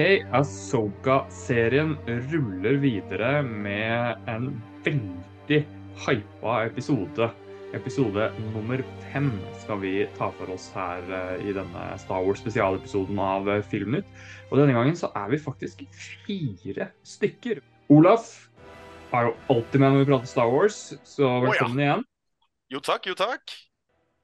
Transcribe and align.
OK, 0.00 0.22
Asoka-serien 0.32 1.90
ruller 2.30 2.78
videre 2.80 3.42
med 3.44 4.30
en 4.32 4.46
veldig 4.80 5.58
hypa 6.06 6.54
episode. 6.64 7.26
Episode 7.76 8.30
nummer 8.54 8.80
fem 9.10 9.28
skal 9.60 9.82
vi 9.82 9.92
ta 10.16 10.30
for 10.38 10.54
oss 10.54 10.70
her 10.72 11.04
eh, 11.18 11.44
i 11.50 11.52
denne 11.52 11.82
Star 12.00 12.24
Wars 12.24 12.40
spesialepisoden 12.40 13.20
av 13.20 13.50
eh, 13.52 13.60
Filmnytt. 13.60 14.08
Og 14.48 14.62
denne 14.62 14.78
gangen 14.78 14.96
så 14.96 15.12
er 15.20 15.34
vi 15.34 15.42
faktisk 15.44 15.84
fire 16.24 16.88
stykker. 17.04 17.60
Olaf 17.92 18.32
er 19.12 19.28
jo 19.28 19.36
alltid 19.52 19.84
med 19.84 19.98
når 19.98 20.06
vi 20.06 20.10
prater 20.14 20.32
Star 20.32 20.48
Wars, 20.48 20.80
så 21.04 21.34
velkommen 21.44 21.84
igjen. 21.84 22.08
Jo 22.72 22.80
takk, 22.88 23.12
jo 23.12 23.20
takk. 23.20 23.52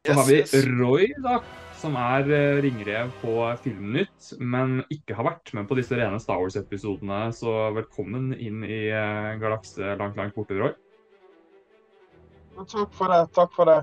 Så 0.09 0.17
har 0.23 0.33
vi 0.33 0.41
Yes, 0.41 0.57
yes. 0.57 0.73
Roy, 0.81 1.13
da, 1.21 1.43
som 1.81 1.97
er 2.01 2.31
eh, 2.33 2.59
ringrev 2.65 3.11
på 3.21 3.35
Filmnytt, 3.63 4.33
men 4.41 4.81
ikke 4.93 5.17
har 5.19 5.29
vært 5.29 5.53
med 5.57 5.69
på 5.69 5.77
disse 5.79 5.97
rene 5.99 6.19
Star 6.23 6.41
Wars-episodene. 6.41 7.29
Så 7.37 7.53
velkommen 7.77 8.33
inn 8.35 8.65
i 8.65 8.87
eh, 8.89 9.35
galakse 9.41 9.97
langt, 10.01 10.17
langt 10.19 10.37
borte, 10.37 10.57
Roy. 10.57 10.73
Takk 12.57 12.95
for 12.97 13.13
det. 13.13 13.21
Takk 13.37 13.53
for 13.57 13.69
det. 13.69 13.81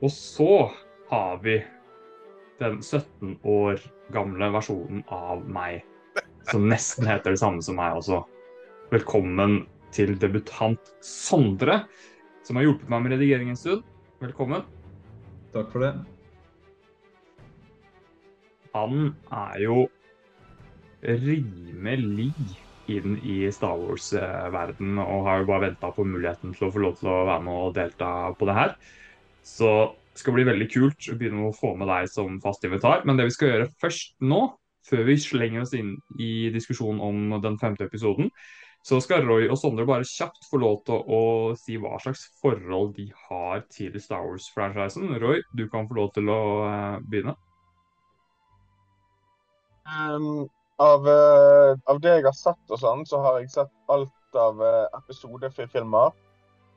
Og 0.00 0.12
så 0.14 0.52
har 1.10 1.42
vi 1.44 1.58
den 2.62 2.80
17 2.82 3.36
år 3.46 3.82
gamle 4.14 4.48
versjonen 4.54 5.04
av 5.12 5.44
meg, 5.44 5.82
som 6.48 6.64
nesten 6.70 7.06
heter 7.10 7.34
det 7.34 7.42
samme 7.42 7.62
som 7.64 7.76
meg 7.78 7.98
også. 8.00 8.22
Velkommen 8.94 9.60
til 9.94 10.14
debutant 10.20 10.94
Sondre, 11.04 11.82
som 12.46 12.56
har 12.56 12.68
hjulpet 12.68 12.88
meg 12.88 13.04
med 13.04 13.16
redigering 13.18 13.52
en 13.52 13.60
stund. 13.60 13.86
Velkommen. 14.22 14.64
Takk 15.54 15.70
for 15.72 15.84
det. 15.84 15.92
Han 18.74 19.12
er 19.32 19.60
jo 19.64 19.78
rimelig 21.02 22.32
inn 22.88 23.16
i 23.20 23.40
Star 23.52 23.78
Wars-verden 23.80 24.98
og 25.02 25.26
har 25.28 25.42
jo 25.42 25.48
bare 25.48 25.68
venta 25.68 25.90
på 25.94 26.06
muligheten 26.08 26.54
til 26.56 26.68
å 26.68 26.72
få 26.74 26.82
lov 26.84 26.98
til 27.00 27.10
å 27.12 27.24
være 27.28 27.44
med 27.46 27.64
og 27.64 27.74
delta 27.76 28.12
på 28.38 28.48
det 28.48 28.56
her. 28.58 28.76
Så 29.46 29.72
det 30.12 30.22
skal 30.22 30.34
bli 30.34 30.46
veldig 30.48 30.68
kult 30.72 31.10
å 31.12 31.16
begynne 31.18 31.48
å 31.48 31.56
få 31.56 31.74
med 31.78 31.88
deg 31.90 32.08
som 32.12 32.40
fast 32.44 32.64
invitar. 32.66 33.04
Men 33.06 33.20
det 33.20 33.28
vi 33.28 33.36
skal 33.36 33.52
gjøre 33.52 33.68
først 33.80 34.16
nå, 34.24 34.40
før 34.88 35.04
vi 35.06 35.18
slenger 35.20 35.64
oss 35.64 35.76
inn 35.76 35.94
i 36.18 36.48
diskusjonen 36.54 37.00
om 37.04 37.38
den 37.44 37.58
femte 37.60 37.86
episoden, 37.86 38.32
så 38.86 39.00
skal 39.04 39.26
Roy 39.26 39.48
og 39.50 39.58
Sondre 39.60 39.86
bare 39.88 40.06
kjapt 40.06 40.46
få 40.50 40.60
lov 40.62 40.78
til 40.88 41.02
å 41.02 41.22
si 41.58 41.76
hva 41.80 41.98
slags 42.02 42.24
forhold 42.42 42.94
de 42.96 43.08
har 43.28 43.64
til 43.74 43.98
Star 44.00 44.22
Wars-franchisen. 44.24 45.10
Roy, 45.20 45.42
du 45.58 45.66
kan 45.72 45.88
få 45.88 45.98
lov 45.98 46.12
til 46.16 46.30
å 46.32 46.40
eh, 46.68 47.00
begynne. 47.10 47.34
Um, 49.88 50.46
av, 50.78 51.08
eh, 51.08 51.74
av 51.90 52.00
det 52.00 52.14
jeg 52.18 52.26
har 52.28 52.36
sett 52.38 52.72
og 52.72 52.80
sånn, 52.80 53.04
så 53.08 53.20
har 53.24 53.40
jeg 53.40 53.52
sett 53.52 53.72
alt 53.92 54.38
av 54.38 54.60
uh, 54.62 54.86
episodefilmer. 55.00 56.12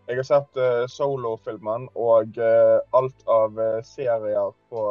Jeg 0.09 0.19
har 0.21 0.27
sett 0.27 0.59
uh, 0.59 0.83
solofilmen 0.89 1.89
og 1.99 2.39
uh, 2.39 2.79
alt 2.97 3.27
av 3.29 3.59
uh, 3.59 3.79
serier 3.85 4.55
på, 4.71 4.85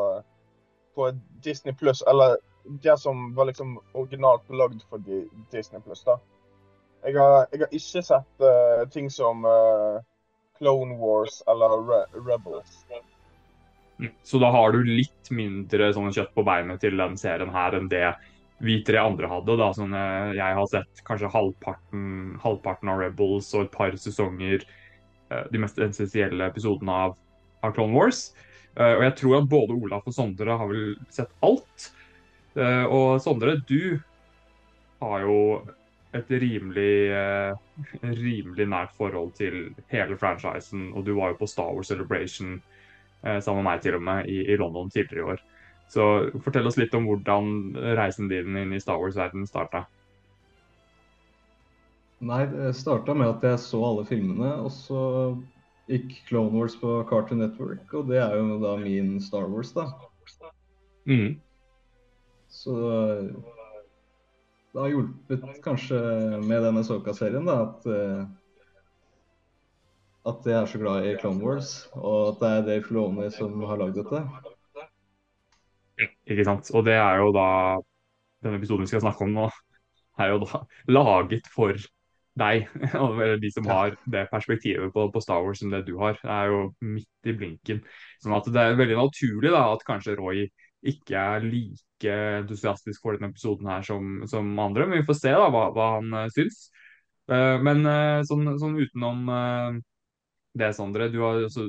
på 0.94 1.08
Disney 1.44 1.74
Pluss. 1.76 2.04
Eller 2.08 2.36
det 2.84 2.96
som 3.00 3.32
var 3.34 3.48
liksom 3.50 3.78
originalt 3.92 4.48
lagd 4.52 4.84
for 4.88 5.02
Disney 5.50 5.80
Pluss, 5.84 6.04
da. 6.06 6.20
Jeg 7.00 7.16
har, 7.16 7.46
jeg 7.52 7.62
har 7.62 7.70
ikke 7.72 8.02
sett 8.04 8.44
uh, 8.44 8.82
ting 8.92 9.08
som 9.12 9.44
uh, 9.48 10.00
Clone 10.58 10.98
Wars 11.00 11.40
eller 11.48 11.78
Re 11.88 12.00
Rebels. 12.12 12.82
Mm. 14.00 14.10
Så 14.22 14.40
da 14.40 14.50
har 14.52 14.72
du 14.72 14.84
litt 14.84 15.30
mindre 15.32 15.90
sånn 15.96 16.12
kjøtt 16.12 16.34
på 16.36 16.44
beinet 16.44 16.82
til 16.84 17.00
den 17.00 17.16
serien 17.20 17.52
her 17.52 17.76
enn 17.76 17.88
det 17.92 18.04
vi 18.60 18.78
tre 18.84 19.00
andre 19.00 19.28
hadde. 19.28 19.56
da, 19.56 19.70
sånn 19.76 19.96
eh, 19.96 20.34
Jeg 20.36 20.56
har 20.56 20.68
sett 20.68 21.02
kanskje 21.06 21.32
halvparten, 21.32 22.36
halvparten 22.42 22.92
av 22.92 23.00
Rebels 23.00 23.48
og 23.54 23.66
et 23.66 23.72
par 23.72 23.96
sesonger, 23.96 24.66
de 25.30 25.60
mest 25.62 25.78
essensielle 25.78 26.48
episodene 26.50 26.92
av, 27.06 27.12
av 27.62 27.72
Clone 27.76 27.94
Wars. 27.94 28.32
Og 28.74 29.04
jeg 29.04 29.14
tror 29.20 29.36
at 29.36 29.50
både 29.52 29.76
Olaf 29.78 30.08
og 30.10 30.16
Sondre 30.16 30.56
har 30.58 30.66
vel 30.66 30.96
sett 31.14 31.30
alt. 31.46 31.86
Og 32.58 33.20
Sondre, 33.22 33.54
du 33.68 34.00
har 34.98 35.22
jo 35.22 35.36
et 36.16 36.32
rimelig, 36.42 36.94
eh, 37.14 37.54
rimelig 38.02 38.66
nært 38.66 38.94
forhold 38.98 39.32
til 39.38 39.70
hele 39.92 40.18
franchisen, 40.18 40.90
og 40.94 41.04
du 41.06 41.14
var 41.18 41.32
jo 41.32 41.40
på 41.42 41.48
Star 41.50 41.70
Wars 41.74 41.90
Celebration 41.92 42.56
eh, 43.22 43.38
sammen 43.38 43.62
med 43.62 43.70
meg 43.70 43.84
til 43.84 43.98
og 43.98 44.02
med 44.02 44.26
i, 44.26 44.42
i 44.50 44.58
London 44.58 44.90
tidligere 44.90 45.20
i 45.20 45.30
år. 45.34 45.44
Så 45.90 46.04
fortell 46.42 46.66
oss 46.70 46.78
litt 46.78 46.94
om 46.94 47.06
hvordan 47.06 47.74
reisen 47.98 48.30
din 48.30 48.58
inn 48.58 48.74
i 48.74 48.82
Star 48.82 48.98
Wars-verdenen 49.02 49.48
starta. 49.50 49.84
Nei, 52.20 52.44
det 52.50 52.74
starta 52.76 53.14
med 53.16 53.30
at 53.30 53.46
jeg 53.46 53.62
så 53.62 53.80
alle 53.86 54.04
filmene, 54.06 54.52
og 54.60 54.70
så 54.74 55.02
gikk 55.90 56.12
Clone 56.28 56.52
Wars 56.54 56.76
på 56.78 57.00
Cartoon 57.10 57.40
Network, 57.42 57.86
og 57.96 58.10
det 58.10 58.20
er 58.22 58.36
jo 58.38 58.58
da 58.62 58.76
min 58.82 59.16
Star 59.24 59.48
Wars, 59.50 59.72
da. 59.74 59.88
Mm. 61.08 61.40
Så 62.50 62.74
det 64.70 64.82
har 64.82 64.92
hjulpet 64.92 65.46
kanskje 65.64 65.98
med 66.44 66.62
denne 66.62 66.84
Soka-serien, 66.86 67.48
da, 67.48 67.56
at 67.66 67.88
eh, 67.90 68.28
at 70.28 70.44
jeg 70.46 70.56
er 70.56 70.66
så 70.68 70.78
glad 70.80 71.06
i 71.08 71.14
Clone 71.20 71.40
Wars, 71.44 71.88
og 71.96 72.34
at 72.34 72.40
det 72.40 72.50
er 72.50 72.66
Dave 72.66 72.84
Filoni 72.84 73.28
som 73.32 73.62
har 73.64 73.80
lagd 73.80 73.96
dette. 73.96 74.20
Ikke 76.28 76.44
sant? 76.44 76.68
Og 76.76 76.84
det 76.86 76.98
er 76.98 77.20
jo 77.20 77.30
da 77.36 77.46
Denne 78.40 78.56
episoden 78.56 78.86
vi 78.86 78.88
skal 78.88 79.02
snakke 79.04 79.26
om 79.26 79.34
nå, 79.36 79.46
er 80.16 80.30
jo 80.32 80.38
da 80.40 80.62
laget 80.88 81.48
for 81.52 81.76
deg. 82.40 82.70
Eller 82.96 83.34
de 83.42 83.50
som 83.52 83.66
har 83.68 83.98
det 84.08 84.22
perspektivet 84.30 84.94
på, 84.94 85.04
på 85.12 85.20
Star 85.20 85.42
Wars 85.44 85.60
som 85.60 85.68
det 85.68 85.82
du 85.84 85.98
har. 86.00 86.16
Det 86.22 86.30
er 86.32 86.48
jo 86.48 86.62
midt 86.80 87.28
i 87.28 87.34
blinken. 87.36 87.82
Sånn 88.24 88.36
at 88.38 88.48
det 88.48 88.62
er 88.62 88.78
veldig 88.80 88.96
naturlig 88.96 89.52
da 89.52 89.66
at 89.74 89.84
kanskje 89.84 90.16
Roy 90.16 90.46
ikke 90.86 91.16
er 91.20 91.44
like 91.44 92.16
entusiastisk 92.40 93.02
for 93.04 93.16
denne 93.16 93.30
episoden 93.32 93.68
her 93.68 93.84
som, 93.84 94.22
som 94.30 94.48
andre. 94.62 94.86
Men 94.88 95.02
vi 95.02 95.08
får 95.08 95.18
se 95.18 95.34
da 95.36 95.48
hva, 95.52 95.68
hva 95.76 95.88
han 95.98 96.16
uh, 96.16 96.26
syns. 96.32 96.68
Uh, 97.30 97.60
men 97.62 97.84
uh, 97.86 98.20
sånn, 98.26 98.48
sånn 98.60 98.78
utenom 98.80 99.28
det, 100.58 100.72
Sondre, 100.74 101.06
du 101.12 101.20
har 101.22 101.44
også, 101.46 101.68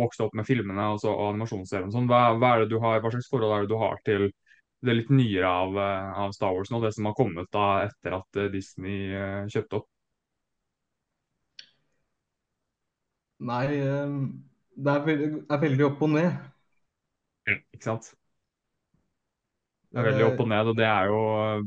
vokst 0.00 0.22
opp 0.24 0.32
med 0.34 0.48
filmene 0.48 0.88
og, 0.94 1.04
og 1.06 1.28
animasjonsserien. 1.28 1.92
Sånn. 1.94 2.08
Hva, 2.10 2.32
hva, 2.40 2.54
er 2.54 2.64
det 2.64 2.72
du 2.72 2.80
har, 2.82 3.02
hva 3.04 3.12
slags 3.14 3.28
forhold 3.30 3.54
er 3.54 3.66
det 3.66 3.72
du 3.72 3.78
har 3.78 4.00
til 4.08 4.30
det 4.86 4.94
litt 4.94 5.10
nyere 5.10 5.46
av, 5.50 5.78
av 6.24 6.34
Star 6.34 6.54
Wars 6.54 6.70
nå, 6.70 6.80
det 6.82 6.92
som 6.94 7.06
har 7.10 7.14
kommet 7.18 7.48
da 7.54 7.68
etter 7.86 8.14
at 8.14 8.40
Disney 8.52 9.10
kjøpte 9.50 9.80
opp? 9.80 9.88
Nei, 13.48 13.64
det 13.70 14.94
er 14.94 15.04
veldig, 15.06 15.28
er 15.46 15.62
veldig 15.62 15.86
opp 15.92 16.06
og 16.06 16.14
ned. 16.14 16.30
Ikke 17.54 17.84
sant? 17.86 18.10
Det 19.88 20.00
er 20.00 20.08
veldig 20.10 20.26
opp 20.26 20.42
og 20.44 20.48
ned, 20.52 20.70
og 20.72 20.76
det 20.76 20.86
er 20.88 21.08
jo 21.08 21.20
øh, 21.42 21.62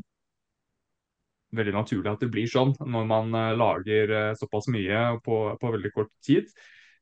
veldig 1.58 1.74
naturlig 1.74 2.12
at 2.12 2.22
det 2.22 2.30
blir 2.34 2.52
sånn 2.52 2.76
når 2.80 3.08
man 3.09 3.34
øh, 3.38 3.56
lager 3.58 4.14
øh, 4.18 4.36
såpass 4.40 4.70
mye 4.74 5.08
på, 5.26 5.42
på 5.62 5.74
veldig 5.78 5.92
kort 5.96 6.14
tid. 6.26 6.52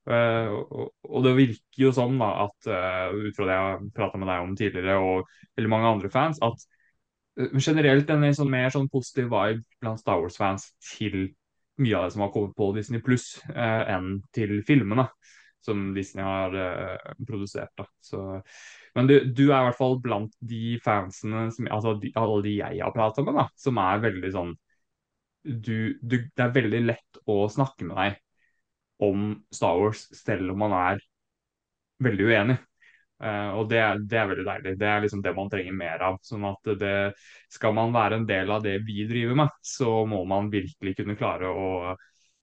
Eh, 0.10 0.50
og, 0.50 0.94
og 1.06 1.26
det 1.26 1.36
virker 1.38 1.84
jo 1.84 1.92
sånn 1.94 2.18
da 2.22 2.30
at 2.46 2.70
eh, 2.72 3.18
ut 3.28 3.36
fra 3.38 3.48
det 3.50 3.58
jeg 3.58 3.90
prata 3.98 4.22
med 4.22 4.32
deg 4.32 4.46
om 4.46 4.56
tidligere, 4.58 4.96
og 4.98 5.34
veldig 5.60 5.72
mange 5.74 5.92
andre 5.94 6.12
fans, 6.14 6.40
at 6.46 6.64
eh, 7.38 7.58
generelt 7.60 8.10
en 8.14 8.26
sånn 8.36 8.50
mer 8.50 8.72
sånn 8.74 8.90
positiv 8.92 9.30
vibe 9.34 9.62
blant 9.84 10.02
Star 10.02 10.24
Wars-fans 10.24 10.72
til 10.96 11.28
mye 11.80 12.00
av 12.00 12.08
det 12.08 12.16
som 12.16 12.26
har 12.26 12.32
kommet 12.34 12.58
på 12.58 12.72
Disney 12.76 13.04
pluss, 13.04 13.38
enn 13.56 14.18
til 14.36 14.58
filmene 14.68 15.06
som 15.66 15.90
Disney 15.94 16.24
har 16.24 16.56
uh, 16.56 17.14
produsert. 17.28 17.72
da. 17.78 17.86
Så, 18.02 18.22
men 18.96 19.10
du, 19.10 19.20
du 19.26 19.44
er 19.50 19.60
i 19.60 19.68
hvert 19.70 19.80
fall 19.80 20.00
blant 20.04 20.34
de 20.40 20.78
fansene, 20.84 21.50
som, 21.56 21.68
altså 21.72 21.96
de, 22.02 22.14
alle 22.20 22.40
de 22.46 22.56
jeg 22.62 22.82
har 22.84 22.96
prata 22.96 23.26
med, 23.26 23.38
da, 23.40 23.48
som 23.60 23.82
er 23.84 24.06
veldig 24.08 24.34
sånn 24.36 24.56
du, 25.44 25.96
du, 26.04 26.18
Det 26.36 26.44
er 26.44 26.56
veldig 26.56 26.82
lett 26.84 27.20
å 27.32 27.46
snakke 27.52 27.88
med 27.88 28.00
deg 28.00 28.18
om 29.08 29.30
Star 29.56 29.78
Wars, 29.80 30.02
selv 30.20 30.52
om 30.52 30.60
man 30.66 30.76
er 30.76 31.06
veldig 32.04 32.26
uenig. 32.28 32.58
Uh, 33.20 33.52
og 33.60 33.66
det, 33.72 33.80
det 34.08 34.20
er 34.20 34.28
veldig 34.32 34.46
deilig. 34.48 34.74
Det 34.80 34.88
er 34.88 35.02
liksom 35.04 35.24
det 35.24 35.34
man 35.36 35.50
trenger 35.52 35.76
mer 35.76 36.04
av. 36.08 36.20
sånn 36.24 36.46
at 36.48 36.72
det, 36.80 36.94
Skal 37.52 37.76
man 37.76 37.96
være 37.96 38.20
en 38.20 38.28
del 38.28 38.52
av 38.56 38.64
det 38.64 38.78
vi 38.88 39.04
driver 39.08 39.42
med, 39.42 39.56
så 39.64 40.04
må 40.08 40.24
man 40.28 40.52
virkelig 40.52 40.96
kunne 41.00 41.18
klare 41.20 41.52
å, 41.52 41.96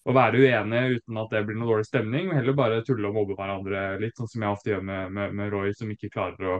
å 0.06 0.14
være 0.14 0.42
uenig 0.42 0.82
uten 1.00 1.20
at 1.20 1.32
det 1.34 1.42
blir 1.46 1.58
noe 1.58 1.70
dårlig 1.72 1.88
stemning. 1.88 2.28
men 2.28 2.38
Heller 2.38 2.56
bare 2.58 2.82
tulle 2.86 3.08
og 3.10 3.16
mobbe 3.18 3.36
hverandre 3.38 3.84
litt, 4.02 4.16
sånn 4.18 4.30
som 4.30 4.44
jeg 4.44 4.58
ofte 4.58 4.72
gjør 4.72 4.84
med, 4.86 5.12
med, 5.18 5.34
med 5.40 5.52
Roy, 5.54 5.72
som 5.74 5.90
ikke 5.90 6.12
klarer 6.14 6.52
å 6.52 6.56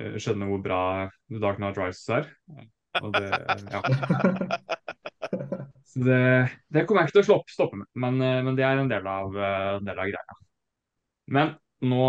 eh, 0.00 0.16
skjønne 0.16 0.48
hvor 0.48 0.62
bra 0.64 0.82
The 1.28 1.42
Dark 1.42 1.60
Knight 1.60 1.80
Rises 1.80 2.08
er. 2.20 2.30
Og 3.02 3.12
det, 3.14 3.28
ja. 3.74 3.82
Så 5.88 6.04
det, 6.04 6.22
det 6.72 6.84
kommer 6.86 7.04
jeg 7.04 7.10
ikke 7.10 7.18
til 7.18 7.34
å 7.36 7.42
stoppe 7.52 7.80
med, 7.82 7.88
men, 8.00 8.20
eh, 8.24 8.40
men 8.46 8.56
det 8.56 8.64
er 8.66 8.80
en 8.80 8.92
del 8.92 9.08
av, 9.08 9.36
en 9.36 9.88
del 9.88 10.00
av 10.00 10.12
greia. 10.12 10.38
Men 11.28 11.54
nå 11.84 12.08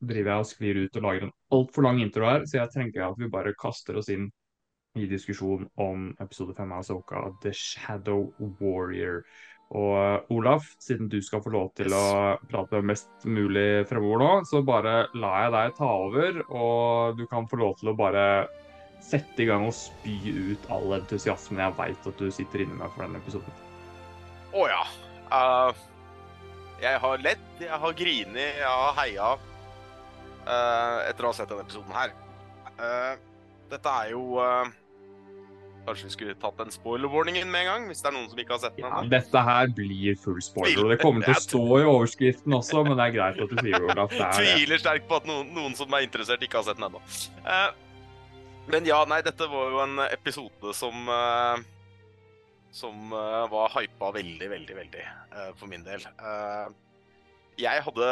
driver 0.00 0.32
jeg 0.32 0.42
og 0.42 0.48
sklir 0.48 0.82
ut 0.84 0.98
og 0.98 1.06
lager 1.06 1.26
en 1.26 1.34
altfor 1.54 1.86
lang 1.86 2.00
intro 2.02 2.26
her, 2.26 2.46
så 2.48 2.62
jeg 2.62 2.72
tenker 2.74 3.06
at 3.06 3.18
vi 3.20 3.30
bare 3.32 3.56
kaster 3.60 3.98
oss 4.00 4.10
inn 4.12 4.30
i 4.98 5.06
diskusjon 5.06 5.68
om 5.78 6.08
episode 6.18 6.56
fem 6.56 6.72
av 6.74 6.82
Soka, 6.86 7.28
The 7.44 7.52
Shadow 7.54 8.32
Warrior. 8.58 9.22
Og 9.70 9.92
uh, 9.94 10.32
Olaf, 10.34 10.72
siden 10.82 11.06
du 11.10 11.20
skal 11.22 11.42
få 11.44 11.52
lov 11.54 11.68
til 11.78 11.92
å 11.94 12.36
prate 12.50 12.80
mest 12.82 13.26
mulig 13.28 13.84
fremover 13.86 14.22
nå, 14.22 14.30
så 14.48 14.64
bare 14.66 15.04
lar 15.14 15.44
jeg 15.44 15.52
deg 15.54 15.76
ta 15.76 15.90
over, 16.06 16.40
og 16.50 17.20
du 17.20 17.22
kan 17.30 17.46
få 17.50 17.60
lov 17.60 17.76
til 17.78 17.92
å 17.92 17.98
bare 17.98 18.24
sette 19.00 19.44
i 19.44 19.46
gang 19.48 19.62
og 19.64 19.76
spy 19.76 20.16
ut 20.50 20.66
all 20.74 20.96
entusiasmen 20.98 21.62
jeg 21.62 21.76
veit 21.78 22.08
at 22.10 22.18
du 22.18 22.34
sitter 22.34 22.64
inne 22.64 22.80
med 22.80 22.90
for 22.96 23.06
denne 23.06 23.22
episoden. 23.22 23.62
Å 24.50 24.66
ja. 24.66 24.82
Uh, 25.30 25.86
jeg 26.82 26.98
har 27.04 27.22
ledd, 27.22 27.46
jeg 27.62 27.80
har 27.84 27.96
grini, 27.96 28.42
jeg 28.58 28.66
har 28.66 28.98
heia 28.98 29.32
uh, 29.38 30.98
etter 31.06 31.24
å 31.24 31.30
ha 31.30 31.36
sett 31.38 31.50
denne 31.52 31.62
episoden 31.68 31.94
her. 31.94 32.14
Uh, 32.74 33.14
dette 33.70 33.96
er 34.02 34.14
jo 34.16 34.40
Kanskje 35.90 36.06
vi 36.06 36.12
skulle 36.14 36.34
tatt 36.38 36.58
den 36.60 36.68
spoiler-warningen 36.70 37.48
med 37.50 37.64
en 37.64 37.66
gang, 37.66 37.86
hvis 37.90 37.98
det 38.04 38.06
er 38.12 38.14
noen 38.14 38.28
som 38.30 38.38
ikke 38.38 38.54
har 38.54 38.60
sett 38.62 38.76
den 38.78 38.84
Ja, 38.86 39.00
dette 39.10 39.40
her 39.42 39.72
blir 39.74 40.18
full 40.22 40.38
spoiler, 40.44 40.84
og 40.84 40.92
det 40.92 40.98
kommer 41.02 41.26
til 41.26 41.34
å 41.34 41.42
stå 41.42 41.62
i 41.80 41.86
overskriften 41.90 42.54
også, 42.54 42.84
men 42.86 42.94
det 42.94 43.06
er 43.08 43.14
greit 43.16 43.40
at 43.42 43.50
du 43.50 43.58
sier 43.58 43.86
Olaf. 43.88 44.14
Det 44.14 44.20
er. 44.22 44.36
Tviler 44.38 44.82
sterkt 44.84 45.08
på 45.10 45.18
at 45.18 45.26
noen, 45.26 45.50
noen 45.56 45.74
som 45.74 45.96
er 45.98 46.06
interessert, 46.06 46.44
ikke 46.46 46.60
har 46.60 46.68
sett 46.68 46.78
den 46.78 46.86
ennå. 46.86 47.02
Uh, 47.42 47.74
men 48.70 48.86
ja, 48.86 49.00
nei, 49.10 49.18
dette 49.26 49.50
var 49.50 49.74
jo 49.74 49.82
en 49.82 50.04
episode 50.06 50.76
som 50.78 51.10
uh, 51.10 51.58
Som 52.70 53.10
uh, 53.10 53.50
var 53.50 53.74
hypa 53.74 54.12
veldig, 54.14 54.52
veldig, 54.54 54.78
veldig 54.78 55.08
for 55.58 55.70
min 55.70 55.82
del. 55.86 56.02
Eh, 56.02 56.70
jeg 57.62 57.82
hadde, 57.86 58.06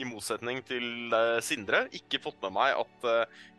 i 0.00 0.04
motsetning 0.04 0.58
til 0.68 1.14
Sindre, 1.44 1.86
ikke 1.96 2.20
fått 2.20 2.36
med 2.44 2.52
meg 2.56 2.76
at 2.76 3.06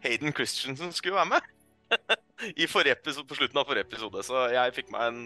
Hayden 0.06 0.34
Christensen 0.34 0.94
skulle 0.94 1.18
være 1.18 1.32
med. 1.38 1.50
I 2.42 2.68
forrige 2.68 2.98
episode, 2.98 3.28
på 3.30 3.38
slutten 3.38 3.60
av 3.62 3.68
forrige 3.70 3.86
episode, 3.88 4.24
så 4.26 4.48
jeg 4.52 4.74
fikk 4.76 4.90
meg 4.94 5.06
en 5.06 5.22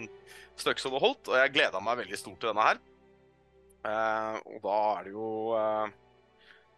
støkk 0.58 0.80
som 0.82 0.94
det 0.94 1.00
holdt, 1.02 1.30
og 1.30 1.38
jeg 1.40 1.54
gleda 1.54 1.80
meg 1.82 2.02
veldig 2.02 2.18
stort 2.20 2.38
til 2.42 2.50
denne 2.50 2.66
her. 2.66 2.80
Uh, 3.78 4.36
og 4.52 4.58
da 4.64 4.76
er 4.98 5.04
det 5.06 5.12
jo 5.14 5.28
uh, 5.54 5.86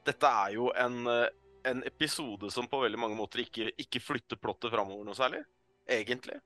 Dette 0.04 0.30
er 0.42 0.50
jo 0.52 0.66
en, 0.76 0.98
uh, 1.08 1.26
en 1.66 1.80
episode 1.88 2.50
som 2.52 2.68
på 2.68 2.82
veldig 2.82 3.00
mange 3.00 3.16
måter 3.16 3.40
ikke, 3.42 3.70
ikke 3.80 4.02
flytter 4.04 4.38
plottet 4.40 4.72
framover 4.72 5.08
noe 5.08 5.18
særlig. 5.18 5.42
Egentlig. 5.90 6.38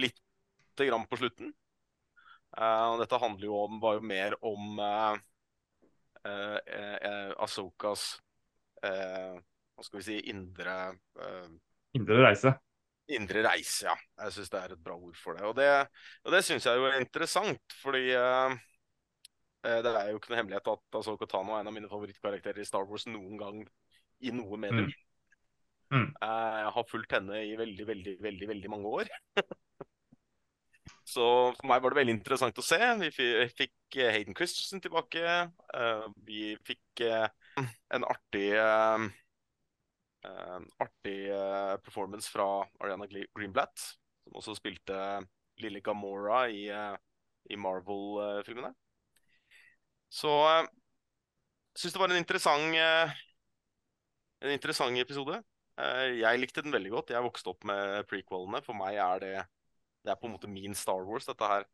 Litt 0.00 0.20
grann 0.80 1.04
på 1.10 1.18
slutten. 1.20 1.50
Og 2.56 2.96
dette 3.02 3.18
handler 3.20 3.44
jo 3.44 3.58
om, 3.66 3.74
var 3.82 3.98
jo 3.98 4.06
mer 4.08 4.32
om 4.48 4.78
uh, 4.80 5.18
Asokas 7.44 8.06
Hva 8.80 9.84
skal 9.84 10.00
vi 10.00 10.06
si 10.06 10.16
indre 10.32 10.78
Indre 11.98 12.22
reise. 12.24 12.54
Indre 13.16 13.42
reise, 13.46 13.88
ja. 13.88 13.94
Jeg 14.24 14.34
syns 14.36 14.50
det 14.52 14.60
er 14.60 14.74
et 14.74 14.82
bra 14.84 14.96
ord 14.96 15.18
for 15.18 15.38
det. 15.38 15.44
Og 15.48 15.54
det, 15.58 15.68
og 16.24 16.34
det 16.34 16.42
syns 16.46 16.66
jeg 16.68 16.78
jo 16.78 16.88
er 16.88 16.98
interessant, 17.00 17.76
fordi 17.82 18.10
uh, 18.14 18.54
det 19.64 19.92
er 19.92 20.10
jo 20.10 20.20
ikke 20.20 20.32
noe 20.32 20.40
hemmelighet 20.40 20.72
at 20.72 20.98
altså, 21.00 21.16
Tano 21.24 21.56
er 21.56 21.62
en 21.64 21.70
av 21.72 21.76
mine 21.76 21.90
favorittkarakterer 21.90 22.62
i 22.62 22.68
Star 22.68 22.86
Wars 22.88 23.08
noen 23.10 23.38
gang 23.40 23.62
i 24.20 24.34
noe 24.34 24.60
medium. 24.60 24.90
Mm. 24.90 25.06
Mm. 25.90 26.10
Uh, 26.22 26.58
jeg 26.62 26.74
har 26.76 26.86
fulgt 26.90 27.16
henne 27.16 27.40
i 27.48 27.56
veldig, 27.58 27.86
veldig, 27.88 28.14
veldig, 28.22 28.50
veldig 28.54 28.70
mange 28.76 28.94
år. 29.00 29.10
Så 31.10 31.24
for 31.56 31.66
meg 31.66 31.80
var 31.82 31.90
det 31.90 31.98
veldig 31.98 32.14
interessant 32.14 32.58
å 32.60 32.62
se. 32.62 32.78
Vi 33.00 33.10
fikk 33.58 33.96
Hayden 33.98 34.36
Christensen 34.38 34.82
tilbake. 34.84 35.24
Vi 36.28 36.52
fikk 36.62 37.02
en 37.02 38.06
artig 38.06 38.52
artig 40.80 41.30
uh, 41.32 41.76
performance 41.84 42.30
fra 42.30 42.46
Ariana 42.80 43.06
Greenblatt, 43.08 43.78
som 44.24 44.36
også 44.40 44.56
spilte 44.58 44.96
lille 45.60 45.80
Gamora 45.84 46.44
i, 46.52 46.66
uh, 46.72 46.96
i 47.50 47.56
Marvel-filmene. 47.56 48.72
Så 50.10 50.32
jeg 50.50 50.68
syns 51.78 51.94
det 51.94 52.02
var 52.02 52.12
en 52.12 52.18
interessant, 52.20 52.74
en 52.74 54.50
interessant 54.52 54.98
episode. 54.98 55.36
jeg 56.18 56.40
likte 56.40 56.64
den 56.66 56.74
veldig 56.74 56.90
godt. 56.90 57.12
Jeg 57.14 57.22
vokste 57.22 57.52
opp 57.52 57.64
med 57.64 58.02
prequelene. 58.10 58.60
For 58.66 58.74
meg 58.74 58.98
er 58.98 59.22
det 59.22 59.34
Det 60.02 60.10
er 60.10 60.18
på 60.18 60.26
en 60.26 60.32
måte 60.34 60.50
min 60.50 60.74
Star 60.74 61.04
Wars, 61.06 61.26
dette 61.26 61.46
her. 61.46 61.64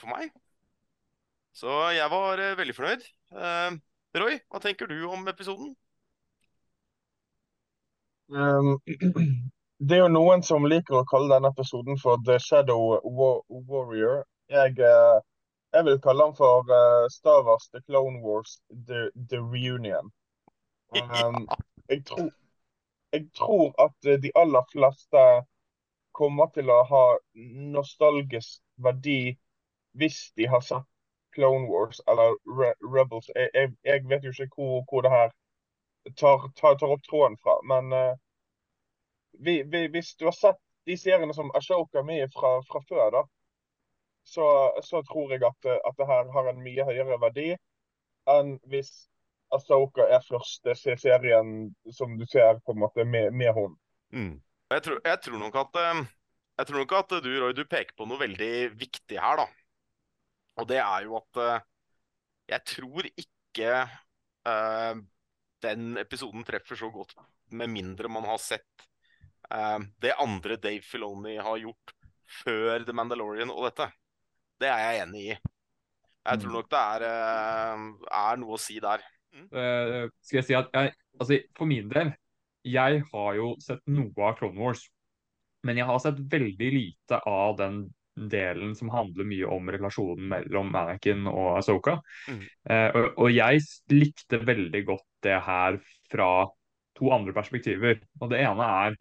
for 0.00 0.06
meg. 0.08 0.32
Så 1.52 1.68
jeg 1.92 2.08
var 2.10 2.40
veldig 2.56 2.74
fornøyd. 2.74 3.04
Roy, 4.16 4.40
hva 4.48 4.62
tenker 4.64 4.88
du 4.88 4.96
om 5.10 5.28
episoden? 5.28 5.76
Um, 8.28 8.78
det 9.78 9.96
er 9.96 10.02
jo 10.02 10.12
noen 10.12 10.42
som 10.46 10.66
liker 10.66 11.00
å 11.00 11.06
kalle 11.10 11.34
denne 11.34 11.52
episoden 11.54 11.98
for 12.00 12.22
The 12.26 12.38
Shadow 12.42 12.98
Warrior. 13.04 14.24
Jeg, 14.50 14.78
uh, 14.80 15.20
jeg, 15.74 15.86
vil 15.88 16.00
kalle 16.02 16.26
den 16.26 16.38
for 16.38 16.70
uh, 16.70 17.06
Star 17.12 17.44
Wars 17.46 17.68
The 17.72 17.82
Clone 17.86 18.22
Wars 18.24 18.58
The, 18.88 19.10
The 19.30 19.42
Reunion. 19.42 20.10
Um, 20.96 21.46
jeg, 21.90 22.04
tror, 22.08 22.30
jeg 23.12 23.28
tror 23.36 23.74
at 23.82 24.10
de 24.22 24.30
aller 24.38 24.66
fleste 24.72 25.24
kommer 26.16 26.48
til 26.54 26.70
å 26.72 26.82
ha 26.88 27.06
nostalgisk 27.76 28.62
verdi 28.80 29.36
hvis 29.96 30.30
de 30.36 30.46
har 30.48 30.62
sett 30.64 30.86
Clone 31.36 31.68
Wars 31.68 32.00
eller 32.08 32.36
Re 32.58 32.72
Rebels. 32.80 33.28
Jeg, 33.34 33.50
jeg, 33.54 33.72
jeg, 33.84 34.04
vet 34.08 34.24
jo 34.24 34.32
ikke 34.32 34.56
hvor, 34.56 34.84
hvor 34.88 35.04
det 35.04 35.12
her 35.12 35.34
tar, 36.14 36.50
tar, 36.54 36.78
tar, 36.78 36.92
opp 36.94 37.02
tråden 37.02 37.36
fra. 37.42 37.58
Men 37.64 37.92
uh, 37.92 38.14
vi, 39.38 39.62
vi, 39.62 39.86
hvis 39.88 40.14
du 40.16 40.28
har 40.28 40.36
sett 40.36 40.60
de 40.86 40.96
seriene 40.98 41.34
som 41.34 41.50
Ashoka 41.58 42.00
er 42.00 42.06
med 42.06 42.32
fra, 42.34 42.60
fra 42.68 42.82
før, 42.88 43.10
da, 43.18 43.22
så, 44.26 44.46
så, 44.82 45.02
tror 45.06 45.34
jeg 45.34 45.42
at, 45.46 45.68
at 45.76 45.98
det 45.98 46.06
her 46.06 46.30
har 46.34 46.50
en 46.50 46.62
mye 46.62 46.86
høyere 46.86 47.18
verdi 47.22 47.52
enn 48.30 48.56
hvis 48.70 48.90
Ashoka 49.54 50.06
er 50.10 50.24
første 50.26 50.74
serien 50.74 51.50
som 51.94 52.16
du 52.18 52.24
ser 52.26 52.58
på 52.66 52.74
en 52.74 52.82
måte 52.82 53.04
med, 53.06 53.30
med 53.30 53.52
hun. 53.54 53.76
Mm. 54.10 54.32
Jeg, 54.74 54.82
tror, 54.82 54.98
jeg, 55.04 55.20
tror, 55.22 55.38
nok 55.38 55.58
at 55.62 55.78
jeg 56.58 56.66
tror 56.66 56.80
nok 56.82 56.94
at 56.98 57.14
du, 57.22 57.30
Roy, 57.38 57.54
du 57.54 57.62
peker 57.70 57.94
på 57.94 58.08
noe 58.10 58.18
veldig 58.18 58.54
viktig 58.74 59.20
her, 59.22 59.44
da. 59.44 59.46
Og 60.58 60.66
det 60.66 60.80
er 60.82 61.06
jo 61.06 61.20
at 61.20 61.40
jeg 62.50 62.62
tror 62.66 63.06
ikke 63.12 63.70
uh, 64.48 64.98
den 65.66 65.96
episoden 66.00 66.46
treffer 66.46 66.78
så 66.78 66.90
godt, 66.94 67.16
med 67.50 67.72
mindre 67.72 68.10
man 68.12 68.26
har 68.28 68.40
sett 68.42 68.86
uh, 69.50 69.78
det 70.02 70.16
andre 70.22 70.56
Dave 70.62 70.84
Filoni 70.86 71.36
har 71.36 71.60
gjort 71.62 71.94
før 72.42 72.86
The 72.86 72.94
Mandalorian 72.96 73.52
og 73.54 73.68
dette. 73.68 73.90
Det 74.60 74.70
er 74.70 74.82
jeg 74.86 75.04
enig 75.04 75.26
i. 75.26 75.36
Jeg 76.26 76.42
tror 76.42 76.54
nok 76.56 76.70
det 76.72 76.82
er, 76.82 77.04
uh, 77.06 77.84
er 78.20 78.40
noe 78.42 78.56
å 78.56 78.60
si 78.60 78.80
der. 78.82 79.04
Mm. 79.36 79.46
Uh, 79.52 80.06
skal 80.24 80.40
jeg 80.40 80.48
si 80.48 80.56
at 80.58 80.72
jeg, 80.74 80.94
altså, 81.20 81.38
For 81.58 81.70
min 81.70 81.90
del, 81.92 82.14
jeg 82.66 83.02
har 83.12 83.36
jo 83.38 83.52
sett 83.62 83.82
noe 83.90 84.26
av 84.26 84.38
Clone 84.40 84.58
Wars. 84.58 84.86
Men 85.66 85.78
jeg 85.80 85.88
har 85.88 86.02
sett 86.02 86.18
veldig 86.30 86.72
lite 86.74 87.20
av 87.26 87.56
den 87.58 87.86
delen 88.16 88.72
som 88.76 88.90
handler 88.90 89.28
mye 89.28 89.48
om 89.52 89.68
relasjonen 89.70 90.28
mellom 90.30 90.72
Anakin 90.78 91.26
og 91.28 91.58
Asoka. 91.58 91.98
Mm. 92.30 92.42
Uh, 92.70 92.88
og, 92.88 93.08
og, 93.10 93.30
jeg 93.34 93.62
likte 93.92 94.40
veldig 94.46 94.82
godt 94.88 95.06
det 95.26 95.36
her 95.44 95.78
fra 96.10 96.30
to 96.96 97.12
andre 97.12 97.34
perspektiver. 97.36 98.00
Og 98.20 98.32
det 98.32 98.40
ene 98.40 98.70
er 98.86 98.96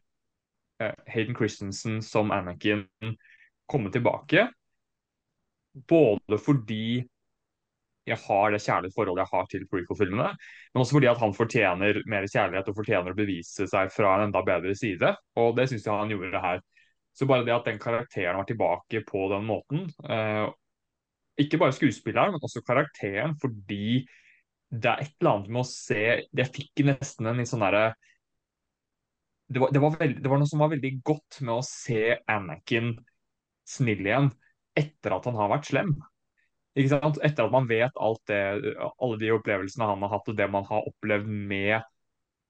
eh, 0.84 0.96
Hayden 1.14 1.38
Christensen 1.38 2.02
som 2.04 2.34
Anakin 2.36 2.86
komme 3.72 3.92
tilbake. 3.94 4.50
Både 5.88 6.40
fordi 6.40 7.04
jeg 8.06 8.22
har 8.22 8.52
det 8.54 8.62
kjærlighetsforholdet 8.62 9.24
jeg 9.24 9.34
har 9.34 9.48
til 9.50 9.64
prequel-filmene, 9.70 10.28
men 10.74 10.82
også 10.82 10.98
fordi 11.00 11.08
at 11.10 11.22
han 11.22 11.34
fortjener 11.34 12.04
mer 12.12 12.28
kjærlighet 12.30 12.68
og 12.70 12.78
fortjener 12.78 13.16
å 13.16 13.18
bevise 13.18 13.66
seg 13.72 13.90
fra 13.94 14.12
en 14.18 14.28
enda 14.28 14.44
bedre 14.46 14.76
side. 14.78 15.10
Og 15.42 15.56
det 15.58 15.66
syns 15.72 15.88
jeg 15.88 15.98
han 15.98 16.14
gjorde 16.14 16.44
her. 16.44 16.62
Så 17.16 17.26
bare 17.30 17.48
det 17.48 17.56
at 17.56 17.66
den 17.66 17.80
karakteren 17.82 18.38
var 18.38 18.48
tilbake 18.50 19.02
på 19.08 19.26
den 19.32 19.46
måten 19.48 19.86
eh, 20.12 20.46
Ikke 21.40 21.60
bare 21.62 21.76
skuespilleren, 21.76 22.36
men 22.36 22.44
også 22.44 22.62
karakteren, 22.68 23.38
fordi 23.42 24.04
det 24.70 24.92
er 24.92 25.04
et 25.04 25.14
eller 25.22 25.32
annet 25.32 25.52
med 25.54 25.62
å 25.62 25.70
se 25.70 26.02
Jeg 26.26 26.52
fikk 26.52 26.82
nesten 26.88 27.30
en 27.30 27.38
litt 27.40 27.50
sånn 27.50 27.64
derre 27.64 27.86
det, 29.48 29.62
det, 29.62 29.78
det 29.78 30.30
var, 30.30 30.40
noe 30.42 30.50
som 30.50 30.64
var 30.64 30.72
veldig 30.74 30.92
godt 31.06 31.40
med 31.46 31.54
å 31.60 31.66
se 31.66 32.18
Anakin 32.32 32.96
snill 33.70 34.02
igjen 34.06 34.32
etter 34.76 35.14
at 35.16 35.28
han 35.30 35.38
har 35.38 35.52
vært 35.54 35.70
slem. 35.70 35.92
Ikke 36.76 36.92
sant? 36.92 37.20
Etter 37.24 37.46
at 37.46 37.54
man 37.54 37.68
vet 37.70 38.02
alt 38.02 38.24
det, 38.28 38.40
alle 38.76 39.20
de 39.22 39.30
opplevelsene 39.36 39.88
han 39.88 40.02
har 40.04 40.12
hatt, 40.12 40.32
og 40.32 40.40
det 40.40 40.48
man 40.52 40.66
har 40.68 40.90
opplevd 40.90 41.30
med 41.30 41.86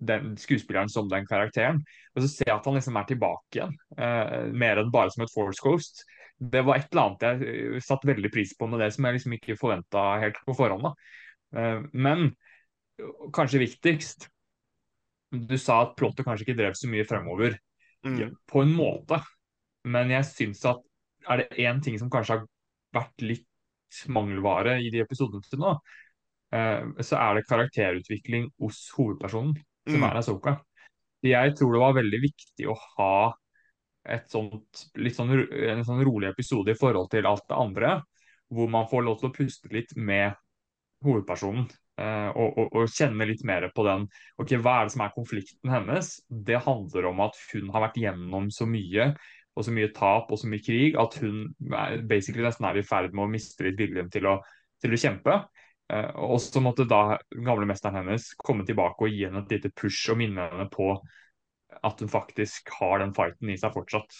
den 0.06 0.34
skuespilleren 0.40 0.90
som 0.90 1.10
den 1.12 1.28
karakteren. 1.30 1.84
Og 2.16 2.24
så 2.24 2.32
ser 2.32 2.50
jeg 2.50 2.56
at 2.58 2.68
han 2.68 2.80
liksom 2.80 2.98
er 3.00 3.10
tilbake 3.12 3.60
igjen, 3.60 3.76
eh, 4.00 4.50
mer 4.56 4.82
enn 4.82 4.92
bare 4.94 5.14
som 5.14 5.24
et 5.26 5.34
Force 5.34 5.62
Ghost. 5.64 6.04
Det 6.40 6.66
var 6.66 6.80
et 6.80 6.90
eller 6.90 7.06
annet 7.06 7.28
jeg 7.28 7.54
eh, 7.76 7.78
satte 7.84 8.10
veldig 8.10 8.32
pris 8.34 8.56
på 8.58 8.68
med 8.72 8.82
det 8.84 8.92
som 8.96 9.08
jeg 9.08 9.20
liksom 9.20 9.38
ikke 9.38 9.60
forventa 9.60 10.08
helt 10.24 10.42
på 10.48 10.58
forhånd. 10.58 10.90
da. 10.90 10.96
Eh, 11.56 11.82
men 11.94 12.30
kanskje 13.36 13.60
viktigst 13.60 14.30
Du 15.36 15.58
sa 15.60 15.82
at 15.84 15.96
plottet 16.00 16.24
kanskje 16.24 16.46
ikke 16.46 16.58
drev 16.62 16.76
så 16.80 16.88
mye 16.88 17.04
fremover. 17.08 17.58
Mm. 18.06 18.36
På 18.48 18.62
en 18.64 18.72
måte. 18.78 19.18
Men 19.84 20.14
jeg 20.14 20.28
syns 20.30 20.62
at 20.70 20.80
er 21.28 21.42
det 21.42 21.58
én 21.66 21.82
ting 21.84 21.98
som 22.00 22.12
kanskje 22.14 22.38
har 22.38 22.46
vært 22.96 23.26
litt 23.26 24.04
mangelvare 24.08 24.78
i 24.84 24.92
de 24.94 25.02
episodene 25.04 25.44
til 25.44 25.60
nå, 25.60 25.74
eh, 26.56 26.86
så 27.04 27.18
er 27.20 27.36
det 27.40 27.48
karakterutvikling 27.50 28.48
hos 28.62 28.86
hovedpersonen, 28.96 29.58
som 29.90 30.00
Mm. 30.00 30.08
er 30.08 30.22
Asoka. 30.22 30.56
Jeg 31.26 31.56
tror 31.58 31.74
det 31.74 31.82
var 31.82 31.94
veldig 31.98 32.22
viktig 32.22 32.70
å 32.70 32.78
ha 32.98 33.34
et 34.06 34.30
sånt, 34.30 34.86
litt 34.96 35.16
sånn, 35.18 35.34
en 35.34 35.84
sånn 35.84 36.06
rolig 36.06 36.30
episode 36.30 36.72
i 36.72 36.80
forhold 36.80 37.10
til 37.10 37.26
alt 37.26 37.48
det 37.50 37.58
andre, 37.58 38.04
hvor 38.54 38.70
man 38.70 38.88
får 38.88 39.04
lov 39.04 39.20
til 39.20 39.30
å 39.30 39.34
puste 39.34 39.74
litt 39.74 39.96
med 39.98 40.36
hovedpersonen. 41.06 41.68
eh, 42.02 42.30
og, 42.36 42.58
og, 42.60 42.76
og 42.76 42.92
kjenne 42.92 43.28
litt 43.30 43.44
mer 43.48 43.70
på 43.76 43.86
den 43.88 44.08
ok, 44.42 44.58
Hva 44.60 44.80
er 44.82 44.88
det 44.90 44.96
som 44.96 45.06
er 45.06 45.16
konflikten 45.16 45.72
hennes? 45.72 46.12
Det 46.30 46.60
handler 46.66 47.10
om 47.12 47.24
at 47.28 47.40
hun 47.54 47.72
har 47.74 47.88
vært 47.88 48.00
gjennom 48.02 48.50
så 48.52 48.68
mye, 48.68 49.14
og 49.56 49.64
så 49.64 49.72
mye 49.72 49.92
tap 49.96 50.32
og 50.34 50.42
så 50.42 50.50
mye 50.52 50.64
krig, 50.64 50.98
at 51.00 51.16
hun 51.24 51.46
basically 52.10 52.44
nesten 52.44 52.68
er 52.68 52.82
i 52.82 52.86
ferd 52.86 53.16
med 53.16 53.24
å 53.28 53.32
miste 53.32 53.64
litt 53.64 53.80
viljen 53.80 54.12
til 54.12 54.28
å, 54.28 54.40
til 54.84 54.96
å 54.96 55.00
kjempe. 55.00 55.38
Eh, 55.94 56.10
og 56.18 56.40
så 56.42 56.62
måtte 56.64 56.88
da 56.90 57.20
gamle 57.32 57.68
mesteren 57.70 58.02
hennes 58.02 58.32
komme 58.42 58.66
tilbake 58.68 59.06
og 59.06 59.14
gi 59.14 59.28
henne 59.28 59.46
et 59.46 59.56
lite 59.56 59.72
push 59.78 60.10
og 60.12 60.20
minne 60.20 60.50
henne 60.52 60.68
på 60.74 60.90
at 61.86 62.02
hun 62.02 62.10
faktisk 62.10 62.72
har 62.80 63.00
den 63.04 63.14
fighten 63.16 63.52
i 63.52 63.58
seg 63.60 63.74
fortsatt. 63.76 64.18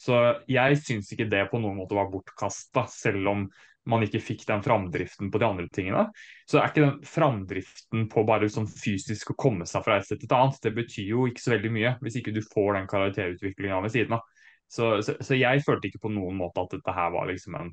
Så 0.00 0.16
jeg 0.48 0.78
syns 0.80 1.10
ikke 1.12 1.28
det 1.28 1.42
på 1.50 1.58
noen 1.60 1.76
måte 1.80 1.96
var 1.98 2.08
bortkasta, 2.12 2.86
selv 2.88 3.28
om 3.28 3.42
man 3.88 4.04
ikke 4.04 4.20
fikk 4.22 4.42
den 4.48 4.62
framdriften 4.64 5.30
på 5.32 5.40
de 5.40 5.46
andre 5.46 5.66
tingene. 5.72 6.04
Så 6.48 6.58
er 6.60 6.68
ikke 6.68 6.84
den 6.84 6.98
framdriften 7.06 8.08
på 8.12 8.24
bare 8.28 8.50
sånn 8.52 8.68
fysisk 8.68 9.32
å 9.32 9.38
komme 9.40 9.68
seg 9.68 9.84
fra 9.86 9.96
et 9.96 10.08
sted 10.08 10.20
til 10.20 10.28
et 10.28 10.36
annet, 10.36 10.58
det 10.64 10.74
betyr 10.76 11.08
jo 11.14 11.28
ikke 11.30 11.44
så 11.44 11.54
veldig 11.54 11.72
mye 11.76 11.94
hvis 12.02 12.18
ikke 12.20 12.34
du 12.36 12.42
får 12.44 12.76
den 12.76 12.90
karakterutviklinga 12.90 13.80
ved 13.84 13.94
siden 13.94 14.18
av. 14.18 14.26
Så, 14.70 14.90
så, 15.02 15.16
så 15.24 15.38
jeg 15.38 15.64
følte 15.66 15.88
ikke 15.88 16.04
på 16.04 16.12
noen 16.14 16.36
måte 16.38 16.62
at 16.62 16.76
dette 16.76 16.94
her 16.94 17.08
var 17.14 17.26
liksom 17.30 17.56
en, 17.58 17.72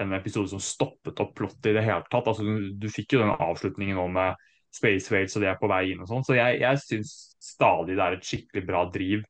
en 0.00 0.14
episode 0.16 0.48
som 0.54 0.62
stoppet 0.62 1.20
opp 1.20 1.34
plottet 1.36 1.72
i 1.72 1.74
det 1.76 1.84
hele 1.84 2.06
tatt. 2.06 2.30
Altså, 2.30 2.46
du, 2.46 2.70
du 2.78 2.88
fikk 2.92 3.16
jo 3.16 3.24
den 3.24 3.34
avslutningen 3.34 3.98
nå 3.98 4.06
med 4.14 4.48
Space 4.72 5.12
Wales 5.12 5.36
og 5.36 5.44
de 5.44 5.50
er 5.50 5.58
på 5.60 5.68
vei 5.68 5.82
inn 5.92 6.00
og 6.00 6.08
sånn, 6.08 6.24
så 6.24 6.38
jeg, 6.38 6.62
jeg 6.62 6.80
syns 6.80 7.10
stadig 7.42 7.98
det 7.98 8.04
er 8.06 8.16
et 8.16 8.24
skikkelig 8.24 8.62
bra 8.64 8.86
driv 8.94 9.26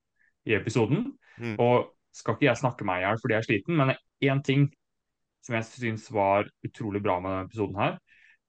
i 0.47 0.55
episoden. 0.55 1.09
Mm. 1.43 1.57
Og 1.63 1.91
skal 2.15 2.37
ikke 2.37 2.47
jeg 2.47 2.61
snakke 2.61 2.87
meg 2.87 3.01
i 3.01 3.07
hjel 3.07 3.19
fordi 3.19 3.35
jeg 3.35 3.43
er 3.43 3.49
sliten, 3.49 3.81
men 3.81 3.95
én 4.23 4.43
ting 4.47 4.69
som 5.43 5.57
jeg 5.59 5.69
syns 5.69 6.09
var 6.15 6.49
utrolig 6.67 7.03
bra 7.05 7.19
med 7.21 7.33
denne 7.33 7.49
episoden 7.49 7.81
her, 7.81 7.97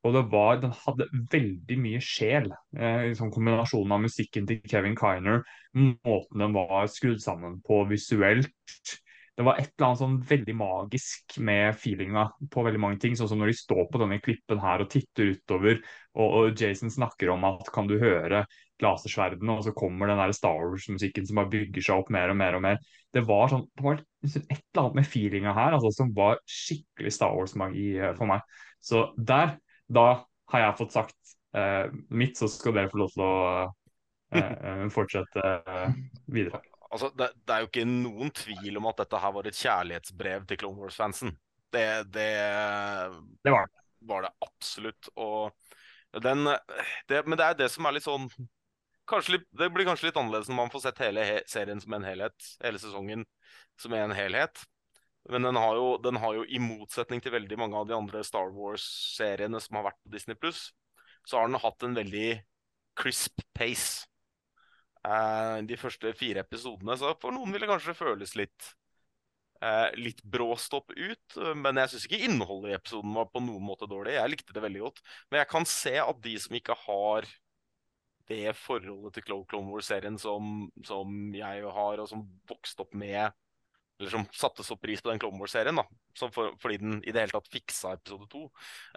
og 0.03 0.17
det 0.17 0.23
var 0.33 0.59
Den 0.59 0.73
hadde 0.75 1.07
veldig 1.31 1.77
mye 1.79 2.01
sjel. 2.03 2.49
Eh, 2.75 3.05
liksom 3.09 3.31
kombinasjonen 3.31 3.95
av 3.95 4.03
musikken 4.03 4.47
til 4.49 4.59
Kevin 4.67 4.97
Kiner, 4.99 5.45
måten 5.73 6.43
den 6.43 6.55
var 6.57 6.91
skrudd 6.91 7.23
sammen 7.23 7.61
på 7.63 7.83
visuelt. 7.87 8.99
Det 9.33 9.45
var 9.47 9.57
et 9.57 9.71
eller 9.71 9.87
annet 9.87 10.01
sånn 10.03 10.17
veldig 10.29 10.53
magisk 10.59 11.37
med 11.41 11.73
feelinga 11.81 12.27
på 12.53 12.65
veldig 12.67 12.81
mange 12.83 12.99
ting. 13.01 13.15
Sånn 13.17 13.31
som 13.31 13.39
når 13.41 13.49
de 13.49 13.55
står 13.57 13.87
på 13.89 14.01
denne 14.03 14.19
klippen 14.21 14.61
her 14.61 14.83
og 14.83 14.91
titter 14.93 15.31
utover, 15.33 15.79
og, 16.13 16.27
og 16.27 16.61
Jason 16.61 16.93
snakker 16.93 17.31
om 17.33 17.47
at 17.49 17.71
kan 17.73 17.89
du 17.89 17.95
høre 18.03 18.43
lasersverdene, 18.81 19.53
og 19.53 19.63
så 19.67 19.73
kommer 19.77 20.09
den 20.09 20.19
der 20.19 20.33
Star 20.35 20.57
Wars-musikken 20.57 21.27
som 21.27 21.37
bare 21.39 21.51
bygger 21.53 21.85
seg 21.85 22.01
opp 22.01 22.09
mer 22.13 22.33
og 22.33 22.37
mer 22.39 22.57
og 22.57 22.63
mer. 22.65 22.79
Det 23.13 23.21
var 23.27 23.51
sånn, 23.51 23.67
det 23.77 23.85
var 23.85 24.01
liksom 24.25 24.45
et 24.47 24.59
eller 24.63 24.81
annet 24.81 24.97
med 24.99 25.07
feelinga 25.07 25.53
her 25.55 25.77
altså, 25.77 25.91
som 25.93 26.11
var 26.17 26.41
skikkelig 26.49 27.13
Star 27.13 27.35
Wars-magi 27.37 27.87
eh, 27.99 28.15
for 28.17 28.29
meg. 28.31 28.41
Så 28.83 29.05
der, 29.17 29.55
da 29.93 30.07
har 30.53 30.65
jeg 30.65 30.77
fått 30.81 30.95
sagt 30.97 31.35
eh, 31.55 31.85
mitt, 32.09 32.35
så 32.39 32.49
skal 32.51 32.75
dere 32.79 32.91
få 32.91 33.03
lov 33.03 33.13
til 33.13 33.23
å 33.25 33.33
eh, 34.33 34.51
eh, 34.51 34.85
fortsette 34.93 35.45
eh, 35.45 35.99
videre. 36.33 36.63
Altså, 36.93 37.09
det, 37.17 37.29
det 37.41 37.53
er 37.55 37.63
jo 37.63 37.69
ikke 37.71 37.87
noen 37.89 38.33
tvil 38.37 38.77
om 38.81 38.89
at 38.91 38.99
dette 39.01 39.21
her 39.21 39.31
var 39.33 39.47
et 39.49 39.57
kjærlighetsbrev 39.57 40.43
til 40.49 40.59
Clone 40.61 40.81
Wars-fansen. 40.81 41.31
Det, 41.73 41.87
det, 42.13 42.27
Det 43.41 43.53
var 43.53 43.65
det. 43.65 43.79
var 44.09 44.27
det 44.27 44.33
absolutt. 44.45 45.09
Og 45.15 46.21
den 46.21 46.45
det, 47.09 47.23
Men 47.25 47.39
det 47.39 47.45
er 47.47 47.57
det 47.63 47.69
som 47.73 47.87
er 47.89 47.95
litt 47.95 48.05
sånn 48.05 48.27
kanskje 49.13 49.39
Det 49.55 49.69
blir 49.73 49.87
kanskje 49.87 50.09
litt 50.09 50.19
annerledes 50.19 50.51
når 50.51 50.59
man 50.59 50.71
får 50.73 50.85
sett 50.87 51.01
hele 51.05 51.25
he 51.27 51.39
serien 51.49 51.81
som 51.81 51.95
en 51.97 52.07
helhet. 52.07 52.51
Hele 52.63 52.81
sesongen 52.81 53.25
som 53.79 53.95
en 53.97 54.15
helhet. 54.15 54.63
Men 55.31 55.47
den 55.47 55.55
har, 55.55 55.75
jo, 55.79 55.97
den 56.03 56.19
har 56.19 56.35
jo, 56.35 56.43
i 56.43 56.59
motsetning 56.59 57.21
til 57.23 57.31
veldig 57.31 57.57
mange 57.59 57.79
av 57.79 57.87
de 57.87 57.95
andre 57.95 58.23
Star 58.27 58.51
Wars-seriene 58.51 59.61
som 59.63 59.79
har 59.79 59.87
vært 59.87 60.01
på 60.03 60.11
Disney 60.11 60.35
Pluss, 60.35 60.65
så 61.23 61.39
har 61.39 61.47
den 61.47 61.61
hatt 61.63 61.85
en 61.87 61.95
veldig 61.95 62.27
crisp 62.99 63.39
pace. 63.55 64.03
Eh, 65.07 65.57
de 65.67 65.77
første 65.79 66.11
fire 66.19 66.43
episodene, 66.43 66.97
så 66.99 67.13
for 67.21 67.35
noen 67.35 67.55
vil 67.55 67.63
det 67.63 67.71
kanskje 67.71 67.95
føles 67.95 68.35
litt 68.39 68.67
eh, 69.63 69.95
litt 69.99 70.19
bråstopp 70.27 70.91
ut. 70.91 71.39
Men 71.55 71.79
jeg 71.81 71.93
syns 71.93 72.07
ikke 72.09 72.23
innholdet 72.27 72.73
i 72.73 72.77
episoden 72.77 73.15
var 73.15 73.31
på 73.31 73.43
noen 73.43 73.63
måte 73.63 73.87
dårlig. 73.89 74.17
Jeg 74.17 74.33
likte 74.35 74.55
det 74.55 74.65
veldig 74.65 74.83
godt. 74.85 75.03
Men 75.29 75.43
jeg 75.43 75.51
kan 75.55 75.67
se 75.69 75.95
at 76.03 76.21
de 76.23 76.35
som 76.43 76.59
ikke 76.59 76.77
har 76.83 77.31
det 78.29 78.55
forholdet 78.55 79.17
til 79.17 79.25
Clone 79.27 79.69
Wars-serien 79.69 80.17
som, 80.21 80.67
som 80.85 81.33
jeg 81.35 81.63
har, 81.77 82.01
og 82.01 82.09
som 82.09 82.23
vokste 82.49 82.85
opp 82.85 82.93
med 82.97 83.31
eller 83.99 84.09
som 84.09 84.25
satte 84.33 84.63
så 84.63 84.75
pris 84.77 85.01
på 85.01 85.11
den 85.11 85.19
Clone 85.21 85.39
Wars-serien, 85.39 85.77
da, 85.77 85.83
for, 86.19 86.55
fordi 86.59 86.79
den 86.81 86.95
i 87.03 87.13
det 87.13 87.23
hele 87.23 87.35
tatt 87.35 87.51
fiksa 87.53 87.95
episode 87.97 88.29
to. 88.31 88.47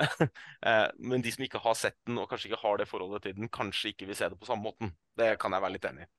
Eh, 0.67 0.87
Men 0.99 1.23
de 1.23 1.31
som 1.31 1.45
ikke 1.45 1.61
har 1.63 1.77
sett 1.79 1.99
den, 2.09 2.19
og 2.19 2.31
kanskje 2.31 2.51
ikke 2.51 2.63
har 2.63 2.81
det 2.81 2.89
forholdet 2.91 3.27
til 3.27 3.37
den, 3.37 3.51
kanskje 3.53 3.93
ikke 3.93 4.09
vil 4.09 4.17
se 4.19 4.31
det 4.33 4.39
på 4.41 4.49
samme 4.49 4.65
måten. 4.67 4.95
Det 5.17 5.37
kan 5.39 5.53
jeg 5.53 5.63
være 5.63 5.77
litt 5.77 5.87
enig 5.91 6.07
i. 6.07 6.11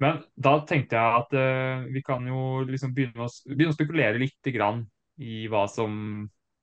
Men 0.00 0.20
da 0.34 0.52
tenkte 0.68 0.96
jeg 0.96 1.22
at 1.22 1.34
uh, 1.36 1.86
vi 1.92 2.02
kan 2.04 2.24
jo 2.28 2.42
liksom 2.68 2.92
begynne 2.96 3.26
å, 3.26 3.32
begynne 3.46 3.72
å 3.72 3.76
spekulere 3.76 4.20
litt 4.20 4.50
i 5.20 5.46
hva 5.52 5.66
som 5.68 5.92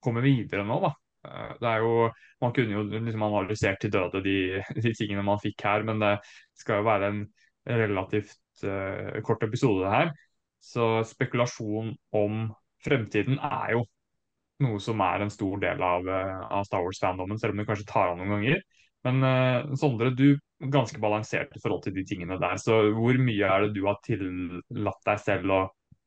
kommer 0.03 0.25
videre 0.25 0.65
nå, 0.65 0.79
da. 0.81 0.93
Eh, 1.25 1.53
det 1.61 1.69
er 1.71 1.83
jo, 1.83 2.09
Man 2.41 2.53
kunne 2.53 2.77
jo 2.77 2.83
liksom 2.91 3.25
analysert 3.25 3.81
til 3.81 3.93
døde 3.93 4.21
de, 4.25 4.37
de 4.85 4.93
tingene 4.93 5.25
man 5.25 5.41
fikk 5.41 5.63
her, 5.65 5.85
men 5.87 6.01
det 6.03 6.17
skal 6.57 6.81
jo 6.81 6.87
være 6.87 7.11
en 7.13 7.25
relativt 7.67 8.37
uh, 8.63 9.17
kort 9.27 9.43
episode 9.43 9.89
her. 9.91 10.13
Så 10.63 11.03
spekulasjon 11.09 11.91
om 12.15 12.47
fremtiden 12.85 13.41
er 13.43 13.73
jo 13.75 13.83
noe 14.63 14.79
som 14.81 15.01
er 15.05 15.21
en 15.21 15.33
stor 15.33 15.59
del 15.61 15.83
av, 15.83 16.07
eh, 16.09 16.39
av 16.57 16.63
Star 16.65 16.81
Wars-fandommen, 16.85 17.37
selv 17.37 17.53
om 17.53 17.61
det 17.61 17.67
kanskje 17.67 17.89
tar 17.91 18.11
av 18.11 18.17
noen 18.17 18.37
ganger. 18.37 18.63
Men 19.05 19.21
uh, 19.23 19.75
Sondre, 19.77 20.09
du 20.17 20.31
er 20.33 20.71
ganske 20.73 20.99
balansert 21.01 21.53
i 21.55 21.61
forhold 21.61 21.83
til 21.85 21.93
de 21.97 22.05
tingene 22.07 22.39
der. 22.41 22.57
Så 22.61 22.79
hvor 22.95 23.19
mye 23.21 23.51
er 23.51 23.67
det 23.67 23.75
du 23.75 23.83
har 23.85 23.99
tillatt 24.05 25.03
deg 25.05 25.21
selv 25.21 25.53
å 25.53 25.61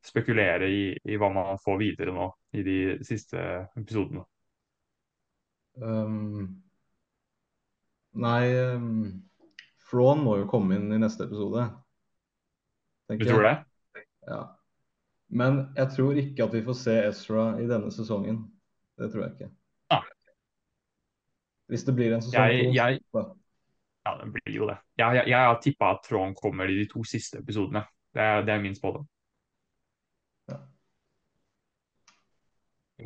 spekulere 0.04 0.68
i, 0.72 0.82
i 1.12 1.20
hva 1.20 1.30
man 1.32 1.60
får 1.62 1.80
videre 1.80 2.14
nå 2.16 2.26
i 2.56 2.64
de 2.66 2.78
siste 3.06 3.38
episodene? 3.78 4.24
Um, 5.80 6.62
nei 8.20 8.44
um, 8.74 9.22
Thrawn 9.88 10.22
må 10.24 10.36
jo 10.42 10.48
komme 10.50 10.76
inn 10.76 10.92
i 10.92 11.00
neste 11.00 11.26
episode. 11.26 11.66
Du 13.10 13.24
tror 13.24 13.46
det? 13.46 13.56
Ja. 14.28 14.40
Men 15.30 15.60
jeg 15.76 15.92
tror 15.94 16.18
ikke 16.18 16.46
at 16.46 16.54
vi 16.54 16.62
får 16.66 16.76
se 16.78 16.96
Ezra 17.08 17.44
i 17.62 17.66
denne 17.70 17.90
sesongen. 17.94 18.42
Det 18.98 19.10
tror 19.12 19.24
jeg 19.24 19.36
ikke. 19.36 19.50
Ah. 19.94 20.06
Hvis 21.70 21.86
det 21.86 21.94
blir 21.94 22.14
en 22.14 22.22
sesong 22.22 22.50
Jeg, 22.50 22.66
to, 22.66 22.74
jeg, 22.74 23.00
ja, 24.06 24.14
det 24.20 24.28
blir 24.34 24.56
jo 24.56 24.68
det. 24.68 24.76
Jeg, 24.98 25.16
jeg, 25.20 25.28
jeg 25.32 25.46
har 25.46 25.60
tippa 25.62 25.94
at 25.94 26.04
Trond 26.06 26.36
kommer 26.38 26.70
i 26.70 26.76
de 26.82 26.86
to 26.90 27.04
siste 27.06 27.38
episodene. 27.38 27.84
Det 28.14 28.22
er, 28.22 28.44
det 28.46 28.54
er 28.54 28.62
min 28.62 28.74
spådom. 28.74 29.06
Ja. 30.50 30.58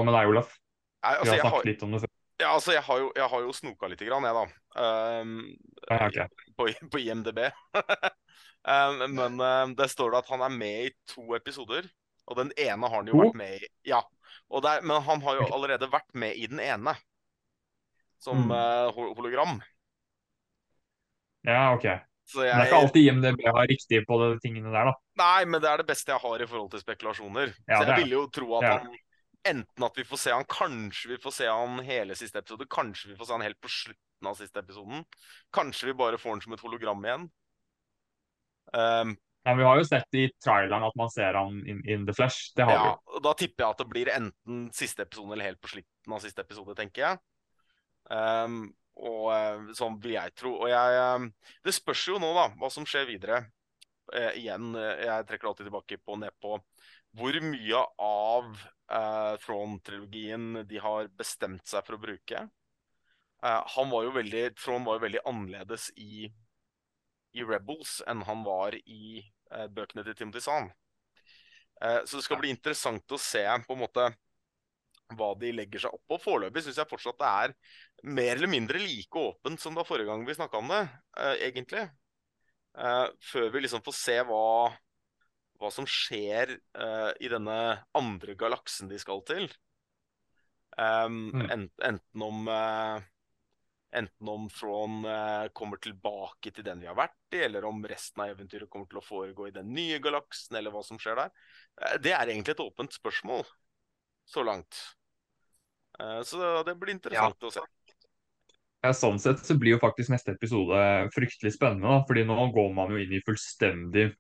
Med 0.01 0.13
deg, 0.17 0.33
Olaf? 0.33 0.57
Nei, 1.05 1.13
Vi 1.13 1.21
altså, 1.21 1.33
har 1.33 1.41
snakket 1.41 1.59
har, 1.59 1.69
litt 1.69 1.85
om 1.85 1.97
det 1.97 2.05
før. 2.07 2.14
Ja, 2.45 2.53
altså, 2.55 2.75
jeg 2.77 2.85
har 2.87 3.01
jo, 3.03 3.11
jeg 3.17 3.29
har 3.33 3.45
jo 3.47 3.53
snoka 3.57 3.89
lite 3.91 4.07
grann, 4.09 4.27
jeg, 4.29 4.37
da. 4.37 4.45
Um, 5.23 5.35
okay. 5.91 6.29
på, 6.59 6.69
på 6.93 7.01
IMDb. 7.03 7.41
um, 8.69 9.05
men 9.19 9.41
um, 9.41 9.75
det 9.79 9.89
står 9.93 10.13
det 10.15 10.23
at 10.25 10.33
han 10.35 10.45
er 10.47 10.55
med 10.55 10.89
i 10.89 10.93
to 11.15 11.25
episoder. 11.37 11.89
Og 12.31 12.39
den 12.41 12.53
ene 12.57 12.89
har 12.89 12.95
han 13.03 13.09
jo 13.11 13.17
To? 13.19 13.25
vært 13.27 13.37
med 13.43 13.59
i. 13.61 13.69
Ja. 13.91 13.99
Og 14.49 14.63
der, 14.65 14.81
men 14.87 15.03
han 15.05 15.21
har 15.27 15.41
jo 15.43 15.49
allerede 15.53 15.91
vært 15.93 16.09
med 16.17 16.37
i 16.41 16.47
den 16.49 16.61
ene. 16.65 16.95
Som 18.25 18.47
Mm. 18.47 18.55
uh, 18.57 19.13
hologram. 19.19 19.59
Ja, 21.45 21.75
ok. 21.75 21.85
Så 22.25 22.41
Men 22.41 22.47
det 22.47 22.53
er 22.57 22.67
ikke 22.71 22.79
alltid 22.87 23.07
IMDb 23.11 23.43
har 23.53 23.67
riktig 23.69 23.99
på 24.09 24.17
de 24.23 24.29
tingene 24.41 24.71
der, 24.73 24.89
da. 24.89 24.95
Nei, 25.21 25.45
men 25.45 25.61
det 25.61 25.69
er 25.69 25.83
det 25.83 25.87
beste 25.91 26.15
jeg 26.15 26.23
har 26.23 26.41
i 26.41 26.47
forhold 26.49 26.71
til 26.73 26.81
spekulasjoner. 26.81 27.53
Ja, 27.69 27.83
så 27.83 27.89
jeg 27.91 27.99
ville 28.01 28.17
jo 28.17 28.23
tro 28.33 28.47
at 28.63 28.65
han 28.71 28.87
Enten 29.45 29.85
at 29.85 29.99
vi 29.99 30.05
får 30.09 30.21
se 30.23 30.33
han 30.33 30.47
Kanskje 30.49 31.11
vi 31.15 31.19
får 31.21 31.35
se 31.37 31.49
han 31.51 31.81
hele 31.85 32.17
siste 32.17 32.41
episode. 32.41 32.67
Kanskje 32.71 33.11
vi 33.13 33.17
får 33.19 33.29
se 33.29 33.37
han 33.37 33.45
helt 33.45 33.61
på 33.61 33.71
slutten 33.73 34.31
av 34.31 34.39
siste 34.39 34.63
episoden. 34.63 35.05
Kanskje 35.53 35.91
vi 35.91 35.97
bare 35.99 36.21
får 36.21 36.37
han 36.37 36.45
som 36.45 36.57
et 36.57 36.65
hologram 36.65 37.05
igjen. 37.05 37.27
Um, 38.73 39.17
Men 39.45 39.59
vi 39.59 39.67
har 39.69 39.77
jo 39.77 39.85
sett 39.85 40.17
i 40.17 40.25
traileren 40.41 40.87
at 40.87 40.95
man 40.97 41.11
ser 41.13 41.37
han 41.37 41.59
in, 41.69 41.83
in 41.85 42.07
the 42.09 42.15
flesh. 42.17 42.53
Det 42.57 42.65
har 42.65 42.73
Ja, 42.73 42.87
vi. 42.95 43.17
og 43.19 43.27
Da 43.27 43.35
tipper 43.37 43.65
jeg 43.67 43.71
at 43.77 43.83
det 43.83 43.89
blir 43.91 44.13
enten 44.15 44.63
siste 44.73 45.05
episode 45.05 45.37
eller 45.37 45.51
helt 45.51 45.61
på 45.61 45.75
slutten 45.75 46.17
av 46.17 46.25
siste 46.25 46.41
episode, 46.41 46.77
tenker 46.79 47.05
jeg. 47.05 47.21
Um, 48.09 48.73
og 48.95 49.75
sånn 49.77 49.99
vil 50.01 50.15
jeg 50.17 50.33
tro. 50.39 50.55
Og 50.63 50.71
jeg 50.71 51.05
um, 51.19 51.29
Det 51.65 51.75
spørs 51.77 52.07
jo 52.09 52.17
nå, 52.23 52.33
da, 52.37 52.49
hva 52.57 52.71
som 52.73 52.87
skjer 52.89 53.09
videre. 53.11 53.43
Eh, 54.13 54.35
igjen, 54.43 54.75
jeg 54.77 55.25
trekker 55.29 55.49
alltid 55.49 55.67
tilbake 55.67 55.97
på 56.05 56.17
ned 56.21 56.35
på 56.41 56.59
hvor 57.17 57.37
mye 57.41 57.81
av 58.05 58.51
uh, 58.93 59.35
Throne-trilogien 59.43 60.65
de 60.69 60.81
har 60.83 61.11
bestemt 61.19 61.67
seg 61.69 61.87
for 61.87 61.99
å 61.99 62.05
bruke. 62.07 62.47
han 63.45 63.91
var 63.91 64.07
jo 64.07 64.13
veldig 64.15 64.43
Throne 64.57 64.87
var 64.87 64.97
jo 64.97 65.03
veldig 65.03 65.21
annerledes 65.29 65.91
i, 66.01 66.31
i 67.37 67.43
Rebels 67.45 67.99
enn 68.09 68.23
han 68.25 68.41
var 68.47 68.73
i 68.73 69.21
bøkene 69.69 70.01
til 70.07 70.17
Timothy 70.17 70.41
Zahn. 70.41 70.71
så 71.77 72.17
det 72.17 72.23
skal 72.25 72.41
bli 72.41 72.55
interessant 72.55 73.13
å 73.13 73.21
se 73.21 73.45
på 73.67 73.77
en 73.77 73.83
måte 73.83 74.07
hva 75.13 75.33
de 75.39 75.53
legger 75.55 75.85
seg 75.85 75.95
opp 75.95 76.05
på. 76.09 76.21
Foreløpig 76.23 76.65
syns 76.65 76.81
jeg 76.81 76.91
fortsatt 76.91 77.21
det 77.21 77.31
er 77.31 77.55
mer 78.17 78.35
eller 78.37 78.51
mindre 78.51 78.81
like 78.81 79.21
åpent 79.21 79.61
som 79.61 79.77
da 79.77 79.85
forrige 79.87 80.11
gang 80.11 80.25
vi 80.27 80.37
snakka 80.37 80.61
om 80.61 80.73
det, 80.73 80.83
uh, 81.21 81.35
egentlig. 81.37 81.85
Uh, 82.75 83.07
før 83.23 83.51
vi 83.55 83.65
liksom 83.65 83.85
får 83.87 83.97
se 83.99 84.17
hva, 84.27 84.45
hva 85.65 85.73
som 85.73 85.89
skjer 85.89 86.57
uh, 86.79 87.11
i 87.21 87.31
denne 87.33 87.59
andre 87.97 88.37
galaksen 88.39 88.91
de 88.91 89.01
skal 89.01 89.25
til. 89.29 89.49
Um, 90.77 91.31
mm. 91.33 91.43
ent, 91.55 91.75
enten 91.87 92.25
om 92.27 92.49
Enten 93.95 94.27
om 94.27 94.49
Thrawn 94.51 95.05
kommer 95.55 95.79
tilbake 95.79 96.51
til 96.51 96.65
den 96.67 96.81
vi 96.83 96.89
har 96.89 96.97
vært 96.99 97.37
i, 97.37 97.45
eller 97.47 97.63
om 97.69 97.77
resten 97.87 98.25
av 98.25 98.33
eventyret 98.33 98.67
kommer 98.67 98.89
til 98.91 98.99
å 98.99 99.05
foregå 99.07 99.47
i 99.47 99.53
den 99.55 99.69
nye 99.71 100.01
galaksen, 100.03 100.57
eller 100.59 100.75
hva 100.75 100.83
som 100.83 100.99
skjer 100.99 101.21
der. 101.21 101.31
det 102.03 102.11
er 102.11 102.33
egentlig 102.33 102.57
et 102.57 102.65
åpent 102.65 102.91
spørsmål 102.91 103.45
så 104.27 104.43
langt. 104.43 104.81
Så 106.27 106.43
det 106.67 106.75
blir 106.75 106.97
interessant 106.97 107.39
ja. 107.39 107.53
å 107.53 107.55
se. 107.55 107.63
Ja, 108.85 108.91
sånn 108.93 109.17
sett 109.23 109.41
så 109.41 109.55
blir 109.57 109.79
jo 109.79 109.81
faktisk 109.81 110.13
neste 110.13 110.35
episode 110.35 110.77
fryktelig 111.15 111.55
spennende. 111.55 111.89
Da, 111.89 112.03
fordi 112.05 112.27
nå 112.29 112.37
går 112.53 112.75
man 112.77 112.91
jo 112.93 113.01
inn 113.01 113.15
i 113.17 113.23
fullstendig 113.25 114.11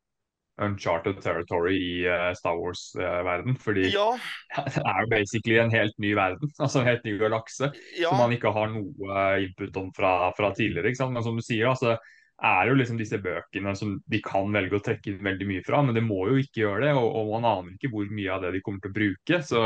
uncharted 0.62 1.20
territory 1.22 1.76
i 1.76 2.06
uh, 2.06 2.32
Star 2.34 2.56
Wars-verden. 2.58 3.56
fordi 3.56 3.88
ja. 3.90 4.18
det 4.74 4.82
er 4.86 5.00
jo 5.00 5.10
basically 5.10 5.58
en 5.58 5.72
helt 5.74 5.98
ny 5.98 6.14
verden, 6.14 6.50
altså 6.62 6.80
en 6.80 6.90
helt 6.90 7.04
ny 7.04 7.16
galakse, 7.18 7.72
ja. 7.98 8.08
som 8.08 8.20
man 8.22 8.34
ikke 8.36 8.52
har 8.54 8.70
noe 8.74 9.24
input 9.42 9.80
om 9.80 9.90
fra, 9.96 10.30
fra 10.36 10.52
tidligere. 10.54 10.92
ikke 10.92 11.02
sant? 11.02 11.16
Men 11.16 11.26
som 11.26 11.38
du 11.38 11.44
sier, 11.44 11.70
altså 11.72 11.96
er 12.44 12.68
jo 12.68 12.76
liksom 12.76 12.98
disse 13.00 13.18
bøkene 13.22 13.72
som 13.78 13.94
de 14.10 14.20
kan 14.24 14.52
velge 14.52 14.78
å 14.78 14.82
trekke 14.84 15.10
inn 15.10 15.24
veldig 15.24 15.46
mye 15.48 15.64
fra, 15.66 15.80
men 15.84 15.96
det 15.96 16.02
må 16.04 16.20
jo 16.28 16.38
ikke 16.42 16.62
gjøre 16.62 16.86
det. 16.86 16.92
Og, 16.98 17.06
og 17.20 17.32
man 17.32 17.48
aner 17.50 17.74
ikke 17.74 17.90
hvor 17.92 18.10
mye 18.12 18.32
av 18.34 18.44
det 18.44 18.52
de 18.56 18.62
kommer 18.64 18.84
til 18.84 18.92
å 18.92 18.96
bruke. 18.98 19.40
Så 19.48 19.62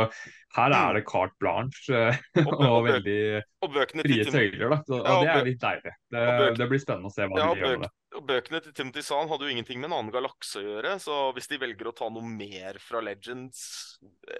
her 0.56 0.74
er 0.76 0.98
det 0.98 1.04
carte 1.08 1.36
blanche 1.42 2.02
eh, 2.08 2.20
og, 2.44 2.54
og, 2.54 2.78
veldig 2.88 3.20
og 3.66 3.78
frie 4.04 4.26
tøyler. 4.28 4.74
Da. 4.74 4.80
Og, 4.96 5.24
det 5.26 5.34
er 5.34 5.48
litt 5.50 5.62
deilig. 5.62 5.94
Det, 6.14 6.24
det, 6.60 6.68
blir 6.72 6.82
spennende 6.82 7.12
å 7.12 7.14
se 7.14 7.28
hva 7.28 7.40
ja, 7.42 7.48
de 7.52 7.62
gjør 7.64 7.76
med 7.76 7.86
det. 7.86 7.92
Og 8.18 8.26
Bøkene 8.28 8.62
til 8.64 8.74
Timothy 8.74 9.04
Zahn 9.04 9.28
hadde 9.30 9.44
jo 9.46 9.52
ingenting 9.52 9.82
med 9.82 9.90
en 9.90 9.98
annen 9.98 10.14
galakse 10.14 10.62
å 10.62 10.64
gjøre, 10.64 10.96
så 11.02 11.20
hvis 11.36 11.50
de 11.50 11.60
velger 11.60 11.90
å 11.90 11.96
ta 11.96 12.08
noe 12.12 12.24
mer 12.24 12.78
fra 12.80 13.02
Legends, 13.04 13.60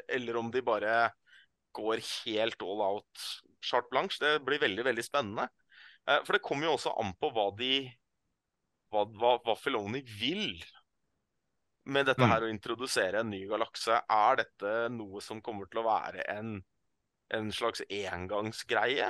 eller 0.09 0.38
om 0.40 0.49
de 0.54 0.64
bare 0.64 1.11
går 1.76 2.00
helt 2.00 2.64
all 2.64 2.80
out 2.83 3.28
chart 3.64 3.90
blanche, 3.92 4.16
det 4.23 4.38
blir 4.47 4.62
veldig, 4.62 4.87
veldig 4.88 5.04
spennende. 5.04 5.50
Eh, 6.09 6.23
for 6.25 6.37
det 6.37 6.45
kommer 6.45 6.68
jo 6.68 6.76
også 6.78 6.95
an 7.00 7.12
på 7.21 7.30
hva 7.35 7.50
de 7.59 7.72
hva, 8.92 9.05
hva, 9.18 9.37
hva 9.44 9.57
Filoni 9.59 10.03
vil 10.03 10.59
med 11.88 12.09
dette 12.09 12.24
mm. 12.24 12.31
her 12.31 12.44
å 12.44 12.51
introdusere 12.53 13.22
en 13.22 13.31
ny 13.33 13.44
galakse. 13.48 14.01
Er 14.12 14.40
dette 14.42 14.72
noe 14.92 15.22
som 15.24 15.42
kommer 15.44 15.70
til 15.70 15.83
å 15.83 15.88
være 15.88 16.27
en, 16.35 16.59
en 17.35 17.53
slags 17.55 17.85
engangsgreie? 17.88 19.09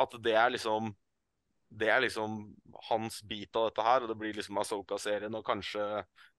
At 0.00 0.18
det 0.24 0.36
er 0.36 0.52
liksom 0.56 0.92
det 1.70 1.86
er 1.86 2.02
liksom 2.02 2.40
hans 2.90 3.20
bit 3.22 3.54
av 3.54 3.68
dette 3.68 3.82
her, 3.86 4.02
og 4.02 4.10
det 4.10 4.16
blir 4.18 4.34
liksom 4.34 4.58
Asoka-serien, 4.58 5.34
og 5.38 5.46
kanskje 5.46 5.84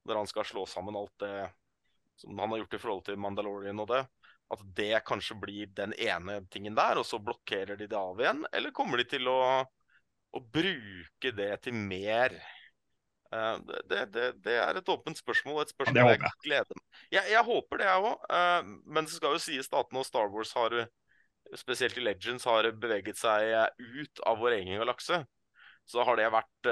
når 0.03 0.19
han 0.19 0.27
skal 0.27 0.47
slå 0.47 0.65
sammen 0.67 0.97
alt 0.99 1.13
det 1.23 1.45
som 2.19 2.37
han 2.37 2.51
har 2.51 2.59
gjort 2.61 2.75
i 2.75 2.79
forhold 2.81 3.05
til 3.07 3.21
Mandalorian 3.21 3.79
og 3.79 3.87
det, 3.93 4.01
at 4.51 4.63
det 4.75 5.03
kanskje 5.07 5.37
blir 5.39 5.69
den 5.77 5.93
ene 5.95 6.41
tingen 6.51 6.75
der, 6.75 6.99
og 6.99 7.07
så 7.07 7.21
blokkerer 7.23 7.79
de 7.79 7.87
det 7.87 7.97
av 7.97 8.19
igjen? 8.19 8.43
Eller 8.51 8.75
kommer 8.75 8.99
de 8.99 9.07
til 9.07 9.29
å 9.31 9.39
å 10.31 10.41
bruke 10.41 11.33
det 11.35 11.51
til 11.65 11.75
mer? 11.77 12.35
Uh, 13.31 13.59
det, 13.87 14.05
det, 14.11 14.25
det, 14.43 14.55
er 14.59 14.79
et 14.79 14.89
åpent 14.91 15.19
spørsmål. 15.19 15.61
Et 15.63 15.71
spørsmål 15.71 16.01
ja, 16.01 16.15
jeg 16.17 16.33
gleder 16.43 16.79
meg 16.79 17.13
jeg, 17.15 17.29
jeg 17.31 17.43
håper 17.47 17.79
det, 17.79 17.87
jeg 17.87 18.07
òg. 18.09 18.25
Eh, 18.39 18.71
men 18.95 19.07
det 19.07 19.13
skal 19.13 19.35
jo 19.35 19.43
sies 19.43 19.71
at 19.71 19.95
nå 19.95 20.03
Star 20.07 20.31
Wars 20.31 20.51
har, 20.55 20.75
spesielt 21.59 21.99
i 21.99 22.03
Legends, 22.03 22.47
har 22.47 22.67
beveget 22.79 23.19
seg 23.19 23.51
ut 23.79 24.21
av 24.27 24.39
vår 24.39 24.59
egen 24.61 24.79
galakse. 24.79 25.23
Så 25.87 26.05
har 26.07 26.19
det 26.19 26.29
vært 26.31 26.71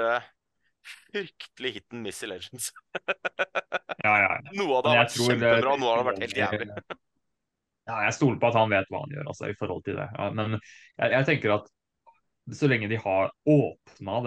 fryktelig 1.10 1.74
hit 1.76 1.92
and 1.92 2.04
miss 2.06 2.22
i 2.24 2.30
Legends. 2.30 2.70
ja, 4.04 4.14
ja, 4.22 4.30
Noe 4.56 4.78
av 4.78 4.84
det 4.84 4.94
har 4.94 5.02
vært 5.02 5.16
kjempebra, 5.18 5.76
noe 5.76 5.90
av 5.90 5.98
det 5.98 6.00
har 6.00 6.08
vært 6.08 6.24
helt 6.24 6.40
jævlig. 6.40 6.68
ja, 7.90 7.98
jeg 8.06 8.16
stoler 8.16 8.40
på 8.40 8.48
at 8.48 8.58
han 8.60 8.72
vet 8.72 8.88
hva 8.92 9.02
han 9.04 9.16
gjør, 9.16 9.28
altså, 9.34 9.50
i 9.50 9.58
forhold 9.60 9.84
til 9.88 10.00
det. 10.00 10.08
men 10.38 10.56
jeg, 10.56 11.12
jeg 11.16 11.28
tenker 11.32 11.56
at 11.58 11.68
så 12.54 12.68
lenge 12.70 12.88
de 12.90 12.98
har 13.00 13.30
åpna 13.46 14.20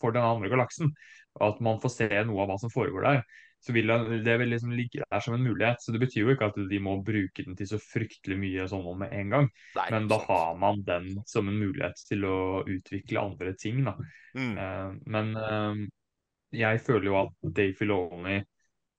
for 0.00 0.14
den 0.14 0.26
andre 0.26 0.50
galaksen, 0.52 0.92
og 1.40 1.48
at 1.48 1.64
man 1.64 1.80
får 1.82 1.92
se 1.94 2.08
noe 2.26 2.44
av 2.44 2.52
hva 2.52 2.60
som 2.62 2.72
foregår 2.72 3.06
der, 3.06 3.24
så 3.64 3.72
vil 3.72 3.88
det 4.24 4.34
vil 4.38 4.50
liksom 4.52 4.72
ligge 4.76 5.00
der 5.00 5.20
som 5.24 5.34
en 5.34 5.42
mulighet. 5.42 5.80
Så 5.80 5.92
det 5.94 6.02
betyr 6.02 6.26
jo 6.26 6.34
ikke 6.34 6.50
at 6.50 6.58
de 6.68 6.80
må 6.84 6.98
bruke 7.04 7.46
den 7.46 7.56
til 7.56 7.70
så 7.70 7.78
fryktelig 7.80 8.36
mye 8.36 8.66
sånn 8.68 8.84
med 9.00 9.14
en 9.16 9.30
gang. 9.32 9.48
Nei, 9.78 9.86
Men 9.94 10.08
da 10.10 10.18
har 10.26 10.58
man 10.60 10.82
den 10.84 11.14
som 11.30 11.48
en 11.48 11.56
mulighet 11.62 12.02
til 12.10 12.26
å 12.28 12.38
utvikle 12.68 13.22
andre 13.22 13.54
ting. 13.56 13.80
Da. 13.86 13.96
Mm. 14.36 14.52
Uh, 14.58 14.90
men 15.16 15.32
uh, 15.40 15.80
jeg 16.52 16.82
føler 16.84 17.08
jo 17.08 17.16
at 17.22 17.54
Dave 17.56 17.72
Filoni 17.78 18.42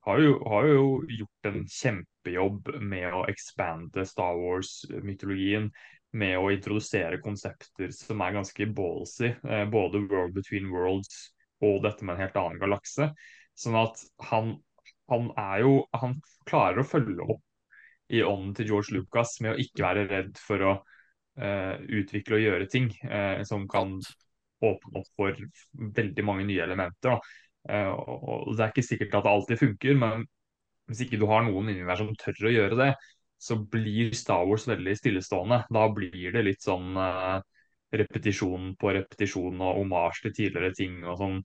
har 0.06 0.22
jo, 0.22 0.34
har 0.50 0.66
jo 0.70 0.82
gjort 1.10 1.48
en 1.50 1.62
kjempejobb 1.70 2.74
med 2.82 3.14
å 3.14 3.24
expande 3.30 4.04
Star 4.06 4.34
Wars-mytologien 4.38 5.70
med 6.16 6.36
å 6.38 6.50
introdusere 6.52 7.20
konsepter 7.22 7.92
som 7.94 8.22
er 8.24 8.36
ganske 8.36 8.68
ballsy. 8.76 9.32
Eh, 9.32 9.64
både 9.70 10.04
World 10.06 10.36
Between 10.36 10.70
Worlds 10.72 11.30
og 11.64 11.82
dette 11.84 12.04
med 12.04 12.16
en 12.16 12.26
helt 12.26 12.38
annen 12.40 12.60
galakse. 12.60 13.10
Sånn 13.56 13.78
at 13.80 14.02
han, 14.30 14.56
han 15.08 15.30
er 15.40 15.62
jo 15.64 15.76
Han 15.96 16.18
klarer 16.48 16.82
å 16.82 16.88
følge 16.88 17.24
opp 17.24 17.42
i 18.12 18.20
ånden 18.22 18.52
til 18.54 18.68
George 18.70 18.94
Lucas 18.94 19.38
med 19.42 19.54
å 19.54 19.60
ikke 19.60 19.82
være 19.82 20.04
redd 20.10 20.36
for 20.38 20.62
å 20.62 20.74
uh, 20.76 21.74
utvikle 21.80 22.38
og 22.38 22.44
gjøre 22.44 22.68
ting 22.70 22.92
uh, 23.02 23.42
som 23.48 23.64
kan 23.66 23.96
åpne 24.62 25.00
opp 25.00 25.08
for 25.18 25.40
veldig 25.96 26.24
mange 26.26 26.46
nye 26.46 26.62
elementer. 26.62 27.18
Uh, 27.66 27.90
og, 27.90 28.52
Det 28.54 28.62
er 28.62 28.70
ikke 28.70 28.86
sikkert 28.86 29.18
at 29.18 29.26
det 29.26 29.32
alltid 29.32 29.62
funker, 29.64 29.98
men 29.98 30.26
hvis 30.86 31.02
ikke 31.02 31.18
du 31.18 31.26
har 31.26 31.42
noen 31.42 31.72
inni 31.72 31.82
deg 31.82 31.98
som 31.98 32.14
tør 32.20 32.46
å 32.46 32.54
gjøre 32.54 32.78
det, 32.78 32.90
så 33.38 33.56
blir 33.56 34.14
Star 34.16 34.46
Wars 34.48 34.66
veldig 34.68 34.96
stillestående. 34.98 35.62
Da 35.70 35.86
blir 35.92 36.32
det 36.32 36.44
litt 36.46 36.64
sånn 36.64 36.96
uh, 36.96 37.38
repetisjon 37.94 38.74
på 38.80 38.92
repetisjon 38.96 39.60
og 39.60 39.80
omasj 39.82 40.24
til 40.26 40.36
tidligere 40.40 40.74
ting. 40.76 40.98
og 41.04 41.18
sånn. 41.20 41.40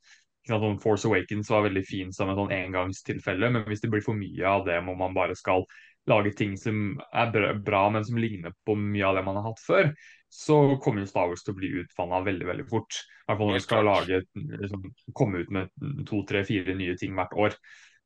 sånn 0.48 0.80
Force 0.82 1.08
Awakens 1.08 1.52
var 1.52 1.68
veldig 1.68 1.84
fin 1.86 2.14
som 2.16 2.32
et 2.32 2.40
sånn 2.40 2.56
engangstilfelle, 2.56 3.52
men 3.52 3.68
hvis 3.68 3.84
det 3.84 3.92
blir 3.92 4.06
for 4.06 4.18
mye 4.18 4.48
av 4.48 4.66
det 4.66 4.80
hvor 4.86 4.98
man 5.00 5.18
bare 5.18 5.36
skal 5.36 5.68
lage 6.10 6.34
ting 6.34 6.56
som 6.58 6.98
er 7.14 7.30
bra, 7.62 7.84
men 7.94 8.06
som 8.06 8.18
ligner 8.18 8.56
på 8.66 8.76
mye 8.76 9.06
av 9.06 9.20
det 9.20 9.26
man 9.28 9.38
har 9.38 9.52
hatt 9.52 9.62
før, 9.62 9.92
så 10.32 10.58
kommer 10.82 11.04
jo 11.04 11.12
Star 11.12 11.30
Wars 11.30 11.44
til 11.44 11.54
å 11.54 11.60
bli 11.60 11.70
utvanna 11.84 12.24
veldig 12.26 12.48
veldig 12.48 12.68
fort. 12.72 13.04
I 13.04 13.30
hvert 13.30 13.42
fall 13.42 13.52
når 13.52 13.60
du 13.60 13.66
skal 13.68 13.86
lage, 13.86 14.22
liksom, 14.64 14.92
komme 15.14 15.44
ut 15.44 15.52
med 15.54 15.72
to, 16.08 16.24
tre, 16.28 16.46
fire 16.48 16.76
nye 16.80 16.96
ting 16.98 17.14
hvert 17.18 17.36
år. 17.36 17.58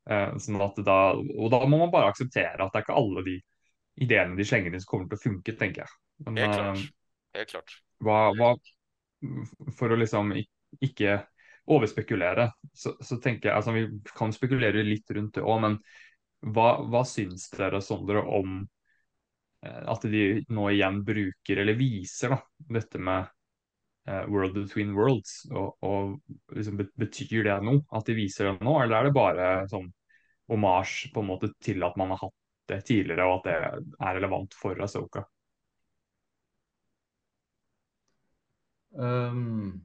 Uh, 0.06 0.36
sånn 0.42 0.62
at 0.62 0.78
da, 0.86 0.98
og 1.16 1.48
da 1.54 1.64
må 1.66 1.80
man 1.82 1.94
bare 1.94 2.12
akseptere 2.12 2.60
at 2.60 2.74
det 2.74 2.82
er 2.82 2.84
ikke 2.86 2.98
alle 3.00 3.24
de 3.26 3.40
ideene 3.96 4.36
de 4.36 4.46
slenger 4.46 4.74
inn 4.74 4.82
som 4.84 4.92
kommer 4.92 5.10
til 5.10 5.20
å 5.20 5.24
funke, 5.24 5.56
tenker 5.60 5.86
jeg. 5.86 5.96
Men, 6.26 6.42
Helt 6.44 6.56
klart. 6.56 6.82
Eh, 6.82 7.40
Helt 7.40 7.52
klart. 7.52 7.78
Hva, 8.04 8.20
hva, 8.36 8.52
for 9.78 9.92
å 9.92 10.00
liksom 10.00 10.34
ikke 10.84 11.20
overspekulere, 11.72 12.50
så, 12.76 12.94
så, 13.02 13.18
tenker 13.22 13.50
jeg 13.50 13.58
altså 13.58 13.74
Vi 13.74 13.86
kan 14.16 14.34
spekulere 14.36 14.84
litt 14.86 15.10
rundt 15.16 15.40
det 15.40 15.46
òg, 15.46 15.62
men 15.64 15.78
hva, 16.54 16.76
hva 16.86 17.02
syns 17.08 17.48
dere 17.56 17.82
Sondre, 17.82 18.22
om 18.22 18.60
eh, 19.66 19.82
at 19.92 20.06
de 20.12 20.44
nå 20.54 20.68
igjen 20.76 21.02
bruker, 21.08 21.64
eller 21.64 21.80
viser, 21.80 22.36
da, 22.36 22.40
dette 22.78 23.02
med 23.02 23.26
eh, 24.08 24.24
World 24.30 24.60
Between 24.60 24.94
Worlds? 24.98 25.42
Og, 25.52 25.76
og 25.88 26.56
liksom, 26.56 26.84
Betyr 26.94 27.48
det 27.48 27.60
noe 27.66 27.84
at 27.98 28.12
de 28.12 28.18
viser 28.20 28.52
det 28.52 28.60
nå, 28.66 28.78
eller 28.84 29.00
er 29.00 29.10
det 29.10 29.18
bare 29.18 29.52
sånn 29.72 29.90
omasj 30.54 31.10
på 31.16 31.24
en 31.24 31.32
måte 31.32 31.50
til 31.64 31.82
at 31.88 31.96
man 31.98 32.14
har 32.14 32.28
hatt 32.28 32.45
det 32.72 32.82
tidligere, 32.88 33.28
og 33.28 33.40
at 33.40 33.48
det 33.48 33.56
er 34.10 34.18
relevant 34.18 34.56
for 34.58 34.80
Asoka? 34.84 35.26
Um, 38.96 39.82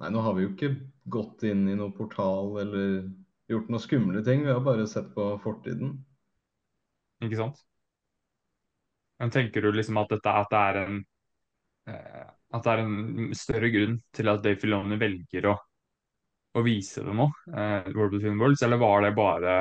nei, 0.00 0.10
nå 0.10 0.22
har 0.24 0.36
vi 0.36 0.46
jo 0.46 0.52
ikke 0.54 0.72
gått 1.12 1.44
inn 1.48 1.66
i 1.68 1.76
noen 1.76 1.92
portal 1.96 2.54
eller 2.62 3.02
gjort 3.50 3.68
noen 3.68 3.84
skumle 3.84 4.24
ting. 4.24 4.46
Vi 4.46 4.52
har 4.54 4.62
bare 4.64 4.88
sett 4.88 5.12
på 5.14 5.32
fortiden. 5.44 5.98
Ikke 7.20 7.42
sant? 7.42 7.60
Men 9.20 9.32
tenker 9.34 9.60
du 9.60 9.74
liksom 9.74 10.00
at, 10.00 10.14
dette, 10.14 10.32
at 10.32 10.52
det 10.52 10.60
er 10.70 10.78
en 10.80 11.00
eh, 11.90 12.28
at 12.50 12.66
det 12.66 12.72
er 12.72 12.82
en 12.82 13.34
større 13.36 13.70
grunn 13.70 13.98
til 14.16 14.30
at 14.30 14.42
Dave 14.42 14.58
Filoni 14.58 14.98
velger 14.98 15.50
å, 15.52 15.56
å 16.58 16.62
vise 16.66 17.04
det 17.06 17.14
nå, 17.14 17.28
eh, 17.52 17.90
World 17.94 18.16
Between 18.16 18.40
Worlds, 18.40 18.64
eller 18.66 18.80
var 18.80 19.04
det 19.04 19.12
bare 19.18 19.58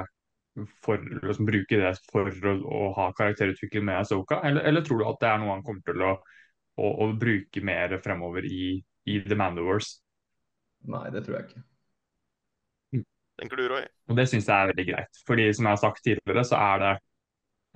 for 0.86 1.00
å 1.00 1.22
liksom, 1.22 1.48
bruke 1.48 1.80
det 1.80 1.93
for 2.12 2.30
å, 2.30 2.54
å 2.60 2.91
ha 2.98 3.08
karakterutvikling 3.17 3.88
med 3.89 4.02
Asoka, 4.02 4.41
eller, 4.45 4.65
eller, 4.69 4.86
tror 4.86 5.02
du 5.02 5.08
at 5.10 5.22
det 5.24 5.32
er 5.32 5.41
noe 5.41 5.56
han 5.56 5.65
kommer 5.65 5.86
til 5.88 6.06
å, 6.06 6.13
å, 6.80 6.91
å 7.06 7.10
bruke 7.19 7.63
mer 7.65 7.98
fremover 8.04 8.48
i, 8.48 8.78
i 9.10 9.19
The 9.26 9.38
Mandalores? 9.39 9.98
Nei, 10.89 11.08
det 11.13 11.26
tror 11.26 11.39
jeg 11.39 11.50
ikke. 11.50 11.65
Tenker 13.39 13.56
du, 13.56 13.69
Roy? 13.72 13.86
Og 14.12 14.17
Det 14.19 14.26
syns 14.28 14.50
jeg 14.50 14.56
er 14.56 14.74
veldig 14.74 14.86
greit. 14.89 15.24
fordi 15.28 15.48
som 15.56 15.67
jeg 15.67 15.78
har 15.78 15.82
sagt 15.82 16.04
tidligere, 16.04 16.43
så 16.43 16.60
er 16.60 16.84
det 16.84 16.93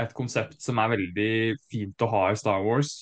et 0.04 0.14
konsept 0.18 0.60
som 0.62 0.80
er 0.82 0.96
veldig 0.96 1.34
fint 1.72 2.04
å 2.04 2.10
ha 2.12 2.24
i 2.32 2.40
Star 2.40 2.64
Wars 2.66 2.94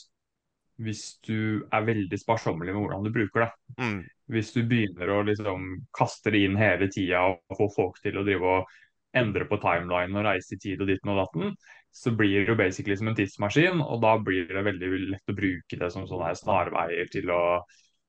hvis 0.81 1.03
du 1.27 1.61
er 1.69 1.85
veldig 1.85 2.17
sparsommelig 2.17 2.73
med 2.73 2.81
hvordan 2.81 3.05
du 3.05 3.11
bruker 3.13 3.45
det. 3.45 3.49
Mm. 3.77 3.99
Hvis 4.33 4.51
du 4.55 4.63
begynner 4.65 5.11
å 5.13 5.19
liksom 5.27 5.67
kaste 5.93 6.33
det 6.33 6.45
inn 6.47 6.57
hele 6.57 6.87
tida 6.91 7.25
og 7.29 7.57
få 7.57 7.67
folk 7.75 7.99
til 8.01 8.17
å 8.17 8.25
drive 8.25 8.55
og 8.55 8.71
endre 9.17 9.45
på 9.49 9.59
timeline 9.61 10.15
og 10.17 10.25
reise 10.25 10.55
i 10.55 10.61
tid 10.61 10.81
og 10.81 10.89
ditten 10.89 11.11
og 11.13 11.19
datten, 11.21 11.55
så 11.91 12.13
blir 12.15 12.45
det 12.45 12.53
jo 12.53 12.57
basically 12.59 12.95
som 12.95 13.11
en 13.11 13.17
tidsmaskin, 13.17 13.81
og 13.83 14.01
da 14.03 14.15
blir 14.23 14.47
det 14.47 14.63
veldig 14.63 14.91
lett 15.11 15.31
å 15.33 15.35
bruke 15.35 15.79
det 15.79 15.89
som 15.91 16.07
sånne 16.07 16.31
snarveier 16.39 17.11
til 17.11 17.31
å 17.35 17.41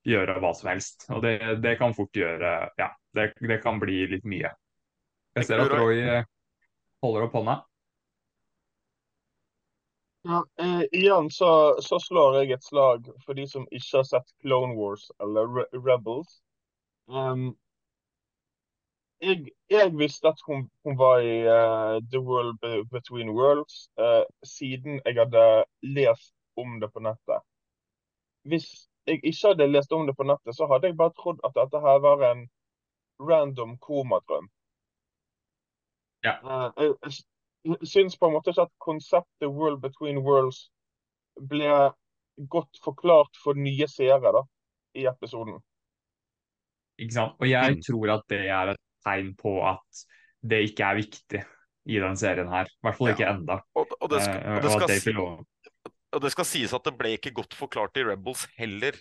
gjøre 0.07 0.39
hva 0.43 0.53
som 0.55 0.71
helst. 0.73 1.09
Og 1.15 1.23
det, 1.25 1.37
det 1.63 1.77
kan 1.81 1.95
fort 1.97 2.17
gjøre 2.17 2.53
Ja, 2.79 2.93
det, 3.17 3.33
det, 3.41 3.59
kan 3.63 3.83
bli 3.83 4.05
litt 4.11 4.27
mye. 4.29 4.53
Jeg 5.39 5.49
ser 5.49 5.65
at 5.65 5.75
Roy 5.75 5.99
eh, 5.99 6.25
holder 7.03 7.27
opp 7.27 7.37
hånda. 7.39 7.59
Ja, 10.29 10.45
eh, 10.63 10.83
igjen 10.95 11.31
så, 11.35 11.51
så, 11.83 11.99
slår 11.99 12.43
jeg 12.43 12.55
et 12.55 12.67
slag 12.67 13.09
for 13.25 13.35
de 13.35 13.47
som 13.51 13.67
ikke 13.75 13.99
har 13.99 14.07
sett 14.07 14.29
Clone 14.45 14.77
Wars 14.79 15.09
eller 15.23 15.51
Re 15.51 15.65
Rebels. 15.75 16.39
Um, 17.11 17.57
jeg, 19.23 19.49
jeg, 19.71 19.93
visste 19.99 20.29
at 20.29 20.41
hun, 20.47 20.71
hun 20.85 20.99
var 20.99 21.23
i 21.23 21.37
uh, 21.47 21.97
The 22.13 22.21
World 22.21 22.59
Between 22.91 23.31
Worlds 23.31 23.89
uh, 24.01 24.25
siden 24.45 25.01
jeg 25.07 25.15
hadde 25.15 25.65
lest 25.83 26.35
om 26.57 26.81
det 26.81 26.91
på 26.93 27.01
nettet. 27.01 27.45
Hvis 28.43 28.67
jeg 29.07 29.21
ikke 29.23 29.49
hadde 29.49 29.73
lest 29.73 29.93
om 29.93 30.07
det 30.07 30.17
på 30.17 30.27
nettet, 30.27 30.57
så 30.57 30.67
hadde 30.67 30.87
jeg 30.91 30.97
bare 30.97 31.15
trodd 31.21 31.41
at 31.47 31.55
dette 31.55 31.81
her 31.81 32.03
var 32.03 32.27
en 32.31 32.49
random 33.21 33.79
komadrøm. 33.79 34.51
Ja. 36.25 36.35
Uh, 36.43 36.71
jeg, 36.83 37.23
jeg 37.65 37.89
syns 37.89 38.19
på 38.19 38.27
en 38.27 38.37
måte 38.37 38.51
ikke 38.51 38.67
at 38.67 38.75
konseptet 38.79 39.49
World 39.49 39.83
Between 39.83 40.19
Worlds 40.27 40.71
ble 41.49 41.93
godt 42.51 42.79
forklart 42.85 43.39
for 43.45 43.55
nye 43.55 43.87
seere 43.89 44.33
da, 44.35 44.43
i 44.99 45.07
episoden. 45.07 45.61
Ikke 46.99 47.15
sant. 47.15 47.37
Og 47.41 47.51
jeg 47.51 47.77
mm. 47.77 47.83
tror 47.87 48.17
at 48.19 48.25
det 48.31 48.41
er 48.49 48.75
et 48.75 48.83
tegn 49.05 49.33
på 49.39 49.57
at 49.67 50.05
det 50.43 50.63
ikke 50.69 50.89
er 50.89 50.99
viktig 50.99 51.43
i 51.91 51.99
den 52.03 52.19
serien 52.19 52.51
her. 52.51 52.69
I 52.71 52.87
hvert 52.87 52.99
fall 52.99 53.13
ikke 53.13 53.27
ja. 53.27 53.35
enda. 53.37 53.59
Og, 53.79 53.95
og, 53.99 54.11
det 54.13 54.23
skal, 54.25 54.43
og, 54.43 54.63
det 54.63 54.75
skal, 54.75 54.95
si, 54.95 55.15
og, 55.19 56.21
det 56.25 56.33
skal, 56.35 56.49
sies 56.49 56.77
at 56.77 56.87
det 56.87 56.95
ble 56.99 57.15
ikke 57.19 57.35
godt 57.37 57.57
forklart 57.59 57.99
i 57.99 58.07
Rebels 58.07 58.47
heller. 58.59 58.99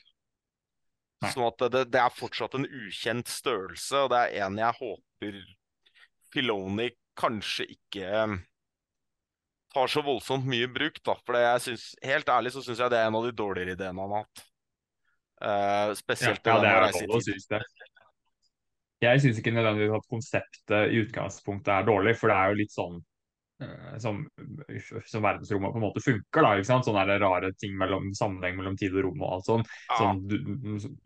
Nei. 1.22 1.34
Sånn 1.34 1.46
at 1.46 1.68
det, 1.70 1.84
det, 1.94 2.02
er 2.02 2.14
fortsatt 2.18 2.58
en 2.58 2.66
ukjent 2.66 3.30
størrelse, 3.30 4.06
og 4.06 4.14
det 4.14 4.24
er 4.24 4.48
en 4.48 4.58
jeg 4.58 4.78
håper 4.80 5.42
Filoni 6.32 6.88
kanskje 7.20 7.68
ikke 7.76 8.24
tar 9.72 9.92
så 9.92 10.02
voldsomt 10.04 10.48
mye 10.50 10.68
bruk, 10.72 10.98
da. 11.06 11.16
For 11.26 11.38
jeg 11.38 11.66
synes, 11.68 11.92
helt 12.06 12.32
ærlig 12.32 12.54
så 12.56 12.64
syns 12.66 12.82
jeg 12.82 12.92
det 12.92 13.00
er 13.00 13.12
en 13.12 13.20
av 13.20 13.28
de 13.28 13.36
dårligere 13.36 13.78
ideene 13.78 14.04
han 14.04 14.16
har 14.16 14.26
hatt. 14.26 14.48
Uh, 15.42 15.94
spesielt 15.98 16.46
ja, 16.46 16.58
ja, 16.58 16.62
det 16.62 16.72
er 16.72 17.08
det 17.10 17.24
synes 17.26 17.48
det. 17.50 17.62
Jeg 19.02 19.22
syns 19.22 19.40
ikke 19.42 19.54
nødvendigvis 19.56 19.96
at 19.98 20.12
konseptet 20.12 20.92
i 20.94 21.00
utgangspunktet 21.02 21.72
er 21.74 21.88
dårlig, 21.88 22.14
for 22.20 22.30
det 22.30 22.38
er 22.38 22.52
jo 22.52 22.60
litt 22.60 22.74
sånn 22.74 23.00
uh, 23.64 23.96
som, 24.04 24.20
som 25.10 25.26
verdensrommet 25.26 25.74
på 25.74 25.82
en 25.82 25.86
måte 25.88 26.04
funker. 26.06 26.46
da, 26.46 26.54
ikke 26.58 26.70
sant? 26.70 26.86
Sånne 26.86 27.18
rare 27.22 27.50
ting 27.62 27.74
mellom 27.80 28.12
sammenheng 28.18 28.60
mellom 28.60 28.78
tid 28.78 28.94
og 28.98 29.08
rom 29.08 29.24
og 29.26 29.38
alt 29.38 29.50
sånn. 29.50 29.66
Ja. 29.90 29.98
Som 29.98 30.22
du, 30.30 30.38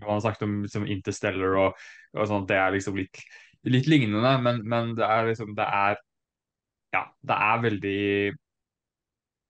man 0.04 0.18
har 0.18 0.26
sagt 0.28 0.44
om 0.44 0.62
som 0.72 0.88
Interstellar 0.88 1.60
og, 1.64 1.86
og 2.18 2.32
sånt. 2.32 2.50
det 2.52 2.60
er 2.60 2.76
liksom 2.76 3.00
litt, 3.00 3.24
litt 3.72 3.88
lignende, 3.92 4.36
men, 4.44 4.66
men 4.68 4.92
det 5.00 5.08
er 5.08 5.32
liksom 5.32 5.56
det 5.56 5.70
er 5.70 6.02
ja, 6.96 7.06
det 7.28 7.38
er 7.48 7.64
veldig 7.64 8.02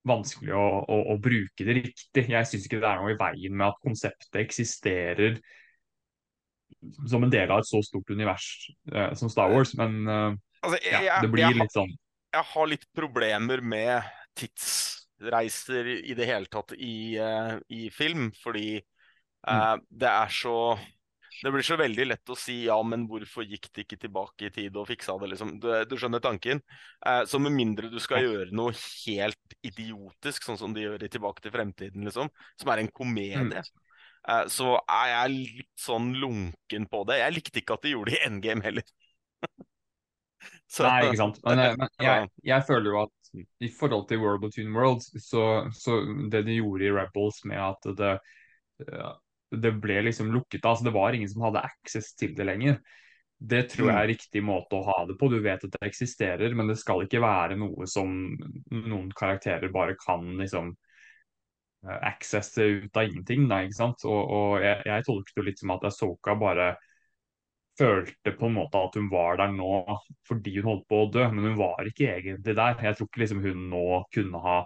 vanskelig 0.06 0.54
å, 0.54 0.66
å, 0.86 0.98
å, 1.14 1.18
bruke 1.22 1.66
det 1.66 1.78
riktig. 1.80 2.26
Jeg 2.30 2.50
syns 2.50 2.66
ikke 2.68 2.82
det 2.82 2.90
er 2.90 3.02
noe 3.02 3.14
i 3.14 3.20
veien 3.20 3.58
med 3.58 3.72
at 3.72 3.82
konseptet 3.86 4.42
eksisterer 4.42 5.40
som 7.10 7.24
en 7.26 7.32
del 7.34 7.52
av 7.52 7.62
et 7.62 7.70
så 7.70 7.82
stort 7.86 8.10
univers 8.14 8.48
eh, 8.92 9.14
som 9.18 9.32
Star 9.32 9.54
Wars, 9.54 9.74
men 9.80 10.02
eh, 10.08 10.32
altså, 10.62 10.80
jeg, 10.82 11.06
ja, 11.08 11.22
det 11.24 11.32
blir 11.34 11.48
jeg, 11.48 11.60
litt 11.62 11.76
sånn 11.76 11.94
Jeg 12.36 12.50
har 12.52 12.70
litt 12.70 12.86
problemer 12.96 13.64
med 13.64 14.12
tidsreiser 14.36 15.94
i 15.98 16.18
det 16.18 16.28
hele 16.28 16.52
tatt 16.52 16.76
i, 16.76 17.16
uh, 17.16 17.56
i 17.72 17.88
film, 17.94 18.28
fordi 18.44 18.76
mm. 19.48 19.86
det 19.88 20.12
er 20.12 20.34
så 20.36 20.58
det 21.44 21.52
blir 21.52 21.66
så 21.66 21.76
veldig 21.80 22.06
lett 22.08 22.32
å 22.32 22.38
si 22.40 22.56
ja, 22.66 22.76
men 22.88 23.06
hvorfor 23.10 23.46
gikk 23.48 23.68
det 23.76 23.86
ikke 23.86 24.00
tilbake 24.06 24.48
i 24.48 24.52
tid 24.56 24.78
og 24.80 24.88
fiksa 24.88 25.18
det, 25.20 25.34
liksom. 25.34 25.56
Du, 25.62 25.68
du 25.90 25.96
skjønner 26.00 26.24
tanken? 26.24 26.62
Eh, 27.06 27.24
så 27.28 27.42
med 27.44 27.56
mindre 27.56 27.90
du 27.92 27.98
skal 28.04 28.24
gjøre 28.24 28.56
noe 28.56 28.76
helt 28.76 29.58
idiotisk, 29.66 30.46
sånn 30.48 30.60
som 30.62 30.76
de 30.76 30.86
gjør 30.86 31.04
i 31.04 31.12
Tilbake 31.12 31.44
til 31.44 31.54
fremtiden, 31.56 32.06
liksom, 32.08 32.32
som 32.62 32.72
er 32.72 32.84
en 32.84 32.92
komedie, 32.96 33.44
mm. 33.44 33.85
Eh, 34.28 34.46
så 34.52 34.78
er 34.84 35.12
jeg 35.12 35.34
litt 35.36 35.72
sånn 35.80 36.14
lunken 36.22 36.88
på 36.92 37.04
det. 37.10 37.20
Jeg 37.22 37.38
likte 37.38 37.62
ikke 37.62 37.78
at 37.80 37.86
de 37.88 37.96
gjorde 37.96 38.14
det 38.14 38.20
i 38.20 38.30
Endgame 38.30 38.66
heller. 38.66 38.88
så, 40.74 40.88
Nei, 40.88 40.96
ikke 41.10 41.22
sant. 41.24 41.44
Men, 41.46 41.64
eh, 41.66 41.76
men 41.82 42.08
jeg, 42.08 42.32
jeg, 42.52 42.68
føler 42.70 42.92
jo 42.92 43.04
at 43.04 43.36
i 43.64 43.70
forhold 43.74 44.08
til 44.10 44.24
World 44.24 44.46
Between 44.46 44.74
Worlds, 44.76 45.12
så, 45.26 45.66
så 45.76 46.00
det 46.32 46.46
de 46.48 46.60
gjorde 46.62 46.88
i 46.88 46.96
Rebels 46.96 47.44
med 47.50 47.62
at 47.64 47.94
det 48.00 48.16
det 49.62 49.72
ble 49.82 50.02
liksom 50.08 50.32
lukket 50.34 50.66
av. 50.66 50.76
altså 50.76 50.86
Det 50.86 50.96
var 50.96 51.14
ingen 51.14 51.30
som 51.30 51.46
hadde 51.48 51.66
access 51.66 52.14
til 52.16 52.36
det 52.36 52.48
lenger. 52.48 52.80
Det 53.36 53.66
tror 53.70 53.92
jeg 53.92 54.00
er 54.00 54.12
riktig 54.14 54.42
måte 54.46 54.78
å 54.78 54.86
ha 54.88 54.98
det 55.10 55.18
på. 55.20 55.30
Du 55.32 55.40
vet 55.44 55.64
at 55.64 55.76
det 55.76 55.90
eksisterer, 55.90 56.56
men 56.56 56.72
det 56.72 56.78
skal 56.80 57.04
ikke 57.04 57.24
være 57.24 57.58
noe 57.60 57.88
som 57.90 58.12
noen 58.72 59.10
karakterer 59.16 59.74
bare 59.74 59.98
kan 60.00 60.36
liksom 60.40 60.74
eh, 61.86 62.00
accesse 62.10 62.66
ut 62.82 62.98
av 62.98 63.08
ingenting. 63.08 63.48
Da, 63.52 63.62
ikke 63.66 63.80
sant? 63.80 64.06
Og, 64.10 64.34
og 64.38 64.66
jeg, 64.66 64.82
jeg 64.90 65.08
tolket 65.08 65.40
det 65.40 65.48
litt 65.50 65.62
som 65.64 65.76
at 65.76 65.88
Asoka 65.90 66.36
bare 66.40 66.74
følte 67.80 68.32
på 68.32 68.48
en 68.48 68.56
måte 68.56 68.80
at 68.80 68.96
hun 68.96 69.10
var 69.12 69.40
der 69.42 69.52
nå 69.52 69.70
fordi 70.28 70.54
hun 70.58 70.70
holdt 70.70 70.86
på 70.92 71.02
å 71.04 71.08
dø, 71.12 71.26
men 71.34 71.50
hun 71.50 71.58
var 71.60 71.88
ikke 71.90 72.10
egentlig 72.14 72.56
der. 72.56 72.78
Jeg 72.88 72.98
tror 72.98 73.10
ikke 73.10 73.24
liksom 73.26 73.42
hun 73.44 73.66
nå 73.74 73.86
kunne 74.16 74.44
ha 74.44 74.60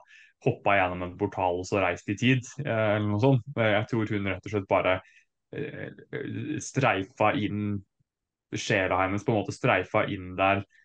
hoppa 0.45 0.77
gjennom 0.77 1.03
en 1.03 1.17
portal 1.19 1.59
og 1.59 1.67
så 1.67 1.81
reist 1.83 2.09
i 2.11 2.15
tid, 2.19 2.45
eh, 2.63 2.89
eller 2.95 3.07
noe 3.09 3.21
sånt. 3.23 3.47
Jeg 3.59 3.87
tror 3.91 4.13
hun 4.15 4.29
rett 4.31 4.45
og 4.45 4.53
slett 4.53 4.69
bare 4.69 4.99
eh, 5.51 5.89
streifa 6.63 7.33
inn 7.35 7.79
sjela 8.55 9.03
hennes, 9.03 9.25
på 9.25 9.33
en 9.33 9.41
måte 9.41 9.53
streifa 9.53 10.05
inn 10.09 10.31
der 10.39 10.63
eh, 10.63 10.78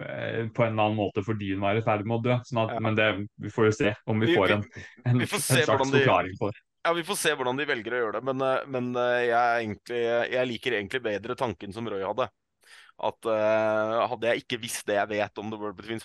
på 0.00 0.64
en 0.64 0.72
eller 0.72 0.88
annen 0.88 0.98
måte 0.98 1.24
fordi 1.26 1.52
hun 1.54 1.62
var 1.64 1.78
i 1.78 1.84
ferd 1.84 2.06
med 2.08 2.18
å 2.18 2.24
dø. 2.24 2.38
Sånn 2.48 2.64
at, 2.64 2.74
ja. 2.76 2.82
Men 2.82 2.98
det, 2.98 3.08
vi 3.44 3.52
får 3.52 3.70
jo 3.70 3.76
se 3.76 3.94
om 4.10 4.24
vi, 4.24 4.34
får 4.34 4.56
en, 4.56 4.66
en, 5.04 5.14
en 5.20 5.26
slags 5.28 5.52
de, 5.52 5.94
forklaring 6.00 6.36
på 6.40 6.50
det. 6.50 6.64
Ja, 6.80 6.94
Vi 6.96 7.04
får 7.04 7.18
se 7.20 7.32
hvordan 7.36 7.58
de 7.60 7.68
velger 7.68 7.92
å 7.92 7.98
gjøre 8.04 8.20
det, 8.20 8.32
men, 8.32 8.44
men 8.72 8.86
jeg, 8.96 9.40
egentlig, 9.58 9.98
jeg, 10.00 10.48
liker 10.48 10.76
egentlig 10.78 11.02
bedre 11.04 11.36
tanken 11.36 11.74
som 11.76 11.88
Roy 11.92 12.06
hadde 12.06 12.30
at 13.00 13.28
uh, 13.28 13.98
hadde 14.10 14.28
jeg 14.28 14.42
ikke 14.42 14.58
visst 14.60 14.84
det 14.88 14.98
jeg 14.98 15.10
vet 15.14 15.40
om 15.40 15.48
The 15.52 15.58
World 15.60 15.78
Between, 15.78 16.02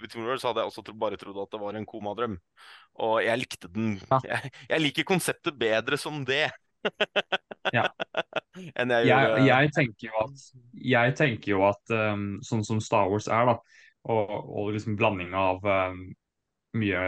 Between 0.00 0.26
Worlds, 0.26 0.46
hadde 0.46 0.62
jeg 0.62 0.72
også 0.72 0.84
tro, 0.86 0.94
bare 0.98 1.18
trodd 1.20 1.38
at 1.44 1.54
det 1.54 1.60
var 1.62 1.78
en 1.78 1.86
komadrøm. 1.88 2.34
Og 3.06 3.14
jeg 3.22 3.40
likte 3.40 3.70
den 3.72 3.94
ja. 4.00 4.18
jeg, 4.26 4.52
jeg, 4.66 4.82
liker 4.82 5.08
konseptet 5.08 5.58
bedre 5.58 5.98
som 6.00 6.24
det. 6.28 6.48
Ja. 7.76 7.86
Enn 8.78 8.92
jeg, 8.92 9.06
jeg 9.08 9.28
gjorde 9.28 9.44
Jeg 9.46 9.70
tenker 9.76 10.08
jo 10.08 10.16
at, 10.22 10.42
jeg 10.92 11.14
tenker 11.18 11.54
jo 11.54 11.62
at 11.68 11.94
um, 11.96 12.26
sånn 12.44 12.64
som 12.66 12.82
Star 12.84 13.08
Wars 13.10 13.28
er, 13.32 13.48
da, 13.48 13.54
og, 14.12 14.32
og 14.32 14.72
liksom 14.74 14.98
blanding 15.00 15.32
av 15.38 15.64
um, 15.64 16.02
mye 16.76 17.04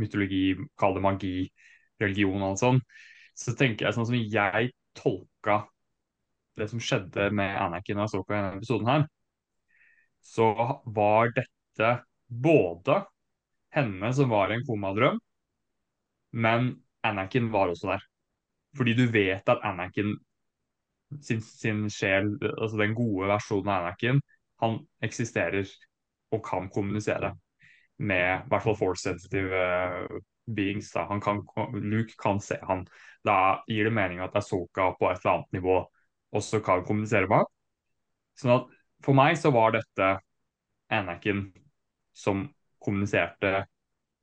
mytologi, 0.00 0.56
kall 0.80 0.96
det 0.96 1.04
magi, 1.04 1.36
religion 2.02 2.42
og 2.42 2.58
sånn, 2.58 2.80
så 3.38 3.54
tenker 3.58 3.86
jeg 3.86 3.96
sånn 3.96 4.08
som 4.08 4.18
jeg 4.18 4.72
tolka 4.98 5.62
det 6.58 6.68
som 6.70 6.82
skjedde 6.82 7.30
med 7.34 7.54
Anakin 7.58 7.98
og 7.98 8.08
Asoka 8.08 8.34
i 8.34 8.38
denne 8.38 8.58
episoden 8.60 8.90
her, 8.90 9.06
så 10.24 10.50
var 10.86 11.34
dette 11.36 11.90
både 12.26 13.00
henne 13.74 14.10
som 14.14 14.30
var 14.30 14.54
en 14.54 14.62
komadrøm, 14.66 15.18
men 16.30 16.70
Anakin 17.04 17.50
var 17.52 17.72
også 17.72 17.90
der. 17.92 18.06
Fordi 18.76 18.94
du 18.98 19.06
vet 19.12 19.48
at 19.48 19.64
Anakin 19.66 20.16
sin, 21.22 21.40
sin 21.40 21.84
sjel, 21.90 22.32
altså 22.42 22.78
den 22.80 22.94
gode 22.96 23.28
versjonen 23.30 23.70
av 23.70 23.84
Anakin, 23.84 24.20
han 24.62 24.80
eksisterer 25.04 25.68
og 26.34 26.42
kan 26.46 26.70
kommunisere 26.72 27.34
med 28.02 28.46
i 28.46 28.48
hvert 28.50 28.64
fall 28.64 28.78
force 28.78 29.06
sensitive 29.06 29.60
beings. 30.56 30.90
Da. 30.92 31.06
Han 31.10 31.20
kan, 31.22 31.42
Luke 31.74 32.16
kan 32.20 32.40
se 32.42 32.58
han. 32.62 32.86
Da 33.24 33.64
gir 33.70 33.88
det 33.88 33.94
mening 33.94 34.22
at 34.24 34.36
Asoka 34.36 34.90
på 34.98 35.10
et 35.10 35.20
eller 35.22 35.38
annet 35.38 35.60
nivå 35.60 35.78
også 36.34 36.60
kan 36.64 36.82
kommunisere 36.86 37.28
med 37.30 37.44
ham. 37.44 37.52
Sånn 38.40 38.56
at 38.56 38.72
for 39.04 39.14
meg 39.14 39.38
så 39.38 39.52
var 39.54 39.76
dette 39.76 40.10
Anakin 40.92 41.46
som 42.14 42.48
kommuniserte 42.82 43.64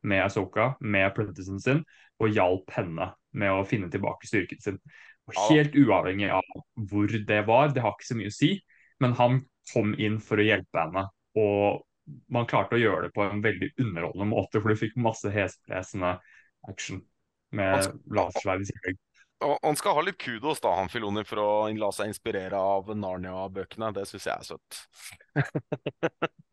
med 0.07 0.25
Asoka, 0.25 0.73
med 0.79 1.07
apprentices 1.07 1.63
sin, 1.63 1.83
og 2.19 2.33
hjalp 2.33 2.71
henne 2.75 3.11
med 3.37 3.53
å 3.53 3.65
finne 3.67 3.89
tilbake 3.91 4.29
styrken 4.29 4.61
sin. 4.63 4.81
Og 5.29 5.37
helt 5.51 5.75
uavhengig 5.77 6.31
av 6.33 6.63
hvor 6.89 7.11
det 7.11 7.41
var, 7.47 7.71
det 7.71 7.83
har 7.85 7.95
ikke 7.95 8.09
så 8.09 8.17
mye 8.19 8.31
å 8.31 8.35
si, 8.35 8.55
men 9.03 9.15
han 9.19 9.43
kom 9.71 9.93
inn 10.01 10.17
for 10.23 10.41
å 10.41 10.45
hjelpe 10.45 10.81
henne. 10.81 11.05
Og 11.39 11.85
man 12.33 12.47
klarte 12.49 12.75
å 12.75 12.81
gjøre 12.81 13.07
det 13.07 13.15
på 13.15 13.23
en 13.23 13.43
veldig 13.43 13.71
underholdende 13.79 14.27
måte, 14.33 14.59
for 14.59 14.73
du 14.73 14.79
fikk 14.79 14.97
masse 14.99 15.31
hesblesende 15.31 16.17
action 16.69 17.01
med 17.55 17.87
lasersverd 18.11 18.65
i 18.65 18.69
tillegg. 18.71 18.99
Han 19.41 19.75
skal 19.75 19.95
ha 19.97 20.01
litt 20.05 20.19
kudos, 20.21 20.59
da, 20.61 20.75
han 20.77 20.89
Filoni, 20.89 21.23
for 21.25 21.41
å 21.41 21.51
la 21.73 21.89
seg 21.95 22.11
inspirere 22.11 22.57
av 22.61 22.91
Narnia-bøkene. 22.93 23.89
Det 23.95 24.03
syns 24.09 24.27
jeg 24.29 24.35
er 24.35 24.45
søtt. 24.51 24.81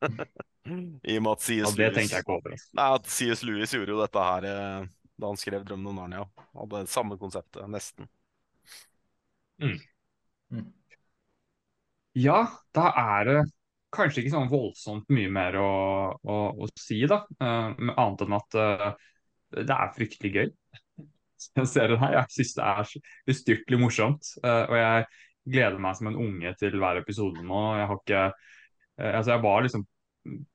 I 1.08 1.18
og 1.18 1.24
med 1.24 1.32
at 1.34 1.44
C.S. 1.44 1.76
Ja, 1.76 2.22
over. 2.32 2.54
Nei, 2.56 2.86
at 2.86 3.10
C.S. 3.12 3.42
Lewis 3.44 3.74
gjorde 3.76 3.92
jo 3.92 4.00
dette 4.00 4.24
her 4.24 4.48
eh, 4.48 4.88
da 5.18 5.30
han 5.30 5.40
skrev 5.40 5.64
'Drømmen 5.64 5.92
om 5.92 6.00
Narnia'. 6.00 6.46
Hadde 6.54 6.82
det 6.84 6.92
samme 6.92 7.18
konseptet, 7.18 7.68
nesten. 7.70 8.08
Mm. 9.62 9.78
Mm. 10.54 10.72
Ja, 12.18 12.38
da 12.74 12.90
er 12.96 13.24
det 13.28 13.38
kanskje 13.94 14.22
ikke 14.22 14.34
sånn 14.34 14.50
voldsomt 14.52 15.08
mye 15.14 15.30
mer 15.32 15.56
å, 15.60 15.68
å, 16.18 16.38
å 16.54 16.68
si, 16.78 17.00
da. 17.08 17.22
Uh, 17.40 17.72
annet 17.94 18.24
enn 18.24 18.36
at 18.36 18.58
uh, 18.58 18.88
det 19.56 19.74
er 19.74 19.94
fryktelig 19.96 20.32
gøy 20.34 20.48
jeg 21.58 21.70
ser 21.70 21.92
den 21.92 22.02
her. 22.02 22.18
Jeg 22.20 22.36
syns 22.36 22.56
det 22.58 22.66
er 22.66 22.92
ustyrtelig 23.34 23.80
morsomt. 23.80 24.32
Uh, 24.42 24.64
og 24.66 24.76
jeg 24.78 25.06
gleder 25.48 25.78
meg 25.82 25.98
som 25.98 26.10
en 26.10 26.18
unge 26.20 26.54
til 26.60 26.76
hver 26.80 27.00
episode 27.00 27.44
nå. 27.46 27.62
Jeg 27.78 27.90
har 27.90 28.02
ikke 28.02 28.26
uh, 28.28 29.14
Altså, 29.14 29.30
jeg 29.34 29.44
var 29.44 29.62
liksom 29.64 29.86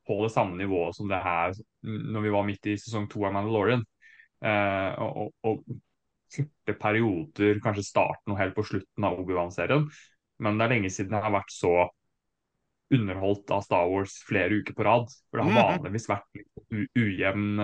på 0.06 0.20
det 0.22 0.34
samme 0.34 0.60
nivået 0.60 0.94
som 0.94 1.08
det 1.10 1.18
her 1.24 1.56
når 1.82 2.26
vi 2.26 2.32
var 2.36 2.44
midt 2.46 2.68
i 2.70 2.76
sesong 2.78 3.08
to 3.10 3.24
av 3.26 3.32
Mandalorian. 3.34 3.86
Uh, 4.44 4.92
og, 5.00 5.34
og, 5.48 5.66
korte 6.34 6.74
perioder, 6.82 7.60
kanskje 7.62 7.86
starten 7.86 8.34
og 8.34 8.40
helt 8.40 8.56
på 8.58 8.64
slutten 8.66 9.06
av 9.06 9.20
Obi-Wan-serien. 9.22 9.84
Men 10.42 10.58
det 10.58 10.66
er 10.66 10.72
lenge 10.72 10.90
siden 10.90 11.14
jeg 11.14 11.26
har 11.28 11.36
vært 11.36 11.54
så 11.54 11.74
underholdt 12.94 13.54
av 13.54 13.62
Star 13.66 13.86
Wars 13.92 14.16
flere 14.26 14.58
uker 14.62 14.74
på 14.76 14.86
rad. 14.88 15.14
For 15.30 15.40
det 15.40 15.46
har 15.46 15.54
mhm. 15.54 15.76
vanligvis 15.78 16.10
vært 16.10 16.40
litt 16.40 16.98
ujevn 16.98 17.62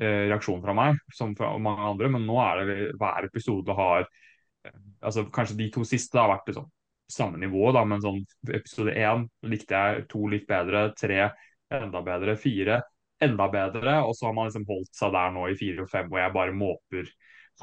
Eh, 0.00 0.22
reaksjon 0.30 0.62
fra 0.64 0.72
meg, 0.72 0.96
som 1.12 1.34
fra 1.36 1.50
mange 1.60 1.84
andre. 1.84 2.08
Men 2.08 2.22
nå 2.24 2.38
er 2.40 2.60
det 2.64 2.76
hver 2.96 3.26
episode 3.26 3.74
har 3.76 4.06
eh, 4.06 4.76
altså 5.04 5.26
Kanskje 5.28 5.58
de 5.58 5.66
to 5.74 5.84
siste 5.84 6.16
har 6.16 6.30
vært 6.30 6.48
liksom, 6.48 6.70
samme 7.10 7.40
nivå, 7.42 7.66
da, 7.76 7.82
men 7.84 8.00
sånn 8.00 8.22
episode 8.48 8.94
én 8.96 9.26
likte 9.50 9.76
jeg, 9.76 10.06
to 10.08 10.22
litt 10.30 10.46
bedre, 10.48 10.86
tre 10.96 11.26
enda 11.74 12.00
bedre, 12.06 12.36
fire 12.40 12.78
enda 13.24 13.48
bedre. 13.52 13.98
Og 14.06 14.14
så 14.16 14.28
har 14.28 14.36
man 14.36 14.48
liksom 14.48 14.68
holdt 14.68 14.94
seg 14.96 15.12
der 15.16 15.34
nå 15.34 15.48
i 15.50 15.58
fire 15.58 15.84
og 15.84 15.92
fem, 15.92 16.08
hvor 16.10 16.22
jeg 16.22 16.36
bare 16.36 16.56
måper 16.56 17.10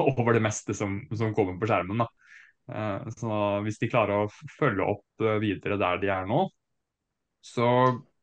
over 0.03 0.37
det 0.37 0.43
meste 0.45 0.75
som, 0.77 0.99
som 1.17 1.33
kommer 1.37 1.57
på 1.59 1.69
skjermen. 1.69 2.03
da. 2.03 2.09
Uh, 2.67 3.07
så 3.15 3.39
hvis 3.63 3.79
de 3.79 3.87
klarer 3.87 4.25
å 4.25 4.31
følge 4.57 4.85
opp 4.91 5.27
videre 5.41 5.79
der 5.79 6.01
de 6.01 6.11
er 6.11 6.27
nå, 6.29 6.43
så 7.47 7.67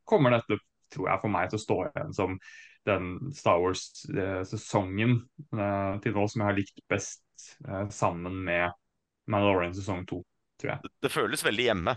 kommer 0.05 0.37
dette, 0.37 0.61
tror 0.93 1.09
jeg, 1.09 1.21
for 1.23 1.33
meg 1.33 1.51
til 1.51 1.59
å 1.59 1.65
stå 1.65 1.79
igjen 1.89 2.15
som 2.15 2.39
den 2.85 3.33
Star 3.33 3.61
Wars-sesongen 3.63 5.15
eh, 5.57 5.93
til 6.05 6.17
nå 6.17 6.27
som 6.29 6.43
jeg 6.43 6.49
har 6.49 6.59
likt 6.59 6.83
best, 6.91 7.25
eh, 7.67 7.87
sammen 7.89 8.43
med 8.45 8.75
Mandalorian 9.31 9.75
sesong 9.77 10.05
to, 10.09 10.21
tror 10.61 10.75
jeg. 10.75 10.93
Det 11.01 11.13
føles 11.13 11.45
veldig 11.47 11.69
hjemme. 11.71 11.97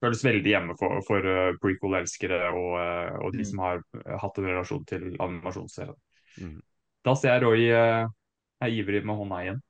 Føles 0.00 0.22
veldig 0.24 0.52
hjemme 0.52 0.76
for, 0.80 1.00
for 1.06 1.26
uh, 1.28 1.56
prequel-elskere 1.60 2.38
og, 2.50 2.70
uh, 2.80 3.16
og, 3.20 3.32
de 3.34 3.42
mm. 3.44 3.48
som 3.50 3.64
har 3.64 3.82
hatt 4.22 4.38
en 4.40 4.48
relasjon 4.48 4.86
til 4.88 5.08
animasjonsserien. 5.12 5.98
Mm. 6.40 6.60
Da 7.04 7.16
ser 7.16 7.36
jeg 7.36 7.44
Roy 7.44 7.66
er 7.72 8.72
ivrig 8.76 9.02
med 9.08 9.16
hånda 9.16 9.42
igjen. 9.44 9.60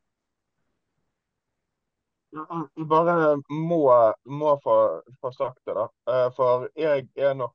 Bare 2.90 3.16
må, 3.50 3.82
må 4.26 4.54
få, 4.62 4.76
få 5.22 5.32
sagt 5.34 5.60
det, 5.66 5.74
da. 5.78 5.86
For 6.34 6.68
jeg 6.78 7.08
er 7.18 7.34
nok 7.38 7.54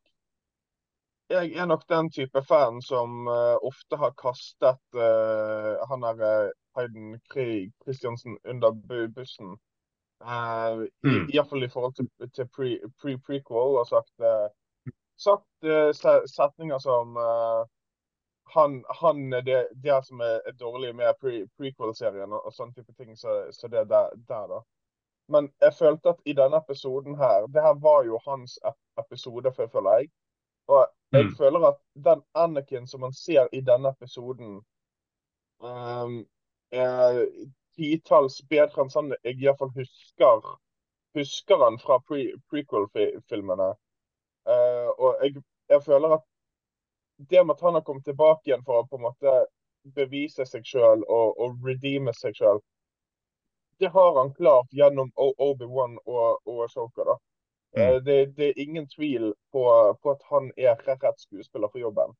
jeg 1.29 1.55
er 1.57 1.65
nok 1.65 1.87
den 1.89 2.11
type 2.13 2.41
fan 2.45 2.81
som 2.85 3.27
uh, 3.27 3.57
ofte 3.65 3.97
har 3.97 4.13
kastet 4.19 4.81
uh, 4.93 5.81
han 5.89 6.05
der 6.05 6.51
Heiden 6.77 7.15
Krig 7.33 7.71
Kristiansen 7.81 8.37
Christiansen 8.37 8.37
under 8.45 8.71
bussen. 9.15 9.57
Uh, 10.23 10.85
mm. 11.05 11.29
Iallfall 11.33 11.63
i, 11.63 11.65
i 11.65 11.73
forhold 11.73 11.95
til, 11.95 12.09
til 12.35 12.47
pre-prequel. 12.55 13.43
Pre 13.45 13.79
og 13.79 13.87
sagt, 13.87 14.13
sagt 15.17 16.29
setninger 16.31 16.79
som 16.79 17.17
han, 18.53 18.85
han 19.01 19.31
det, 19.31 19.67
det 19.83 20.05
som 20.05 20.19
er, 20.19 20.39
er 20.45 20.51
dårlig 20.51 20.95
med 20.95 21.13
pre 21.21 21.47
prequel-serien 21.57 22.33
og, 22.33 22.45
og 22.45 22.53
sånne 22.53 22.73
type 22.73 22.93
ting. 22.93 23.17
Så, 23.17 23.47
så 23.51 23.67
det 23.67 23.87
der, 23.89 24.13
der, 24.29 24.47
da. 24.47 24.61
Men 25.27 25.49
jeg 25.61 25.73
følte 25.73 26.09
at 26.09 26.21
i 26.25 26.33
denne 26.37 26.57
episoden 26.57 27.15
her 27.17 27.47
Det 27.47 27.61
her 27.61 27.73
var 27.81 28.03
jo 28.05 28.19
hans 28.27 28.59
episode, 28.99 29.53
føler 29.57 29.97
jeg. 29.97 30.09
Og 30.67 30.87
jeg 31.11 31.25
mm. 31.25 31.35
føler 31.37 31.67
at 31.67 31.79
den 32.05 32.21
Anakin 32.35 32.87
som 32.87 33.01
man 33.01 33.13
ser 33.13 33.47
i 33.53 33.61
denne 33.61 33.89
episoden, 33.89 34.61
um, 35.59 36.25
er 36.71 37.25
titalls 37.75 38.39
bedre 38.49 38.85
enn 38.85 38.93
sånn 38.93 39.13
jeg 39.15 39.41
iallfall 39.43 39.73
husker 39.75 40.45
husker 41.15 41.63
han 41.63 41.79
fra 41.79 41.99
pre 42.07 42.27
prequel-filmene. 42.51 43.73
Uh, 44.45 44.89
og 45.01 45.23
jeg, 45.23 45.41
jeg, 45.71 45.81
føler 45.83 46.17
at 46.17 46.25
det 47.31 47.43
med 47.45 47.55
at 47.55 47.61
han 47.65 47.77
har 47.77 47.85
kommet 47.87 48.05
tilbake 48.05 48.49
igjen 48.49 48.65
for 48.67 48.81
å 48.81 48.87
på 48.89 48.99
en 48.99 49.05
måte 49.07 49.35
bevise 49.95 50.45
seg 50.49 50.65
sjøl 50.67 51.05
og, 51.05 51.39
og 51.41 51.63
redeeme 51.65 52.13
seg 52.13 52.35
sjøl, 52.37 52.59
det 53.79 53.91
har 53.93 54.19
han 54.19 54.33
klart 54.35 54.71
gjennom 54.75 55.11
Obi-Wan 55.15 55.97
og, 56.05 56.41
og 56.45 56.61
Ashoka. 56.65 57.07
da. 57.07 57.15
Mm. 57.75 57.81
Uh, 57.81 57.97
det, 58.07 58.19
det, 58.37 58.51
er 58.51 58.61
ingen 58.61 58.87
tvil 58.91 59.33
på, 59.51 59.63
på, 60.01 60.11
at 60.11 60.27
han 60.31 60.51
er 60.57 60.77
rett 60.87 61.19
skuespiller 61.19 61.71
for 61.71 61.83
jobben. 61.83 62.15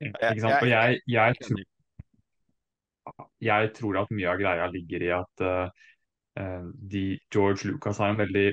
Ikke 0.00 0.40
sant? 0.40 0.62
Og 0.62 0.68
jeg, 0.68 1.00
jeg, 1.08 1.36
tror, 1.44 1.64
jeg 3.42 3.70
tror 3.76 4.00
at 4.02 4.12
mye 4.14 4.28
av 4.30 4.40
greia 4.40 4.66
ligger 4.72 5.04
i 5.06 5.12
at 5.16 5.44
uh, 5.44 5.86
de, 6.92 7.04
George 7.32 7.68
Lucas 7.68 8.00
har 8.00 8.12
en 8.12 8.20
veldig 8.20 8.46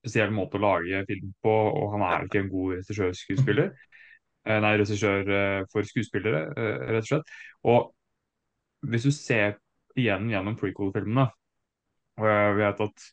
spesiell 0.00 0.32
måte 0.32 0.58
å 0.58 0.64
lage 0.64 1.04
film 1.08 1.32
på, 1.44 1.52
og 1.52 1.94
han 1.94 2.04
er 2.06 2.26
ikke 2.26 2.42
en 2.44 2.52
god 2.52 2.76
regissør-skuespiller. 2.78 3.72
Uh, 4.48 4.58
nei, 4.64 4.74
regissør 4.80 5.28
uh, 5.28 5.60
for 5.72 5.88
skuespillere, 5.88 6.46
rett 6.56 7.04
og 7.04 7.10
slett. 7.10 7.34
Og 7.68 8.90
hvis 8.90 9.06
du 9.08 9.12
ser 9.14 9.58
igjen 9.98 10.30
gjennom 10.32 10.56
prequel-filmene, 10.58 11.28
og 12.20 12.28
jeg 12.28 12.56
vet 12.60 12.82
at 12.84 13.06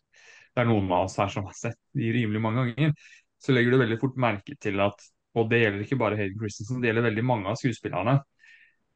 det 0.58 0.64
er 0.64 0.70
noen 0.70 0.90
av 0.90 1.06
oss 1.06 1.18
her 1.20 1.30
som 1.32 1.46
har 1.48 1.56
sett 1.58 1.80
de 1.96 2.10
rimelig 2.16 2.42
mange 2.44 2.64
ganger, 2.72 2.96
så 3.38 3.54
legger 3.54 3.76
du 3.76 3.82
veldig 3.84 4.00
fort 4.02 4.18
merke 4.20 4.56
til 4.64 4.82
at 4.82 5.04
og 5.38 5.52
det 5.52 5.62
gjelder 5.62 5.84
ikke 5.86 6.00
bare 6.02 6.18
Hayden 6.18 6.40
Christensen, 6.42 6.82
det 6.82 6.90
gjelder 6.90 7.08
veldig 7.12 7.24
mange 7.26 7.52
av 7.52 7.60
skuespillerne. 7.60 8.18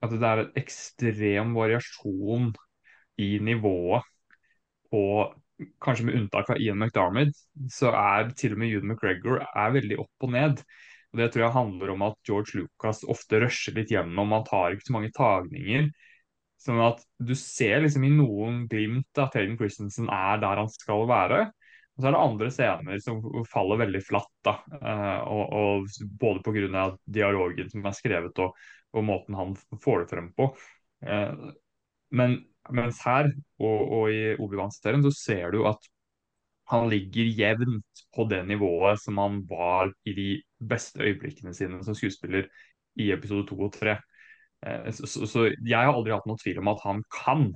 At 0.02 0.14
det 0.14 0.28
er 0.28 0.44
en 0.44 0.56
ekstrem 0.60 1.54
variasjon 1.58 2.52
i 3.22 3.36
nivået 3.44 4.08
på 4.92 5.04
Kanskje 5.78 6.08
med 6.08 6.16
unntak 6.18 6.48
av 6.50 6.58
Ian 6.58 6.80
McDarmid, 6.82 7.36
så 7.70 7.92
er 7.94 8.32
til 8.34 8.56
og 8.56 8.62
med 8.64 8.72
Ewan 8.72 8.88
McGregor 8.90 9.44
er 9.46 9.76
veldig 9.76 10.00
opp 10.02 10.26
og 10.26 10.32
ned. 10.34 10.64
Og 11.12 11.20
Det 11.20 11.28
tror 11.32 11.44
jeg 11.44 11.54
handler 11.54 11.92
om 11.94 12.06
at 12.08 12.18
George 12.26 12.58
Lucas 12.58 13.04
ofte 13.06 13.44
rusher 13.44 13.76
litt 13.76 13.92
gjennom. 13.94 14.34
Han 14.34 14.48
tar 14.48 14.74
ikke 14.74 14.88
så 14.88 14.96
mange 14.96 15.12
tagninger. 15.14 15.92
Sånn 16.62 16.82
at 16.82 17.02
du 17.22 17.34
ser 17.38 17.84
liksom 17.84 18.06
i 18.08 18.14
noen 18.14 18.64
glimt 18.72 19.22
at 19.22 19.38
Hayden 19.38 19.58
Christensen 19.60 20.10
er 20.14 20.42
der 20.42 20.64
han 20.64 20.74
skal 20.74 21.06
være. 21.10 21.44
Og 21.94 22.02
så 22.02 22.10
er 22.10 22.16
det 22.16 22.26
andre 22.26 22.52
scener 22.54 23.02
som 23.04 23.22
faller 23.52 23.82
veldig 23.84 24.02
flatt. 24.08 24.34
da, 24.48 24.58
uh, 24.82 25.22
og, 25.30 25.56
og 25.62 26.12
Både 26.22 26.42
pga. 26.46 26.86
dialogen 27.06 27.70
som 27.70 27.86
er 27.86 27.98
skrevet 27.98 28.46
og, 28.46 28.56
og, 28.94 29.04
måten 29.08 29.38
han 29.38 29.56
får 29.82 30.04
det 30.04 30.12
frem 30.12 30.30
på. 30.38 30.52
Uh, 31.06 31.52
men 32.12 32.42
mens 32.70 33.00
her 33.06 33.32
og, 33.62 33.80
og 33.82 34.12
i 34.14 34.36
Obi-Wan-serien 34.36 35.04
så 35.06 35.14
ser 35.16 35.56
du 35.56 35.64
at 35.70 35.88
han 36.72 36.88
ligger 36.92 37.28
jevnt 37.36 38.04
på 38.16 38.26
det 38.32 38.46
nivået 38.48 39.02
som 39.02 39.18
han 39.20 39.42
var 39.50 39.92
i 40.08 40.14
de 40.16 40.30
beste 40.70 41.02
øyeblikkene 41.04 41.54
sine 41.56 41.82
som 41.84 41.98
skuespiller 41.98 42.48
i 43.00 43.10
episode 43.12 43.48
to 43.50 43.58
og 43.60 43.74
tre. 43.76 43.98
Eh, 44.66 44.92
så, 44.96 45.26
så, 45.28 45.46
jeg 45.50 45.78
har 45.78 45.92
aldri 45.92 46.14
hatt 46.16 46.28
noen 46.30 46.40
tvil 46.40 46.62
om 46.62 46.72
at 46.72 46.84
han 46.86 47.04
kan. 47.12 47.50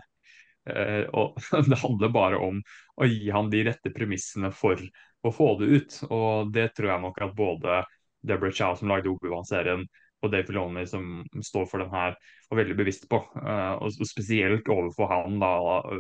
Eh, 0.68 1.06
og 1.14 1.40
det 1.70 1.80
handler 1.80 2.14
bare 2.16 2.42
om 2.42 2.62
å 2.98 3.08
gi 3.08 3.30
han 3.32 3.52
de 3.54 3.64
rette 3.70 3.94
premissene 3.96 4.52
for 4.56 4.82
å 5.26 5.34
få 5.34 5.52
det 5.62 5.70
ut. 5.72 6.00
Og 6.10 6.52
det 6.56 6.72
tror 6.76 6.92
jeg 6.94 7.06
nok 7.06 7.22
at 7.24 7.38
både 7.38 7.84
Deborah 8.26 8.56
Chow, 8.56 8.76
som 8.76 8.92
lagde 8.92 9.14
Obi-Wan-serien, 9.14 9.86
og 10.24 10.32
Dave 10.32 10.48
Filoni 10.48 10.86
som 10.90 11.24
står 11.44 11.68
for 11.70 11.84
den 11.84 11.92
her, 11.94 12.16
og 12.50 12.60
veldig 12.60 12.78
bevisst 12.80 13.08
på. 13.12 13.20
Uh, 13.36 13.76
og 13.84 14.08
spesielt 14.08 14.70
overfor 14.72 15.12
han, 15.12 15.40
da, 15.42 15.54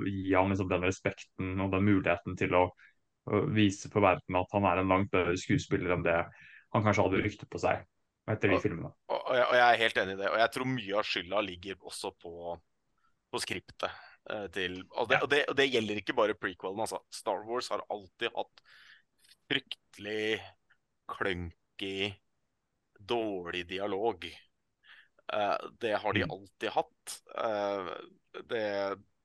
gi 0.08 0.34
han 0.34 0.54
liksom 0.54 0.72
den 0.72 0.88
respekten 0.88 1.56
og 1.62 1.74
den 1.76 1.88
muligheten 1.90 2.38
til 2.40 2.58
å 2.58 2.68
vise 3.26 3.90
for 3.90 4.06
verden 4.06 4.38
at 4.38 4.52
han 4.54 4.68
er 4.70 4.80
en 4.84 4.92
langt 4.92 5.10
bedre 5.10 5.34
skuespiller 5.42 5.96
enn 5.96 6.04
det 6.06 6.20
han 6.76 6.84
kanskje 6.86 7.06
hadde 7.08 7.22
rykte 7.24 7.48
på 7.50 7.62
seg 7.62 7.82
etter 8.30 8.52
de 8.52 8.60
filmene. 8.62 8.92
Og, 9.10 9.18
og, 9.18 9.32
jeg, 9.38 9.46
og, 9.46 9.56
jeg, 9.58 9.66
er 9.66 9.82
helt 9.84 10.02
enig 10.02 10.16
i 10.16 10.20
det. 10.20 10.30
Og 10.32 10.40
jeg 10.42 10.52
tror 10.56 10.70
mye 10.70 10.98
av 11.00 11.08
skylda 11.10 11.42
ligger 11.46 11.88
også 11.92 12.12
på, 12.22 12.56
på 13.32 13.42
skriptet. 13.42 14.04
Uh, 14.26 14.48
til, 14.54 14.80
og, 14.90 15.10
det, 15.12 15.22
det, 15.30 15.42
og, 15.52 15.58
det, 15.60 15.68
gjelder 15.70 16.02
ikke 16.02 16.18
bare 16.18 16.38
prequelen. 16.38 16.82
Altså. 16.86 17.02
Star 17.14 17.44
Wars 17.48 17.70
har 17.74 17.86
alltid 17.94 18.34
hatt 18.34 18.64
fryktelig 19.46 20.40
clunky 21.12 22.10
dårlig 23.08 23.66
dialog. 23.70 24.26
Uh, 25.34 25.58
det 25.82 25.94
har 25.94 26.14
de 26.14 26.24
mm. 26.24 26.32
alltid 26.32 26.70
hatt. 26.70 27.16
Uh, 27.38 27.90
det, 28.46 28.66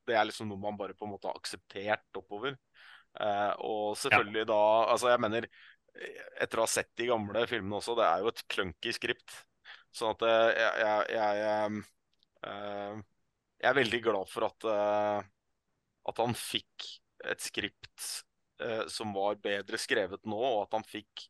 det, 0.07 0.17
er 0.17 0.29
liksom 0.29 0.49
noe 0.49 0.61
man 0.61 0.79
bare 0.79 0.97
på 0.97 1.07
en 1.07 1.15
måte 1.15 1.29
har 1.29 1.37
akseptert 1.37 2.21
oppover. 2.21 2.57
Uh, 3.21 3.53
og 3.67 3.99
selvfølgelig 3.99 4.45
ja. 4.45 4.49
da 4.53 4.63
Altså, 4.93 5.09
jeg 5.11 5.21
mener 5.25 5.49
Etter 6.39 6.61
å 6.61 6.63
ha 6.63 6.71
sett 6.71 6.93
de 7.01 7.09
gamle 7.09 7.41
filmene 7.51 7.81
også, 7.81 7.97
det 7.99 8.05
er 8.07 8.21
jo 8.23 8.31
et 8.31 8.43
clunky 8.55 8.93
skript. 8.95 9.41
Sånn 9.91 10.15
at 10.15 10.23
jeg, 10.23 10.69
jeg, 10.79 11.17
jeg, 11.17 11.81
jeg 13.59 13.73
er 13.73 13.77
veldig 13.77 14.01
glad 14.05 14.31
for 14.31 14.47
at, 14.47 14.67
at 16.13 16.23
han 16.23 16.37
fikk 16.39 16.87
et 17.27 17.43
skript 17.43 18.07
som 18.95 19.11
var 19.19 19.43
bedre 19.43 19.83
skrevet 19.83 20.23
nå, 20.31 20.39
og 20.39 20.63
at 20.63 20.79
han 20.79 20.87
fikk 20.87 21.27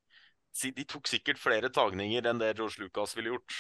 de 0.50 0.84
tok 0.88 1.08
sikkert 1.08 1.38
flere 1.40 1.70
tagninger 1.72 2.26
enn 2.26 2.40
det 2.40 2.56
George 2.58 2.82
Lucas 2.82 3.14
ville 3.16 3.34
gjort 3.34 3.54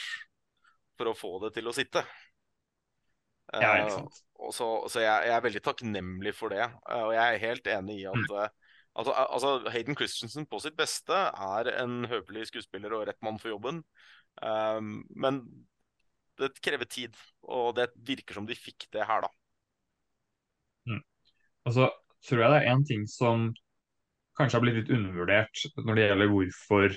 for 0.98 1.10
å 1.10 1.16
få 1.16 1.36
det 1.44 1.54
til 1.56 1.70
å 1.70 1.74
sitte. 1.74 2.02
Ja, 3.56 3.70
ikke 3.80 3.96
sant. 3.96 4.18
Uh, 4.38 4.50
så, 4.54 4.66
så 4.90 5.02
jeg, 5.02 5.26
jeg, 5.26 5.34
er 5.34 5.44
veldig 5.46 5.62
takknemlig 5.64 6.34
for 6.38 6.54
det. 6.54 6.66
Uh, 6.86 7.06
og 7.08 7.14
jeg 7.16 7.24
er 7.24 7.44
helt 7.44 7.70
enig 7.72 7.96
i 8.02 8.06
at 8.10 8.34
uh, 8.34 8.46
altså, 9.00 9.14
altså, 9.24 9.54
Hayden 9.74 9.98
Christensen 9.98 10.46
på 10.50 10.60
sitt 10.62 10.76
beste 10.78 11.16
er 11.16 11.72
en 11.80 12.04
høvelig 12.10 12.50
skuespiller 12.52 12.94
og 12.96 13.08
rett 13.10 13.20
mann 13.26 13.40
for 13.42 13.54
jobben. 13.54 13.82
Men 14.40 15.40
det 16.40 16.54
krever 16.64 16.88
tid, 16.88 17.16
og 17.42 17.74
det 17.76 17.90
virker 18.06 18.38
som 18.38 18.46
de 18.48 18.54
fikk 18.56 18.86
det 18.94 19.04
her, 19.04 19.26
da. 19.26 19.28
Mm. 20.88 21.02
Og 21.68 21.74
så 21.76 21.88
tror 22.28 22.44
jeg 22.44 22.52
det 22.54 22.60
er 22.60 22.70
én 22.70 22.84
ting 22.88 23.02
som 23.10 23.50
kanskje 24.40 24.58
har 24.58 24.64
blitt 24.64 24.80
litt 24.80 24.94
undervurdert 24.96 25.64
når 25.84 25.96
det 25.96 26.08
gjelder 26.08 26.32
hvorfor 26.32 26.96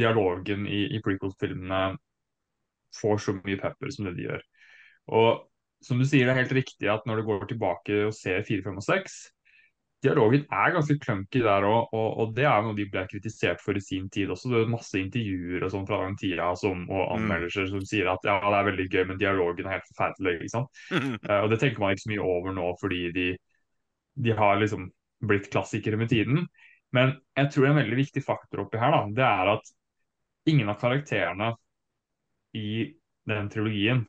dialogen 0.00 0.66
i, 0.70 0.84
i 0.94 1.02
prequel-filmene 1.02 1.82
får 3.00 3.22
så 3.24 3.36
mye 3.38 3.58
pepper 3.60 3.92
som 3.94 4.08
det 4.08 4.16
de 4.18 4.28
gjør. 4.28 4.46
Og 5.18 5.44
som 5.84 6.00
du 6.00 6.06
sier, 6.06 6.26
det 6.26 6.34
er 6.34 6.42
helt 6.42 6.56
riktig 6.60 6.90
at 6.92 7.06
når 7.08 7.20
du 7.20 7.28
går 7.28 7.46
tilbake 7.50 8.00
og 8.06 8.16
ser 8.16 8.42
4, 8.46 8.64
5 8.66 8.80
og 8.82 8.86
6 8.86 9.20
Dialogen 10.00 10.46
er 10.48 10.72
ganske 10.72 10.94
clunky 10.96 11.42
der 11.44 11.64
òg, 11.68 11.90
og, 11.92 12.06
og, 12.22 12.30
det 12.32 12.46
er 12.48 12.62
noe 12.64 12.76
de 12.76 12.86
ble 12.88 13.02
kritisert 13.04 13.60
for 13.60 13.76
i 13.76 13.82
sin 13.84 14.06
tid 14.08 14.30
også. 14.32 14.48
Det 14.48 14.62
er 14.62 14.70
masse 14.72 14.96
intervjuer 14.96 15.66
og 15.66 15.72
sånn 15.74 15.84
fra 15.88 15.98
den 16.06 16.16
tida 16.16 16.46
som, 16.56 16.86
og 16.88 17.02
mm. 17.02 17.10
anmeldelser 17.18 17.68
som 17.68 17.82
sier 17.84 18.08
at 18.08 18.24
ja, 18.24 18.38
det 18.40 18.60
er 18.62 18.68
veldig 18.70 18.86
gøy, 18.88 19.02
men 19.10 19.20
dialogen 19.20 19.68
er 19.68 19.76
helt 19.76 19.90
forferdelig. 19.90 20.38
ikke 20.38 20.54
sant? 20.54 20.80
Uh, 20.94 21.36
og 21.42 21.50
det 21.52 21.60
tenker 21.60 21.84
man 21.84 21.92
ikke 21.92 22.06
så 22.06 22.12
mye 22.14 22.30
over 22.32 22.56
nå, 22.56 22.70
fordi 22.80 23.02
de, 23.18 23.26
de 24.24 24.38
har 24.40 24.56
liksom 24.62 24.88
blitt 25.20 25.50
klassikere 25.52 25.98
med 26.00 26.10
tiden. 26.12 26.46
Men 26.96 27.14
jeg 27.38 27.52
tror 27.54 27.70
en 27.70 27.78
veldig 27.78 27.98
viktig 28.00 28.22
faktor 28.24 28.64
oppi 28.64 28.80
her, 28.80 28.94
da, 28.94 29.02
det 29.14 29.26
er 29.26 29.52
at 29.54 29.70
ingen 30.50 30.72
av 30.72 30.80
karakterene 30.80 31.52
i 32.56 32.90
den 33.30 33.50
trilogien 33.52 34.02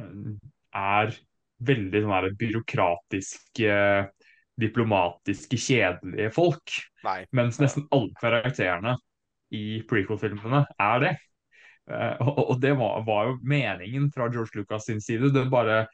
eh, 0.00 0.32
er 0.74 1.14
veldig 1.64 2.02
sånn 2.02 2.38
byråkratiske, 2.40 3.76
diplomatiske, 4.60 5.58
kjedelige 5.60 6.32
folk. 6.34 6.74
Nei. 7.06 7.20
Mens 7.36 7.60
nesten 7.62 7.86
alle 7.94 8.14
karakterene 8.18 8.96
i 9.54 9.84
prequel-filmene 9.88 10.64
er 10.82 11.04
det. 11.04 11.14
Uh, 11.84 12.16
og, 12.48 12.54
det 12.62 12.72
var, 12.78 13.02
var, 13.04 13.26
jo 13.28 13.34
meningen 13.44 14.08
fra 14.12 14.30
George 14.32 14.56
Lucas 14.56 14.86
sin 14.88 15.02
side. 15.04 15.30
Det 15.34 15.44
bare 15.52 15.84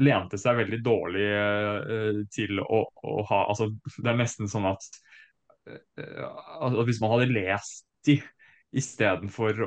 lente 0.00 0.38
seg 0.40 0.58
veldig 0.58 0.78
dårlig 0.84 1.26
uh, 1.32 2.20
til 2.32 2.60
å, 2.62 2.82
å, 2.82 3.16
ha 3.30 3.42
altså, 3.52 3.70
Det 3.96 4.08
er 4.10 4.20
nesten 4.20 4.50
sånn 4.50 4.68
at 4.72 4.88
at 5.62 6.78
Hvis 6.88 6.98
man 6.98 7.12
hadde 7.12 7.28
lest 7.30 7.84
de 8.02 8.16
istedenfor 8.74 9.60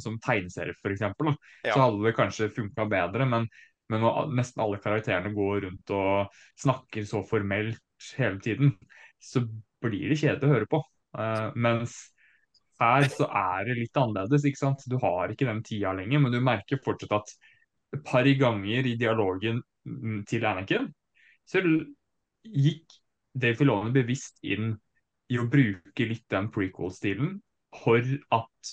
som 0.00 0.14
tegneserie, 0.22 0.72
f.eks., 0.78 1.02
ja. 1.02 1.74
så 1.74 1.74
hadde 1.76 1.98
det 2.06 2.14
kanskje 2.16 2.46
funka 2.54 2.86
bedre. 2.88 3.26
Men, 3.28 3.48
men 3.92 4.00
når 4.00 4.30
nesten 4.38 4.62
alle 4.64 4.78
karakterene 4.80 5.34
går 5.34 5.66
rundt 5.66 5.92
og 5.92 6.38
snakker 6.62 7.04
så 7.04 7.20
formelt 7.26 8.08
hele 8.16 8.40
tiden, 8.40 8.72
så 9.20 9.42
blir 9.82 10.08
det 10.08 10.20
kjedelig 10.22 10.48
å 10.48 10.54
høre 10.54 10.70
på. 10.70 10.80
Uh, 11.18 11.50
mens 11.58 11.98
her 12.82 13.06
så 13.12 13.28
er 13.28 13.68
det 13.68 13.78
litt 13.78 13.98
annerledes. 13.98 14.46
ikke 14.48 14.62
sant? 14.62 14.86
Du 14.88 14.96
har 15.02 15.32
ikke 15.32 15.48
den 15.48 15.62
tida 15.66 15.92
lenger, 15.96 16.22
men 16.22 16.34
du 16.34 16.40
merker 16.42 16.80
fortsatt 16.82 17.18
at 17.18 17.34
et 17.92 18.02
par 18.04 18.26
ganger 18.40 18.88
i 18.88 18.96
dialogen 19.00 19.60
mm, 19.84 20.24
til 20.28 20.46
Anakin 20.48 20.88
så 21.48 21.62
gikk 22.42 22.98
Dave 23.32 23.56
Filoni 23.58 23.92
bevisst 23.94 24.40
inn 24.44 24.72
i 25.32 25.38
å 25.40 25.48
bruke 25.50 26.06
litt 26.08 26.26
den 26.32 26.50
prequel-stilen 26.52 27.38
for 27.82 28.04
at 28.36 28.72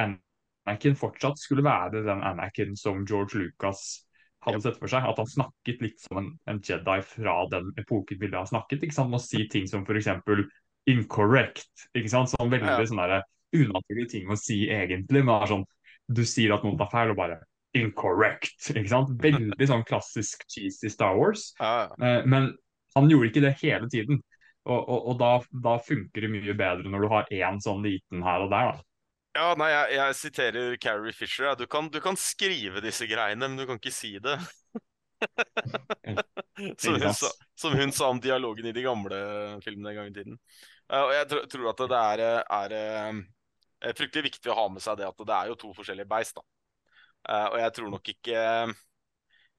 Anakin 0.00 0.98
fortsatt 0.98 1.40
skulle 1.40 1.66
være 1.66 2.04
den 2.06 2.22
Anakin 2.22 2.76
som 2.78 3.02
George 3.08 3.40
Lucas 3.40 4.04
hadde 4.46 4.62
sett 4.64 4.78
for 4.80 4.90
seg. 4.90 5.04
At 5.04 5.18
han 5.20 5.28
snakket 5.28 5.82
litt 5.84 6.00
som 6.02 6.20
en, 6.20 6.30
en 6.50 6.62
Jedi 6.64 7.00
fra 7.06 7.36
den 7.52 7.72
epoken 7.80 8.20
ville 8.22 8.38
ha 8.38 8.46
snakket. 8.48 8.86
ikke 8.86 8.96
sant? 8.96 9.16
Å 9.16 9.22
si 9.22 9.44
ting 9.52 9.66
som 9.70 9.84
f.eks. 9.84 10.08
incorrect. 10.90 11.88
ikke 11.90 12.12
sant? 12.12 12.32
Sånn 12.32 12.52
veldig 12.52 12.70
ja. 12.70 12.86
sånn 12.86 13.04
unaturlige 13.50 14.12
ting 14.14 14.30
å 14.30 14.38
si 14.38 14.62
egentlig. 14.70 15.24
men 15.26 15.46
sånn, 15.50 15.66
Du 16.10 16.24
sier 16.26 16.54
at 16.54 16.64
noen 16.66 16.78
tar 16.78 16.90
feil, 16.90 17.12
og 17.12 17.18
bare 17.18 17.42
incorrect. 17.76 18.70
ikke 18.72 18.90
sant? 18.90 19.14
Veldig 19.22 19.68
sånn 19.70 19.86
klassisk 19.88 20.44
cheesy 20.50 20.90
Star 20.92 21.16
Wars. 21.18 21.50
Ja. 21.60 21.88
Eh, 22.00 22.26
men 22.26 22.52
han 22.96 23.10
gjorde 23.10 23.30
ikke 23.30 23.44
det 23.46 23.56
hele 23.62 23.88
tiden. 23.92 24.22
Og, 24.68 24.80
og, 24.80 25.08
og 25.10 25.18
da, 25.20 25.32
da, 25.64 25.78
funker 25.80 26.26
det 26.26 26.30
mye 26.30 26.54
bedre 26.54 26.90
når 26.92 27.04
du 27.04 27.08
har 27.10 27.30
én 27.32 27.60
sånn 27.64 27.84
liten 27.86 28.24
her 28.26 28.44
og 28.44 28.52
der. 28.52 28.74
da. 28.74 28.86
Ja, 29.38 29.52
nei, 29.54 29.68
jeg, 29.70 29.94
jeg 29.94 30.16
siterer 30.18 30.76
Carrie 30.82 31.14
Fisher. 31.14 31.46
Ja. 31.48 31.56
Du, 31.58 31.66
kan, 31.70 31.88
du, 31.92 32.00
kan, 32.02 32.18
skrive 32.18 32.82
disse 32.82 33.06
greiene, 33.10 33.46
men 33.46 33.58
du 33.60 33.66
kan 33.68 33.78
ikke 33.78 33.94
si 33.94 34.16
det. 34.22 34.36
som, 36.82 36.96
hun 36.96 37.14
sa, 37.14 37.30
som, 37.54 37.76
hun 37.78 37.94
sa, 37.94 38.10
om 38.10 38.20
dialogen 38.22 38.66
i 38.66 38.74
de 38.74 38.84
gamle 38.84 39.20
filmene 39.64 39.92
en 39.92 40.00
gang 40.00 40.10
i 40.10 40.16
tiden. 40.16 40.40
Uh, 40.90 41.04
og 41.04 41.12
jeg 41.14 41.28
tr 41.30 41.44
tror 41.52 41.68
at 41.70 41.82
det 41.92 42.00
er, 42.00 42.22
er, 42.40 42.74
er, 42.74 43.20
eh, 43.86 43.94
fryktelig 43.94 44.32
viktig 44.32 44.50
å 44.50 44.58
ha 44.58 44.66
med 44.74 44.82
seg 44.82 44.98
det 44.98 45.06
at 45.06 45.22
det 45.28 45.36
er 45.36 45.52
jo 45.52 45.60
to 45.62 45.70
forskjellige 45.78 46.10
beist. 46.10 46.34
da. 46.40 46.42
Uh, 47.28 47.48
og 47.52 47.58
jeg 47.60 47.74
tror 47.76 47.92
nok 47.92 48.14
ikke 48.14 48.44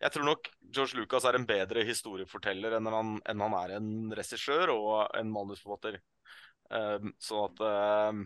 jeg 0.01 0.13
tror 0.15 0.25
nok 0.25 0.47
George 0.73 0.97
Lucas 0.97 1.25
er 1.29 1.37
en 1.37 1.45
bedre 1.45 1.83
historieforteller 1.85 2.73
enn 2.77 2.89
han, 2.89 3.17
enn 3.29 3.43
han 3.45 3.55
er 3.59 3.75
en 3.77 3.89
regissør 4.17 4.73
og 4.73 4.95
en 5.17 5.29
manusforfatter. 5.33 5.99
Um, 6.71 7.11
så 7.21 7.45
at 7.49 7.61
um, 8.09 8.23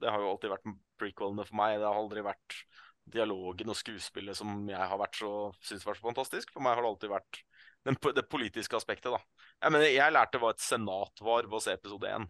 Det 0.00 0.10
har 0.10 0.22
jo 0.22 0.30
alltid 0.32 0.50
vært 0.50 0.72
prequelene 0.98 1.46
for 1.46 1.58
meg. 1.60 1.76
Det 1.78 1.86
har 1.86 2.00
aldri 2.00 2.24
vært 2.26 2.56
dialogen 3.12 3.70
og 3.70 3.78
skuespillet 3.78 4.38
som 4.38 4.64
jeg 4.70 4.90
har 4.90 4.98
vært 4.98 5.18
så, 5.20 5.32
synes 5.62 5.86
vært 5.86 6.00
så 6.00 6.08
fantastisk. 6.08 6.50
For 6.54 6.64
meg 6.64 6.74
har 6.74 6.82
det 6.82 6.90
alltid 6.90 7.14
vært 7.14 7.42
den, 7.86 7.98
det 8.18 8.26
politiske 8.30 8.78
aspektet. 8.78 9.12
da. 9.14 9.46
Jeg, 9.62 9.74
mener, 9.74 9.90
jeg 9.92 10.16
lærte 10.16 10.42
hva 10.42 10.50
et 10.54 10.64
senat 10.64 11.22
var 11.22 11.46
ved 11.46 11.58
å 11.58 11.62
se 11.62 11.76
episode 11.78 12.10
én. 12.10 12.26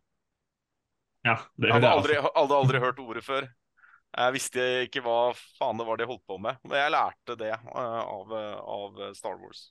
Ja, 1.25 1.39
det 1.57 1.71
jeg 1.71 1.79
hadde 1.79 1.97
aldri, 1.97 2.21
hadde 2.21 2.61
aldri 2.61 2.83
hørt 2.83 3.01
ordet 3.01 3.25
før. 3.25 3.49
Jeg 4.13 4.35
visste 4.35 4.65
ikke 4.87 5.01
hva 5.05 5.33
faen 5.57 5.79
det 5.81 5.87
var 5.89 5.97
de 5.97 6.09
holdt 6.09 6.27
på 6.29 6.37
med, 6.43 6.59
men 6.67 6.77
jeg 6.77 6.93
lærte 6.93 7.37
det 7.41 7.53
uh, 7.55 8.03
av, 8.03 8.35
av, 8.61 8.99
Star 9.17 9.39
Wars. 9.41 9.71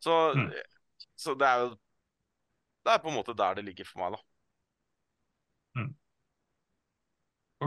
Så, 0.00 0.14
mm. 0.32 0.48
så, 1.16 1.34
det 1.36 1.48
er 1.48 1.64
jo 1.64 1.68
Det 2.86 2.94
er 2.94 3.02
på 3.02 3.10
en 3.10 3.16
måte 3.18 3.34
der 3.36 3.58
det 3.58 3.66
ligger 3.66 3.88
for 3.88 4.04
meg, 4.04 4.16
da. 4.16 4.22
Mm. 5.76 5.90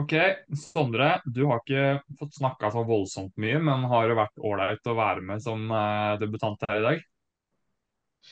OK, 0.00 0.14
Sondre. 0.58 1.12
Du 1.26 1.44
har 1.50 1.62
ikke 1.62 2.16
fått 2.18 2.40
snakka 2.40 2.72
så 2.74 2.82
voldsomt 2.88 3.36
mye, 3.42 3.60
men 3.62 3.86
har 3.90 4.10
det 4.10 4.18
vært 4.18 4.42
ålreit 4.50 4.90
å 4.90 4.96
være 4.98 5.22
med 5.30 5.44
som 5.46 5.62
uh, 5.70 6.18
debutant 6.18 6.66
her 6.66 6.82
i 6.82 6.84
dag? 6.88 7.06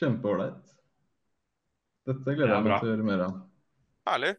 Kjempeålreit. 0.00 0.74
Dette 2.08 2.34
gleder 2.34 2.56
jeg 2.56 2.66
meg 2.66 2.74
til 2.80 2.88
å 2.88 2.92
gjøre 2.94 3.06
mer 3.06 3.24
av. 3.28 3.40
Herlig. 4.08 4.34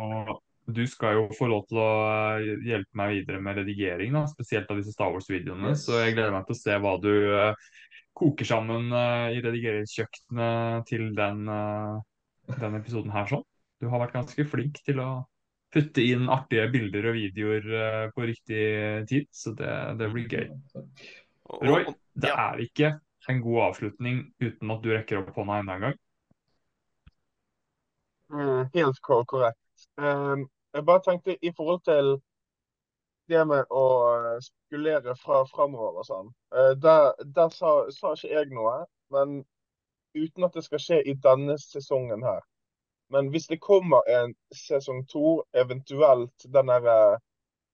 Og 0.00 0.36
du 0.66 0.86
skal 0.88 1.18
jo 1.18 1.24
få 1.36 1.48
lov 1.50 1.66
til 1.68 1.80
å 1.82 1.90
eh, 2.38 2.52
hjelpe 2.64 2.96
meg 2.98 3.18
videre 3.18 3.40
med 3.44 3.58
redigering, 3.60 4.14
da, 4.16 4.24
spesielt 4.30 4.70
av 4.72 4.80
disse 4.80 4.94
Star 4.94 5.12
Wars-videoene. 5.12 5.74
Så 5.76 5.98
jeg 6.00 6.16
gleder 6.16 6.32
meg 6.34 6.46
til 6.48 6.56
å 6.56 6.60
se 6.60 6.78
hva 6.80 6.94
du 7.02 7.12
uh, 7.34 7.74
koker 8.16 8.48
sammen 8.48 8.88
uh, 8.94 9.28
i 9.34 9.42
redigeringskjøkkenet 9.44 10.88
til 10.88 11.10
den, 11.18 11.44
uh, 11.50 12.00
den, 12.54 12.78
episoden 12.80 13.12
her. 13.12 13.28
sånn. 13.30 13.44
Du 13.82 13.90
har 13.92 14.00
vært 14.00 14.16
ganske 14.16 14.46
flink 14.48 14.80
til 14.86 15.02
å 15.04 15.10
putte 15.74 16.04
inn 16.06 16.30
artige 16.30 16.68
bilder 16.72 17.10
og 17.10 17.16
videoer 17.18 17.64
eh, 17.80 18.04
på 18.14 18.28
riktig 18.28 18.64
tid. 19.10 19.26
Så 19.34 19.52
det, 19.58 19.72
det 19.98 20.10
blir 20.12 20.30
gøy. 20.30 20.46
Roy, 21.66 21.88
det 22.14 22.30
er 22.30 22.62
ikke 22.62 22.92
en 23.32 23.40
god 23.42 23.60
avslutning 23.70 24.22
uten 24.42 24.72
at 24.74 24.84
du 24.84 24.92
rekker 24.92 25.20
opp 25.20 25.34
hånda 25.34 25.58
enda 25.60 25.76
en 25.76 25.86
gang. 25.88 25.98
Mm, 28.34 28.62
helt 28.74 29.02
korrekt. 29.02 29.60
Um, 29.98 30.46
jeg 30.74 30.86
bare 30.86 31.02
tenkte 31.04 31.36
i 31.42 31.52
forhold 31.56 31.82
til 31.86 32.20
det 33.28 33.46
med 33.48 33.64
å 33.72 33.84
eh, 34.14 34.38
spekulere 34.44 35.14
fra 35.16 35.44
framover 35.48 35.98
og 36.02 36.06
sånn. 36.08 36.28
eh, 36.56 36.72
der 36.86 37.02
der 37.36 37.48
sa, 37.54 37.70
sa 37.94 38.12
ikke 38.14 38.32
jeg 38.32 38.46
noe, 38.52 38.76
men 39.14 39.28
uten 40.14 40.44
at 40.46 40.54
det 40.54 40.64
skal 40.66 40.80
skje 40.82 40.98
i 41.02 41.14
denne 41.26 41.54
sesongen 41.60 42.22
her. 42.26 42.42
Men 43.12 43.24
hvis 43.32 43.46
det 43.46 43.60
kommer 43.60 44.00
en 44.10 44.34
sesong 44.52 45.06
to, 45.10 45.42
eventuelt 45.52 46.44
den 46.44 46.66
derre 46.72 47.18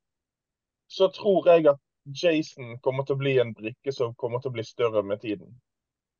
så 0.89 1.09
tror 1.09 1.49
jeg 1.49 1.67
at 1.73 1.81
Jason 2.23 2.79
kommer 2.83 3.05
til 3.05 3.15
å 3.17 3.23
bli 3.23 3.39
en 3.43 3.55
brikke 3.57 3.93
som 3.93 4.15
kommer 4.21 4.39
til 4.41 4.49
å 4.53 4.57
bli 4.57 4.65
større 4.67 5.03
med 5.03 5.19
tiden. 5.25 5.51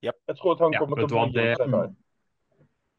Yep. 0.05 0.17
Jeg 0.29 0.37
tror 0.41 0.53
at 0.55 0.61
han 0.65 0.73
kommer 0.79 0.97
ja, 0.99 1.01
til 1.07 1.17
å 1.17 1.19
bli 1.25 1.25
en 1.25 1.29
det-. 1.73 2.04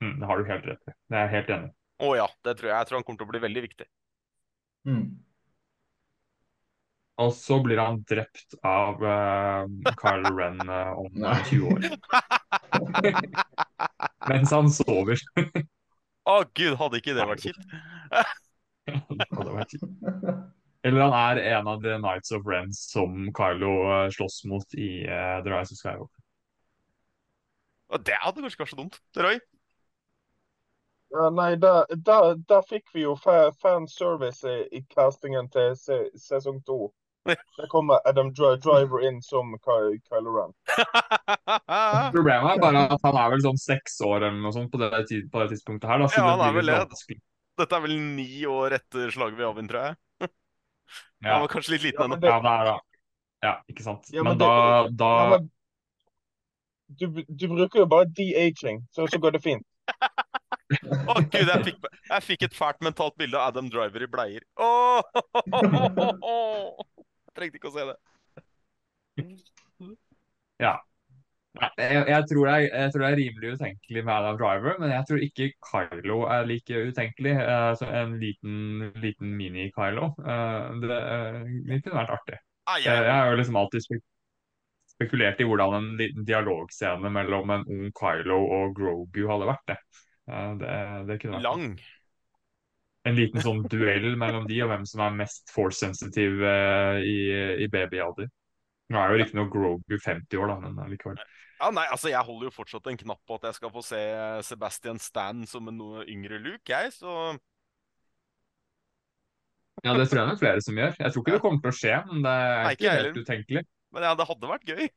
Mm, 0.04 0.18
det 0.20 0.30
har 0.30 0.38
du 0.38 0.50
helt 0.50 0.66
rett 0.72 0.90
i. 0.90 0.96
Det 1.10 1.18
er 1.18 1.24
jeg 1.28 1.34
helt 1.36 1.54
enig 1.56 1.70
i. 1.70 1.76
Å 2.06 2.10
ja, 2.20 2.26
det 2.44 2.58
tror 2.58 2.70
jeg. 2.70 2.76
Jeg 2.76 2.90
tror 2.90 3.00
han 3.00 3.06
kommer 3.08 3.22
til 3.22 3.28
å 3.28 3.32
bli 3.32 3.44
veldig 3.46 3.64
viktig. 3.66 3.88
Mm. 4.90 5.06
Og 7.24 7.32
så 7.38 7.62
blir 7.64 7.80
han 7.80 8.02
drept 8.10 8.58
av 8.68 9.00
uh, 9.00 9.94
Carl 10.02 10.28
Ren 10.38 10.60
uh, 10.68 10.92
om 11.00 11.08
Nei. 11.16 11.32
eh, 11.32 11.46
20 11.48 11.72
år. 11.72 11.80
Mens 14.32 14.52
han 14.52 14.68
sover. 14.74 15.22
Å 16.26 16.42
gud, 16.58 16.76
hadde 16.82 17.00
ikke 17.00 17.16
det 17.16 17.30
vært 17.30 17.48
kjipt? 17.48 17.66
Det 18.86 19.30
hadde 19.38 19.56
vært 19.56 19.78
kjipt. 19.78 19.88
Eller 20.86 21.02
han 21.02 21.16
er 21.18 21.42
en 21.56 21.68
av 21.72 21.82
The 21.82 21.96
Nights 21.98 22.34
of 22.36 22.46
Ren 22.46 22.74
som 22.76 23.30
Kylo 23.34 23.72
uh, 23.88 24.10
slåss 24.14 24.44
mot 24.50 24.76
i 24.78 24.90
eh, 25.08 25.38
The 25.42 25.50
Rise 25.50 25.74
of 25.74 25.80
Skywalker. 25.80 26.22
Og 27.96 28.04
det 28.06 28.18
hadde 28.22 28.44
kanskje 28.44 28.62
vært 28.62 28.74
så 28.74 28.78
dumt. 28.78 29.00
Roy? 29.18 29.40
Ja, 31.16 31.30
nei, 31.32 31.56
da, 31.56 31.86
da, 31.96 32.20
da 32.50 32.58
fikk 32.68 32.90
vi 32.94 33.06
jo 33.06 33.14
fa 33.16 33.52
fanservice 33.62 34.44
i, 34.52 34.64
i 34.80 34.82
castingen 34.92 35.48
til 35.54 35.76
se 35.80 36.00
sesong 36.20 36.60
to. 36.68 36.90
Der 37.58 37.70
kommer 37.72 38.02
Adam 38.06 38.34
Dri 38.36 38.52
Driver 38.62 39.02
inn 39.08 39.22
som 39.26 39.54
Ky 39.64 39.96
Kylo 40.10 40.34
Ren. 40.36 40.52
Problemet 42.16 42.52
er 42.52 42.60
bare 42.62 42.84
at 42.98 43.06
han 43.08 43.18
er 43.22 43.32
vel 43.34 43.46
sånn 43.48 43.62
seks 43.62 43.96
år 44.06 44.20
eller 44.28 44.42
noe 44.44 44.54
sånt 44.54 44.70
på 44.74 44.82
det, 44.84 44.92
tid- 45.10 45.30
på 45.32 45.42
det 45.42 45.54
tidspunktet 45.56 45.90
her. 45.90 46.04
Da, 46.04 46.12
Ja, 46.18 46.28
han 46.36 46.44
er 46.50 46.58
vel 46.60 46.74
det. 46.74 46.82
Dette 47.56 47.78
er 47.80 47.86
vel 47.88 47.96
ni 48.18 48.28
år 48.52 48.76
etter 48.82 49.14
slaget 49.16 49.40
ved 49.40 49.48
Avin, 49.48 49.72
tror 49.72 49.88
jeg. 49.88 49.96
Ja, 51.26 51.38
Han 51.40 51.46
var 51.46 51.54
kanskje 51.56 51.78
litt 51.78 51.86
liten 51.88 52.02
Ja, 52.04 52.06
ennå. 52.06 52.18
men 52.20 52.22
det- 52.22 52.30
ja, 52.36 52.40
det 52.44 52.52
er 52.60 52.66
da. 52.70 52.78
Ja, 53.46 53.54
ikke 53.72 53.84
sant. 53.88 54.10
Ja, 54.14 54.24
men 54.24 54.36
men 54.36 54.44
det- 54.44 54.50
da, 54.52 54.90
da 55.00 55.12
Ja, 55.24 55.30
men 55.38 55.50
du, 57.00 57.08
du 57.28 57.48
bruker 57.50 57.80
jo 57.80 57.86
bare 57.90 58.06
de-aging, 58.06 58.84
så, 58.94 59.08
så 59.08 59.18
går 59.20 59.32
det 59.32 59.42
fint. 59.42 59.66
Å 60.66 61.20
gud, 61.22 61.50
jeg 61.50 61.62
fikk, 61.68 61.84
jeg 62.10 62.26
fikk 62.26 62.48
et 62.48 62.58
fælt 62.58 62.82
mentalt 62.86 63.16
bilde 63.20 63.38
av 63.38 63.52
Adam 63.52 63.70
Driver 63.70 64.06
i 64.06 64.10
bleier. 64.10 64.46
Åh! 64.58 65.02
Jeg 67.26 67.38
trengte 67.38 67.60
ikke 67.60 67.70
å 67.70 67.76
se 67.76 67.86
det. 67.92 67.96
Ja. 70.64 70.74
jeg, 71.78 72.02
jeg, 72.08 72.24
tror 72.32 72.50
er, 72.52 72.66
jeg 72.66 72.92
tror 72.94 73.04
det 73.04 73.10
er 73.10 73.20
rimelig 73.20 73.54
utenkelig 73.60 74.04
med 74.08 74.14
Adam 74.16 74.40
Driver, 74.40 74.80
men 74.82 74.94
jeg 74.94 75.08
tror 75.10 75.26
ikke 75.28 75.50
Kylo 75.70 76.18
er 76.32 76.50
like 76.50 76.82
utenkelig. 76.90 77.36
Eh, 77.44 77.86
en 78.02 78.18
liten, 78.24 78.58
liten 79.04 79.38
mini-Kylo. 79.38 80.12
Eh, 80.24 80.74
det, 80.82 81.00
eh, 81.00 81.40
det 81.70 81.82
kunne 81.84 82.02
vært 82.02 82.16
artig. 82.18 82.42
Jeg, 82.80 82.90
jeg 82.90 83.14
har 83.14 83.30
jo 83.30 83.40
liksom 83.42 83.62
alltid 83.62 83.86
spek 83.86 84.06
spekulert 84.96 85.42
i 85.44 85.46
hvordan 85.48 85.74
en 85.76 85.88
liten 86.00 86.24
dialogscene 86.24 87.10
mellom 87.12 87.50
en 87.52 87.66
ung 87.68 87.90
Kylo 88.00 88.38
og 88.58 88.76
Grogu 88.78 89.26
hadde 89.28 89.50
vært. 89.50 89.74
det. 89.74 90.05
Eh, 90.30 90.52
det, 90.62 90.74
det 91.10 91.20
kunne 91.22 91.38
ai. 91.38 91.44
vært 91.44 91.46
Lang. 91.46 91.68
en 93.06 93.18
liten 93.20 93.44
sånn 93.46 93.64
duell 93.70 94.16
mellom 94.18 94.48
de, 94.50 94.58
og 94.66 94.72
hvem 94.72 94.86
som 94.90 95.04
er 95.06 95.18
mest 95.22 95.52
force-sensitive 95.54 96.50
eh, 96.50 97.02
i, 97.06 97.18
i 97.66 97.70
babyalder. 97.72 98.30
Nå 98.94 99.02
er 99.02 99.12
jo 99.12 99.20
riktignok 99.22 99.52
Grogu 99.54 99.98
50 99.98 100.38
år, 100.42 100.54
da, 100.54 100.56
men 100.62 100.92
likevel. 100.92 101.18
Ja, 101.58 101.70
nei, 101.74 101.86
altså, 101.88 102.10
jeg 102.12 102.22
holder 102.28 102.50
jo 102.50 102.54
fortsatt 102.54 102.90
en 102.92 103.00
knapp 103.00 103.22
på 103.26 103.38
at 103.40 103.48
jeg 103.50 103.58
skal 103.58 103.72
få 103.74 103.82
se 103.86 104.00
Sebastian 104.46 105.00
Stan 105.02 105.46
som 105.50 105.70
en 105.72 105.78
noe 105.80 106.04
yngre 106.12 106.38
Luke, 106.42 106.68
jeg, 106.70 106.94
så 106.94 107.36
Ja, 109.86 109.94
det 109.94 110.08
tror 110.10 110.22
jeg 110.22 110.34
er 110.34 110.40
flere 110.40 110.62
som 110.66 110.78
gjør. 110.80 110.94
Jeg 110.98 111.14
tror 111.14 111.24
ikke 111.24 111.34
det 111.36 111.42
kommer 111.44 111.62
til 111.62 111.72
å 111.72 111.78
skje, 111.78 111.96
men 112.10 112.24
det 112.26 112.32
er 112.34 112.54
Nei, 112.56 112.72
ikke 112.74 112.86
ikke 112.86 112.98
helt 113.00 113.20
utenkelig. 113.22 113.64
Men 113.96 114.06
ja, 114.08 114.14
det 114.18 114.28
hadde 114.30 114.50
vært 114.50 114.72
gøy. 114.72 114.88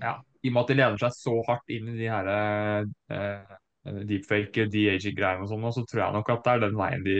Ja, 0.00 0.12
I 0.42 0.48
og 0.50 0.54
med 0.54 0.62
at 0.62 0.70
de 0.72 0.76
lener 0.78 1.00
seg 1.02 1.16
så 1.16 1.34
hardt 1.48 1.72
inn 1.74 1.90
i 1.92 1.96
de 1.98 2.06
her 2.08 2.28
eh, 2.32 3.56
deepfake, 3.84 4.68
de-aging-greiene 4.70 5.42
og 5.42 5.48
sånn, 5.50 5.64
så 5.74 5.82
tror 5.90 6.04
jeg 6.04 6.14
nok 6.14 6.28
at 6.30 6.44
det 6.46 6.52
er 6.52 6.60
den 6.66 6.76
veien 6.78 7.02
de, 7.06 7.16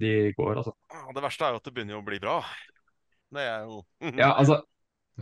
de 0.00 0.12
går. 0.38 0.62
altså. 0.62 0.72
Det 1.12 1.24
verste 1.26 1.44
er 1.44 1.52
jo 1.56 1.60
at 1.60 1.66
det 1.68 1.74
begynner 1.76 1.98
å 1.98 2.06
bli 2.06 2.20
bra. 2.22 2.38
Det 3.36 3.42
er 3.44 3.66
jo 3.66 3.82
Ja, 4.22 4.30
altså, 4.38 4.60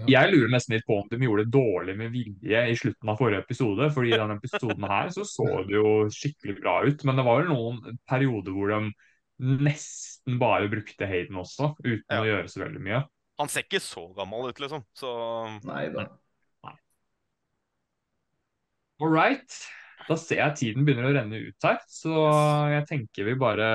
Jeg 0.07 0.31
lurer 0.31 0.53
nesten 0.53 0.75
litt 0.77 0.87
på 0.87 1.01
om 1.01 1.09
de 1.11 1.19
gjorde 1.23 1.47
det 1.47 1.55
dårlig 1.55 1.97
med 1.99 2.13
vilje 2.15 2.63
i 2.71 2.77
slutten 2.79 3.11
av 3.11 3.19
forrige 3.19 3.43
episode. 3.47 3.89
fordi 3.95 4.13
i 4.13 4.19
denne 4.21 4.37
episoden 4.39 4.87
her 4.91 5.11
så 5.15 5.25
så 5.27 5.49
det 5.67 5.77
jo 5.79 5.93
skikkelig 6.15 6.57
bra 6.61 6.77
ut. 6.87 7.05
Men 7.09 7.17
det 7.19 7.25
var 7.27 7.41
vel 7.43 7.51
noen 7.55 7.99
perioder 8.11 8.55
hvor 8.55 8.71
de 8.75 8.81
nesten 9.65 10.39
bare 10.39 10.69
brukte 10.71 11.07
Hayden 11.11 11.41
også, 11.43 11.73
uten 11.83 12.07
Ja. 12.11 12.21
å 12.23 12.29
gjøre 12.29 12.51
så 12.51 12.63
veldig 12.65 12.83
mye. 12.87 13.01
Han 13.41 13.49
ser 13.51 13.65
ikke 13.67 13.81
så 13.83 14.05
gammel 14.15 14.47
ut, 14.53 14.61
liksom. 14.63 14.85
Så 14.95 15.11
Nei 15.67 15.89
da. 15.91 16.07
All 19.01 19.11
right. 19.11 19.51
Da 20.09 20.17
ser 20.21 20.41
jeg 20.43 20.57
tiden 20.61 20.85
begynner 20.87 21.09
å 21.09 21.15
renne 21.17 21.41
ut 21.47 21.67
her, 21.67 21.79
så 21.89 22.15
jeg 22.75 22.87
tenker 22.91 23.29
vi 23.29 23.37
bare 23.41 23.69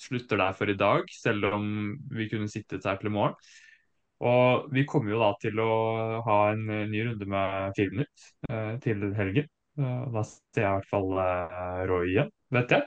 slutter 0.00 0.40
der 0.40 0.56
for 0.56 0.70
i 0.72 0.76
dag, 0.78 1.08
selv 1.12 1.48
om 1.52 1.68
vi 2.12 2.28
kunne 2.30 2.48
sittet 2.52 2.84
her 2.88 2.98
til 3.00 3.10
i 3.10 3.14
morgen. 3.16 3.36
Og 4.24 4.70
vi 4.72 4.86
kommer 4.88 5.12
jo 5.12 5.20
da 5.20 5.30
til 5.40 5.60
å 5.60 5.72
ha 6.24 6.38
en 6.54 6.64
ny 6.88 7.02
runde 7.04 7.28
med 7.28 7.76
Filmnytt 7.76 8.28
eh, 8.48 8.74
til 8.84 9.04
helgen. 9.16 9.48
Eh, 9.76 10.04
da 10.14 10.22
ser 10.24 10.62
jeg 10.62 10.70
i 10.70 10.76
hvert 10.78 10.92
fall 10.92 11.18
eh, 11.20 11.82
Roy 11.90 12.12
igjen, 12.14 12.30
vet 12.56 12.72
jeg. 12.72 12.86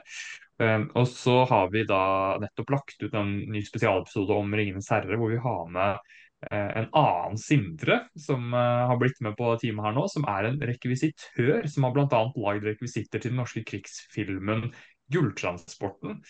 Eh, 0.60 0.80
og 0.98 1.06
så 1.08 1.36
har 1.50 1.70
vi 1.70 1.84
da 1.86 2.02
nettopp 2.42 2.74
lagt 2.74 3.04
ut 3.04 3.14
en 3.14 3.30
ny 3.52 3.62
spesialepisode 3.66 4.34
om 4.42 4.58
Ringenes 4.58 4.90
herre, 4.90 5.18
hvor 5.20 5.30
vi 5.30 5.38
har 5.44 5.70
med 5.70 6.10
en 6.48 6.88
annen 6.96 7.36
Sindre 7.40 7.98
som 8.16 8.54
eh, 8.54 8.84
har 8.88 8.96
blitt 9.00 9.20
med 9.24 9.36
på 9.36 9.50
teamet 9.60 9.88
her 9.88 9.96
nå, 9.96 10.06
som 10.08 10.24
er 10.30 10.48
en 10.48 10.60
rekvisitør 10.70 11.68
som 11.68 11.86
har 11.86 11.96
bl.a. 11.96 12.22
lagd 12.46 12.64
rekvisitter 12.70 13.20
til 13.20 13.34
den 13.34 13.42
norske 13.42 13.64
krigsfilmen 13.68 14.70
Gulltransporten. 15.12 16.20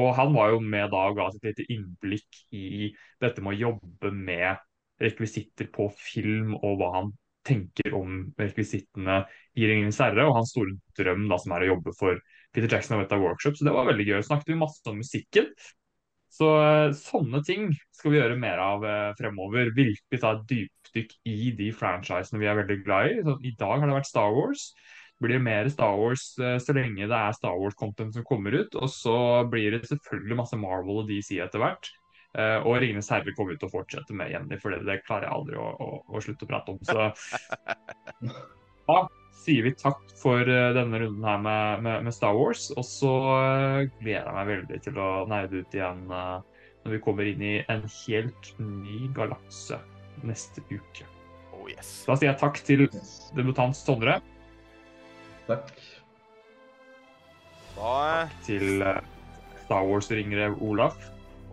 Og 0.00 0.12
han 0.16 0.34
var 0.36 0.54
jo 0.54 0.60
med 0.62 0.92
da 0.92 1.06
og 1.10 1.18
ga 1.18 1.28
sitt 1.34 1.48
lite 1.50 1.66
innblikk 1.74 2.44
i 2.54 2.92
dette 3.20 3.42
med 3.42 3.56
å 3.56 3.62
jobbe 3.70 4.12
med 4.14 4.60
rekvisitter 5.00 5.70
på 5.72 5.88
film, 5.98 6.54
og 6.60 6.78
hva 6.78 6.92
han 6.98 7.12
tenker 7.46 7.94
om 7.96 8.28
rekvisittene 8.38 9.22
i 9.58 9.66
Ringenes 9.66 9.98
herre, 10.02 10.26
og 10.28 10.36
hans 10.36 10.52
store 10.54 10.76
drøm 10.98 11.26
da 11.30 11.38
som 11.40 11.56
er 11.56 11.64
å 11.64 11.70
jobbe 11.74 11.94
for 11.98 12.20
Peter 12.54 12.68
Jackson 12.70 12.98
og 12.98 13.04
Weta 13.04 13.18
Workshop. 13.20 13.56
Så 13.56 13.66
det 13.66 13.74
var 13.74 13.88
veldig 13.88 14.06
gøy. 14.06 14.20
Snakket 14.26 14.52
vi 14.52 14.58
masse 14.60 14.84
om 14.90 15.00
musikken. 15.00 15.48
Så 16.30 16.48
eh, 16.62 16.92
sånne 16.94 17.42
ting 17.46 17.68
skal 17.96 18.14
vi 18.14 18.20
gjøre 18.20 18.38
mer 18.40 18.62
av 18.62 18.86
eh, 18.86 19.10
fremover. 19.18 19.72
Virkelig 19.76 20.22
ta 20.22 20.36
et 20.36 20.46
dypdykk 20.50 21.14
i 21.28 21.52
de 21.58 21.70
franchisene 21.74 22.40
vi 22.40 22.48
er 22.50 22.58
veldig 22.62 22.78
glad 22.86 23.10
i. 23.10 23.20
Så 23.26 23.36
I 23.42 23.54
dag 23.58 23.76
har 23.76 23.90
det 23.90 23.98
vært 23.98 24.10
Star 24.10 24.34
Wars. 24.36 24.70
Blir 25.20 25.36
det 25.36 25.44
mer 25.44 25.68
Star 25.72 25.98
Wars 26.00 26.30
eh, 26.40 26.56
så 26.62 26.76
lenge 26.76 27.08
det 27.10 27.18
er 27.18 27.36
Star 27.36 27.58
Wars-content 27.58 28.14
som 28.16 28.26
kommer 28.26 28.54
ut. 28.62 28.78
Og 28.78 28.92
så 28.94 29.16
blir 29.50 29.74
det 29.74 29.90
selvfølgelig 29.90 30.38
masse 30.38 30.60
Marvel 30.60 31.02
og 31.02 31.10
DC 31.10 31.34
etter 31.42 31.62
hvert. 31.62 31.90
Og 32.30 32.76
Ringenes 32.78 33.08
herre 33.10 33.32
kommer 33.34 33.56
vi 33.56 33.58
til 33.58 33.66
å 33.66 33.72
fortsette 33.72 34.14
med, 34.14 34.28
Jenny, 34.30 34.54
for 34.62 34.70
det, 34.70 34.84
det 34.86 35.00
klarer 35.02 35.26
jeg 35.26 35.34
aldri 35.34 35.56
å, 35.58 35.64
å, 35.82 35.88
å 36.14 36.20
slutte 36.22 36.46
å 36.46 36.50
prate 36.52 36.70
om. 36.70 36.78
Så 36.86 37.08
da 38.86 39.00
sier 39.40 39.64
vi 39.66 39.72
takk 39.78 40.00
for 40.20 40.44
eh, 40.44 40.70
denne 40.76 41.00
runden 41.02 41.24
her 41.26 41.38
med, 41.42 41.82
med, 41.86 42.04
med 42.06 42.14
Star 42.16 42.36
Wars. 42.36 42.68
Og 42.76 42.84
så 42.86 43.12
eh, 43.36 43.86
gleder 44.02 44.26
jeg 44.28 44.36
meg 44.36 44.50
veldig 44.54 44.80
til 44.84 45.00
å 45.00 45.10
nerde 45.30 45.62
ut 45.62 45.76
igjen 45.76 46.02
eh, 46.12 46.66
når 46.84 46.94
vi 46.96 47.00
kommer 47.04 47.28
inn 47.28 47.42
i 47.44 47.54
en 47.72 47.82
helt 47.84 48.52
ny 48.60 49.06
galakse 49.16 49.78
neste 50.26 50.62
uke. 50.70 51.06
oh 51.56 51.66
yes. 51.68 51.90
Da 52.08 52.16
sier 52.16 52.30
jeg 52.32 52.40
takk 52.40 52.60
til 52.64 52.86
Yes. 52.88 53.14
debutant 53.36 53.76
Sondre, 53.76 54.20
Takk. 55.48 55.72
Da 57.76 58.28
til 58.46 58.82
eh, 58.86 59.00
Star 59.64 59.86
Wars-ringere 59.88 60.52
Olaf, 60.62 60.96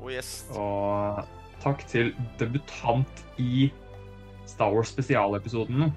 Oh 0.02 0.12
yes. 0.12 0.46
og 0.54 1.24
takk 1.64 1.82
til 1.90 2.12
debutant 2.40 3.24
i 3.42 3.70
Star 4.48 4.72
Wars 4.76 4.92
spesialepisoden, 4.94 5.90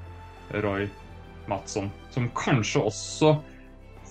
Roy 0.65 0.89
Madsson, 1.51 1.91
som 2.15 2.31
kanskje 2.39 2.81
også 2.91 3.29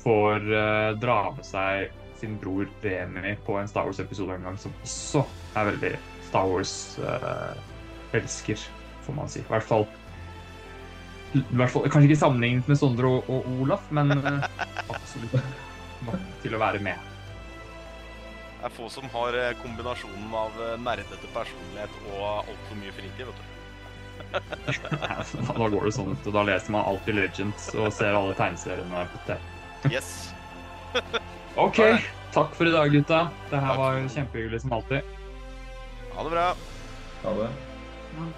får 0.03 0.37
uh, 0.51 0.91
dra 0.99 1.19
med 1.35 1.45
seg 1.47 1.73
sin 2.19 2.33
bror 2.39 2.65
Remi 2.83 3.35
på 3.47 3.53
en 3.59 3.67
Star 3.71 3.83
Wars-episode 3.87 4.31
en 4.35 4.45
gang, 4.49 4.57
som 4.59 4.71
også 4.83 5.21
er 5.59 5.63
veldig 5.71 5.93
Star 6.27 6.45
Wars-elsker, 6.51 8.59
får 9.05 9.13
man 9.15 9.27
si. 9.31 9.39
I 9.41 9.49
hvert 9.49 9.69
fall, 9.69 9.85
i 11.33 11.55
hvert 11.55 11.71
fall 11.71 11.83
Kanskje 11.87 12.07
ikke 12.09 12.25
sammenlignet 12.25 12.67
med 12.69 12.77
Sondre 12.79 13.07
og, 13.07 13.19
og 13.31 13.39
Olaf, 13.61 13.83
men 13.95 14.05
uh, 14.19 14.25
absolutt 14.95 15.33
nok 16.05 16.21
til 16.43 16.51
å 16.55 16.61
være 16.61 16.79
med. 16.83 16.97
Det 18.59 18.65
er 18.67 18.73
få 18.75 18.89
som 18.91 19.05
har 19.13 19.31
eh, 19.39 19.53
kombinasjonen 19.61 20.33
av 20.35 20.51
eh, 20.59 20.73
nerdete 20.83 21.27
personlighet 21.31 21.93
og 22.09 22.23
altfor 22.41 22.75
mye 22.81 22.91
fritid, 22.91 23.21
vet 23.29 23.37
du. 23.37 23.58
da 25.57 25.67
går 25.69 25.85
det 25.85 25.93
sånn, 25.95 26.13
ut, 26.13 26.27
og 26.29 26.35
Da 26.35 26.43
leser 26.47 26.75
man 26.75 26.87
alltid 26.91 27.17
Legends 27.17 27.69
og 27.75 27.93
ser 27.95 28.17
alle 28.17 28.35
tegneseriene 28.37 29.05
på 29.13 29.21
TV. 29.29 29.39
Yes. 29.93 30.11
OK. 31.65 31.79
Takk 32.33 32.53
for 32.57 32.69
i 32.69 32.73
dag, 32.75 32.91
gutta. 32.93 33.23
Det 33.49 33.63
her 33.63 33.79
var 33.79 34.03
kjempehyggelig 34.13 34.61
som 34.65 34.77
alltid. 34.77 35.15
Ha 36.13 36.27
det 36.27 36.35
bra. 36.35 36.45
Ha 37.23 37.33
det. 37.41 37.49
Ja. 38.17 38.29